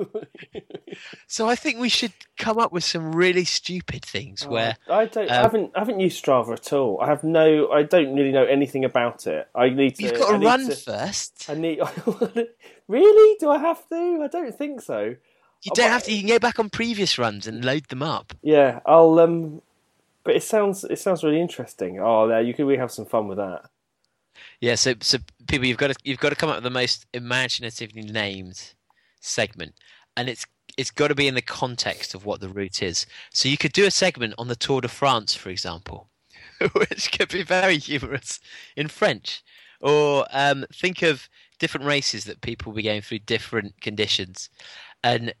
[1.26, 5.06] so I think we should come up with some really stupid things where Oh, I
[5.06, 5.30] don't.
[5.30, 5.72] I um, haven't.
[5.74, 7.00] I haven't used Strava at all.
[7.02, 7.70] I have no.
[7.70, 9.48] I don't really know anything about it.
[9.54, 10.02] I need to.
[10.04, 11.46] you've got I to need run to- first.
[11.48, 11.80] I need.
[12.88, 13.36] really?
[13.40, 14.20] Do I have to?
[14.22, 15.16] I don't think so.
[15.62, 16.12] You don't have to.
[16.12, 18.32] You can go back on previous runs and load them up.
[18.42, 19.18] Yeah, I'll.
[19.18, 19.62] Um,
[20.24, 20.84] but it sounds.
[20.84, 21.98] It sounds really interesting.
[22.00, 22.66] Oh, there you could.
[22.66, 23.62] really have some fun with that.
[24.60, 24.76] Yeah.
[24.76, 25.18] So, so
[25.48, 28.74] people, you've got to you've got to come up with the most imaginatively named
[29.20, 29.74] segment,
[30.16, 30.46] and it's
[30.76, 33.06] it's got to be in the context of what the route is.
[33.32, 36.08] So you could do a segment on the Tour de France, for example,
[36.72, 38.40] which could be very humorous
[38.76, 39.42] in French,
[39.80, 41.28] or um, think of
[41.58, 44.48] different races that people will be going through different conditions,
[45.02, 45.34] and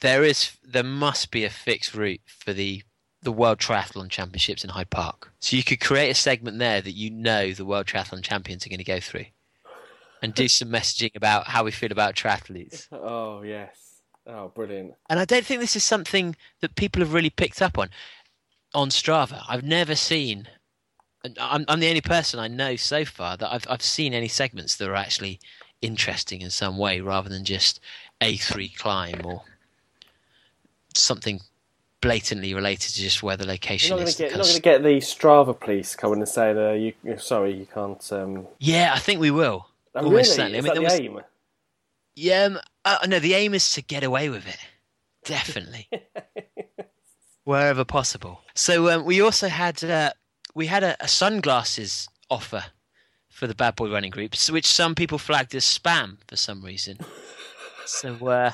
[0.00, 2.82] there is there must be a fixed route for the
[3.22, 5.32] the World Triathlon Championships in Hyde Park.
[5.40, 8.68] So you could create a segment there that you know the World Triathlon Champions are
[8.68, 9.26] going to go through,
[10.22, 12.86] and do some messaging about how we feel about triathletes.
[12.92, 14.00] Oh yes.
[14.26, 14.92] Oh, brilliant.
[15.08, 17.88] And I don't think this is something that people have really picked up on
[18.74, 19.42] on Strava.
[19.48, 20.48] I've never seen.
[21.24, 24.28] and I'm, I'm the only person I know so far that I've I've seen any
[24.28, 25.40] segments that are actually
[25.80, 27.80] interesting in some way, rather than just
[28.20, 29.42] a three climb or
[30.94, 31.40] something
[32.00, 34.16] blatantly related to just where the You're location not is.
[34.16, 34.30] get.
[34.30, 37.54] You're not going to get the Strava police coming and saying, uh, "You, you're sorry,
[37.54, 38.46] you can't." Um...
[38.58, 39.68] Yeah, I think we will.
[39.94, 40.24] Oh, Almost really?
[40.24, 40.56] certainly.
[40.56, 41.20] I Is mean, that the was- aim?
[42.14, 44.58] Yeah, um, uh, no, the aim is to get away with it.
[45.24, 45.88] Definitely.
[47.44, 48.40] Wherever possible.
[48.54, 50.10] So um, we also had uh,
[50.54, 52.64] we had a, a sunglasses offer
[53.28, 56.98] for the Bad Boy Running Group, which some people flagged as spam for some reason.
[57.86, 58.52] so uh,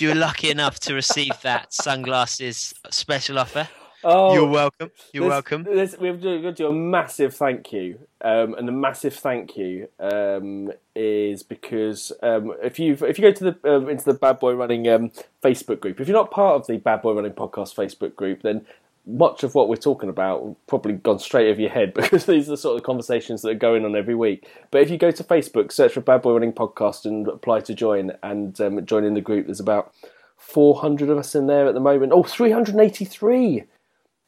[0.00, 3.68] if you were lucky enough to receive that sunglasses special offer,
[4.02, 4.90] Oh, you're welcome.
[5.12, 5.62] You're This- welcome.
[5.64, 9.88] this- we've got to do a massive thank you, um, and the massive thank you
[9.98, 14.38] um, is because um, if you if you go to the um, into the Bad
[14.38, 15.10] Boy Running um,
[15.42, 18.64] Facebook group, if you're not part of the Bad Boy Running podcast Facebook group, then
[19.10, 22.52] much of what we're talking about probably gone straight over your head because these are
[22.52, 24.48] the sort of conversations that are going on every week.
[24.70, 27.74] But if you go to Facebook, search for Bad Boy Running podcast and apply to
[27.74, 29.92] join and um, join in the group, there's about
[30.36, 32.12] 400 of us in there at the moment.
[32.12, 33.64] Oh, 383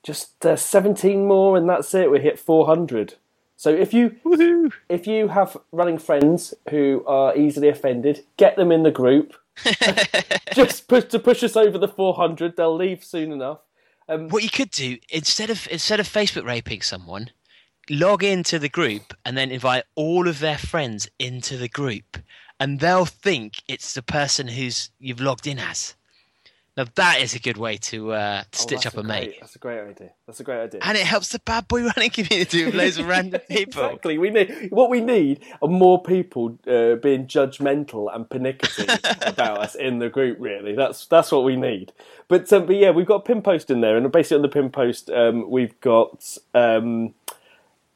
[0.02, 3.14] just uh, 17 more and that's it we hit 400
[3.56, 4.72] so if you Woohoo!
[4.88, 9.34] if you have running friends who are easily offended get them in the group
[10.54, 13.60] just push to push us over the 400 they'll leave soon enough
[14.08, 17.30] Um, what you could do instead of instead of Facebook raping someone,
[17.88, 22.18] log into the group and then invite all of their friends into the group,
[22.58, 25.94] and they'll think it's the person who's you've logged in as.
[26.76, 29.40] Now that is a good way to uh, to Oh, stitch up a, mate, great,
[29.40, 32.10] that's a great idea that's a great idea and it helps the bad boy running
[32.10, 33.84] community with loads of random people.
[33.84, 34.16] Exactly.
[34.16, 38.84] We need what we need are more people uh, being judgmental and pernickety
[39.22, 40.38] about us in the group.
[40.40, 41.92] Really, that's that's what we need.
[42.28, 44.48] But um, but yeah, we've got a pin post in there, and basically on the
[44.48, 46.38] pin post, um, we've got.
[46.54, 47.14] Um,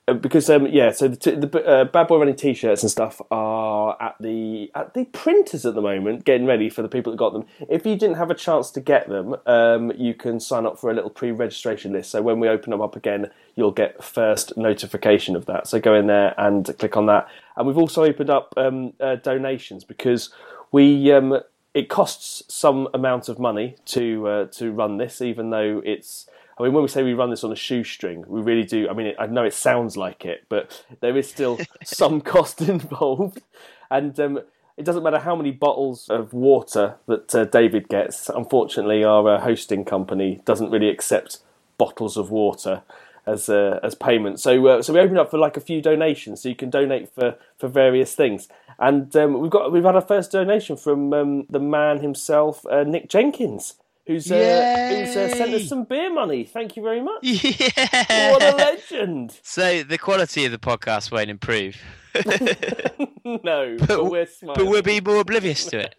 [0.06, 4.00] because um, yeah, so the, t- the uh, bad boy running t-shirts and stuff are
[4.00, 7.32] at the at the printers at the moment, getting ready for the people that got
[7.32, 7.44] them.
[7.68, 10.90] If you didn't have a chance to get them, um, you can sign up for
[10.90, 12.12] a little pre-registration list.
[12.12, 15.66] So when we open them up again, you'll get first notification of that.
[15.66, 17.26] So go in there and click on that.
[17.56, 20.30] And we've also opened up um, uh, donations because
[20.70, 21.40] we um,
[21.74, 26.28] it costs some amount of money to uh, to run this, even though it's.
[26.58, 28.88] I mean, when we say we run this on a shoestring, we really do.
[28.88, 33.42] I mean, I know it sounds like it, but there is still some cost involved,
[33.90, 34.40] and um,
[34.76, 38.30] it doesn't matter how many bottles of water that uh, David gets.
[38.30, 41.40] Unfortunately, our uh, hosting company doesn't really accept
[41.78, 42.82] bottles of water
[43.26, 44.40] as uh, as payment.
[44.40, 47.12] So uh, so we opened up for like a few donations, so you can donate
[47.12, 48.48] for, for various things.
[48.78, 52.84] And um, we've got we've had our first donation from um, the man himself, uh,
[52.84, 53.74] Nick Jenkins,
[54.06, 56.44] who's uh, who's uh, sent us some beer money.
[56.44, 57.22] Thank you very much.
[57.22, 58.32] Yeah.
[58.32, 59.38] What a legend!
[59.42, 61.76] So the quality of the podcast won't improve,
[63.24, 64.64] no, but, we're smiling.
[64.64, 65.94] but we'll be more oblivious to it.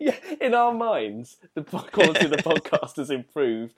[0.00, 3.74] yeah, in our minds, the quality of the podcast has improved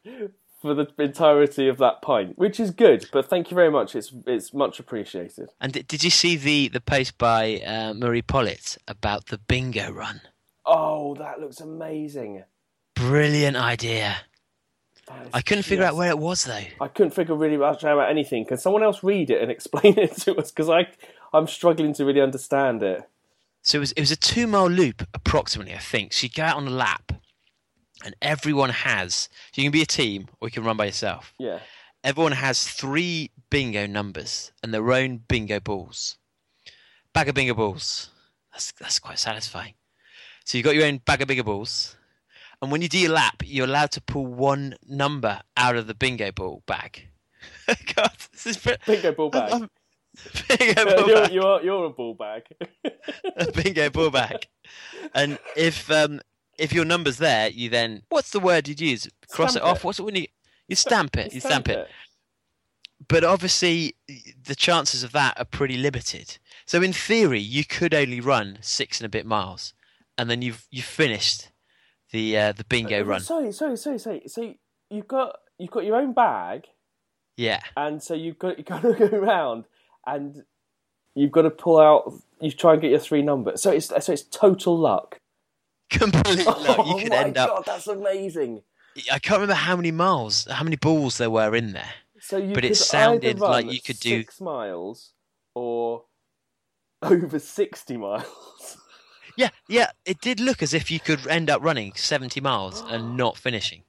[0.61, 3.07] for the entirety of that pint, which is good.
[3.13, 3.95] But thank you very much.
[3.95, 5.51] It's it's much appreciated.
[5.61, 10.21] And did you see the, the post by uh, Marie Pollitt about the bingo run?
[10.67, 12.45] Oh, that looks amazing.
[12.99, 14.17] Brilliant idea.
[15.33, 16.65] I couldn't figure out where it was though.
[16.81, 18.45] I couldn't figure really much out about anything.
[18.45, 20.51] Can someone else read it and explain it to us?
[20.51, 20.89] Because I
[21.33, 23.09] I'm struggling to really understand it.
[23.63, 26.13] So it was it was a two mile loop approximately, I think.
[26.13, 27.13] So you go out on a lap,
[28.05, 29.29] and everyone has.
[29.55, 31.35] You can be a team or you can run by yourself.
[31.39, 31.61] Yeah.
[32.05, 36.17] Everyone has three bingo numbers and their own bingo balls.
[37.13, 38.11] Bag of bingo balls.
[38.53, 39.75] That's that's quite satisfying.
[40.45, 41.97] So you've got your own bag of bingo balls,
[42.63, 45.95] and when you do your lap, you're allowed to pull one number out of the
[45.95, 47.09] bingo ball bag.
[47.95, 49.53] God, this is Bingo ball bag.
[49.53, 49.71] I'm-
[50.59, 51.33] bingo ball you're, bag.
[51.33, 52.43] you're, you're a ball bag.
[53.37, 54.47] a bingo ball bag.
[55.15, 56.21] And if um
[56.59, 59.09] if your number's there, you then what's the word you'd use?
[59.31, 59.79] Cross Stamp it off.
[59.79, 59.85] it.
[59.85, 60.27] What's it when you
[60.67, 61.33] you stamp it?
[61.33, 61.89] You stamp it.
[63.07, 63.95] But obviously,
[64.43, 66.37] the chances of that are pretty limited.
[66.67, 69.73] So in theory, you could only run six and a bit miles,
[70.19, 71.51] and then you've you've finished
[72.13, 73.21] the uh, the bingo run.
[73.21, 74.23] Sorry, sorry, sorry, sorry.
[74.27, 74.55] So
[74.91, 76.65] you've got you've got your own bag,
[77.37, 79.65] Yeah, and so you've got you got to go around,
[80.07, 80.45] and
[81.15, 82.13] you've got to pull out.
[82.41, 83.63] You try and get your three numbers.
[83.63, 85.21] So it's so it's total luck.
[85.91, 86.59] complete luck.
[86.67, 87.65] You oh could my end god, up.
[87.65, 88.63] that's amazing.
[89.13, 91.91] I can't remember how many miles, how many balls there were in there.
[92.21, 95.13] So you But it sounded like you could do- six miles
[95.55, 96.05] or
[97.03, 98.77] over sixty miles.
[99.39, 103.17] Yeah, yeah, it did look as if you could end up running 70 miles and
[103.17, 103.85] not finishing.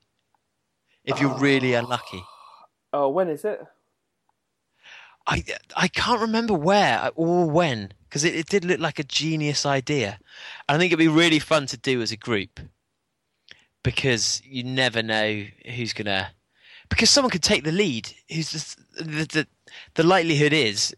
[1.03, 2.23] If you're really unlucky.
[2.91, 3.63] Oh, when is it?
[5.27, 5.43] I,
[5.77, 10.17] I can't remember where or when, because it, it did look like a genius idea.
[10.67, 12.59] And I think it'd be really fun to do as a group
[13.83, 16.29] because you never know who's going to.
[16.89, 18.11] Because someone could take the lead.
[18.33, 19.47] Who's the, the, the,
[19.93, 20.95] the likelihood is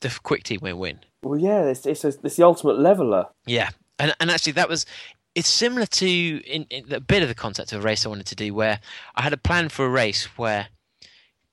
[0.00, 1.00] the quick team will win.
[1.26, 3.26] Well, yeah, it's it's, a, it's the ultimate leveler.
[3.46, 4.86] Yeah, and and actually that was
[5.34, 8.26] it's similar to in, in a bit of the concept of a race I wanted
[8.26, 8.80] to do where
[9.16, 10.68] I had a plan for a race where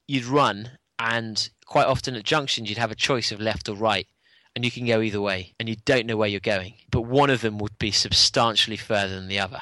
[0.07, 4.07] you'd run and quite often at junctions you'd have a choice of left or right
[4.55, 7.29] and you can go either way and you don't know where you're going but one
[7.29, 9.61] of them would be substantially further than the other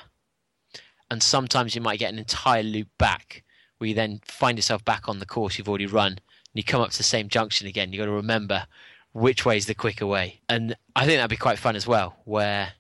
[1.10, 3.44] and sometimes you might get an entire loop back
[3.78, 6.20] where you then find yourself back on the course you've already run and
[6.54, 8.68] you come up to the same junction again you've got to remember
[9.14, 10.42] which way is the quicker way.
[10.48, 12.74] And I think that'd be quite fun as well, where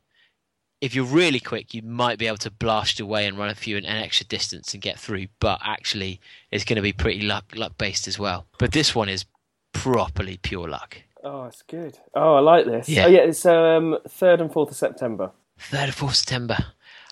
[0.81, 3.77] if you're really quick, you might be able to blast away and run a few
[3.77, 5.27] an extra distance and get through.
[5.39, 6.19] But actually,
[6.51, 8.47] it's going to be pretty luck luck based as well.
[8.57, 9.25] But this one is
[9.73, 10.97] properly pure luck.
[11.23, 11.99] Oh, it's good.
[12.15, 12.89] Oh, I like this.
[12.89, 13.05] Yeah.
[13.05, 15.31] Oh, yeah, it's um third and fourth of September.
[15.59, 16.57] Third or fourth September.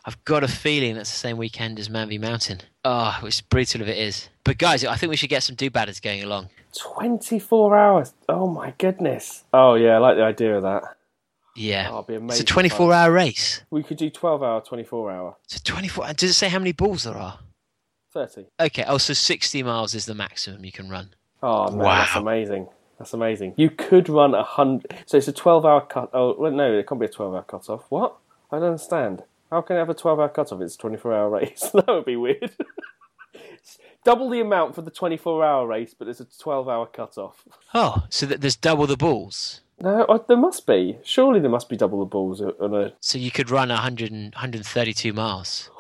[0.06, 2.62] I've got a feeling that's the same weekend as Man v Mountain.
[2.86, 4.30] Ah, oh, it's brutal if it is.
[4.44, 6.50] But guys, I think we should get some Do-Badders going along.
[6.78, 8.14] Twenty four hours.
[8.28, 9.44] Oh my goodness.
[9.54, 10.84] Oh yeah, I like the idea of that.
[11.56, 11.90] Yeah.
[11.92, 13.62] Oh, be it's a 24 hour race.
[13.70, 16.14] We could do twelve hour, twenty four hour, It's a 24.
[16.14, 17.40] Does it say how many balls there are?
[18.14, 18.48] thirty.
[18.60, 18.86] Okay.
[18.88, 21.10] Oh, so 60 miles is the maximum you can run.
[21.44, 22.68] Oh man, that's amazing.
[22.98, 23.54] That's amazing.
[23.58, 24.96] You could run a hundred.
[25.06, 26.10] So it's a twelve hour cut.
[26.14, 27.86] Oh well, no, it can't be a twelve hour cut off.
[27.90, 28.16] What?
[28.52, 29.24] I don't understand.
[29.50, 30.62] How can it have a twelve hour cut off?
[30.62, 31.70] It's a twenty four hour race.
[31.74, 32.52] that would be weird.
[34.06, 37.18] Double the amount for the twenty four hour race, but there's a twelve hour cut
[37.18, 37.44] off.
[37.74, 39.62] Oh, so that there's double the balls.
[39.82, 40.98] No, I, there must be.
[41.04, 42.94] Surely there must be double the balls on a.
[43.00, 45.70] So you could run 100 and, 132 miles.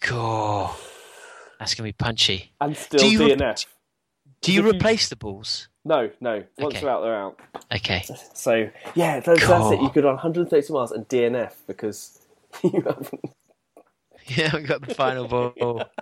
[0.00, 0.74] Cool.
[1.60, 2.50] That's going to be punchy.
[2.60, 3.66] And still DNF.
[4.42, 5.68] Do you If you- replace the balls?
[5.84, 6.44] No, no.
[6.58, 6.80] Once Okay.
[6.80, 7.40] they're out, they're out.
[7.74, 8.04] Okay.
[8.34, 9.80] So yeah, that's, that's it.
[9.80, 12.20] You could run 130 miles and DNF because
[12.62, 13.24] you haven't.
[14.26, 15.52] Yeah, we got the final ball.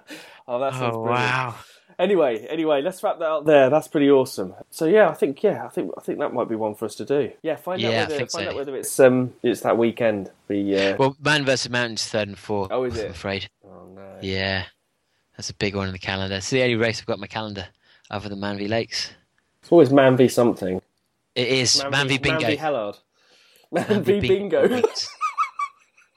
[0.49, 1.11] Oh, that sounds Oh, brilliant.
[1.31, 1.55] wow.
[1.97, 3.71] Anyway, anyway, let's wrap that up there.
[3.71, 4.53] That's pretty awesome.
[4.71, 6.97] So yeah, I think yeah, I think I think that might be one for us
[6.97, 7.31] to do.
[7.43, 8.49] Yeah, find Yeah, out whether find so.
[8.49, 10.29] out whether it's um it's that weekend.
[10.49, 12.73] The uh, Well, Man versus Mountain's third and fourth.
[12.73, 13.05] Oh, is it?
[13.05, 13.49] I'm afraid.
[13.65, 14.19] oh no.
[14.23, 14.65] Yeah.
[15.37, 16.35] That's a big one in the calendar.
[16.37, 17.69] It's the only race I've got on my calendar
[18.11, 19.11] other than Man v Lakes.
[19.63, 20.81] It's always man v something.
[21.35, 22.41] It is Man, v Bingo.
[22.41, 22.99] Man v Hellard.
[23.71, 24.69] Man, Man v v bingo.
[24.69, 24.89] Bingo.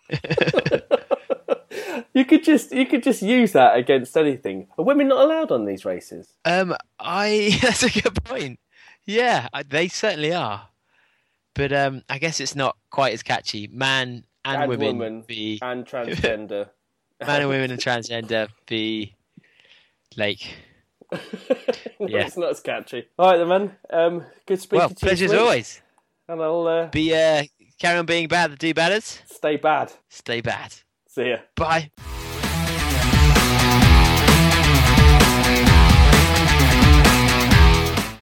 [2.14, 4.68] you could just you could just use that against anything.
[4.78, 6.28] Are women not allowed on these races?
[6.46, 8.60] Um, I that's a good point.
[9.06, 10.70] Yeah, I, they certainly are,
[11.54, 13.68] but um, I guess it's not quite as catchy.
[13.68, 15.24] Man and, And women woman.
[15.28, 16.70] be And transgender.
[17.26, 19.16] man and women and transgender be
[20.16, 20.56] like.
[22.00, 22.26] Yeah.
[22.26, 23.06] It's not as catchy.
[23.18, 23.76] All right, then, man.
[23.90, 25.00] Um, good speaking Well, to you.
[25.08, 25.82] pleasure as always.
[26.28, 27.44] And I'll uh, Be uh,
[27.80, 28.52] carry on being bad.
[28.52, 29.22] The do batters.
[29.26, 29.94] stay bad.
[30.10, 30.74] Stay bad.
[31.08, 31.38] See ya.
[31.56, 31.92] Bye.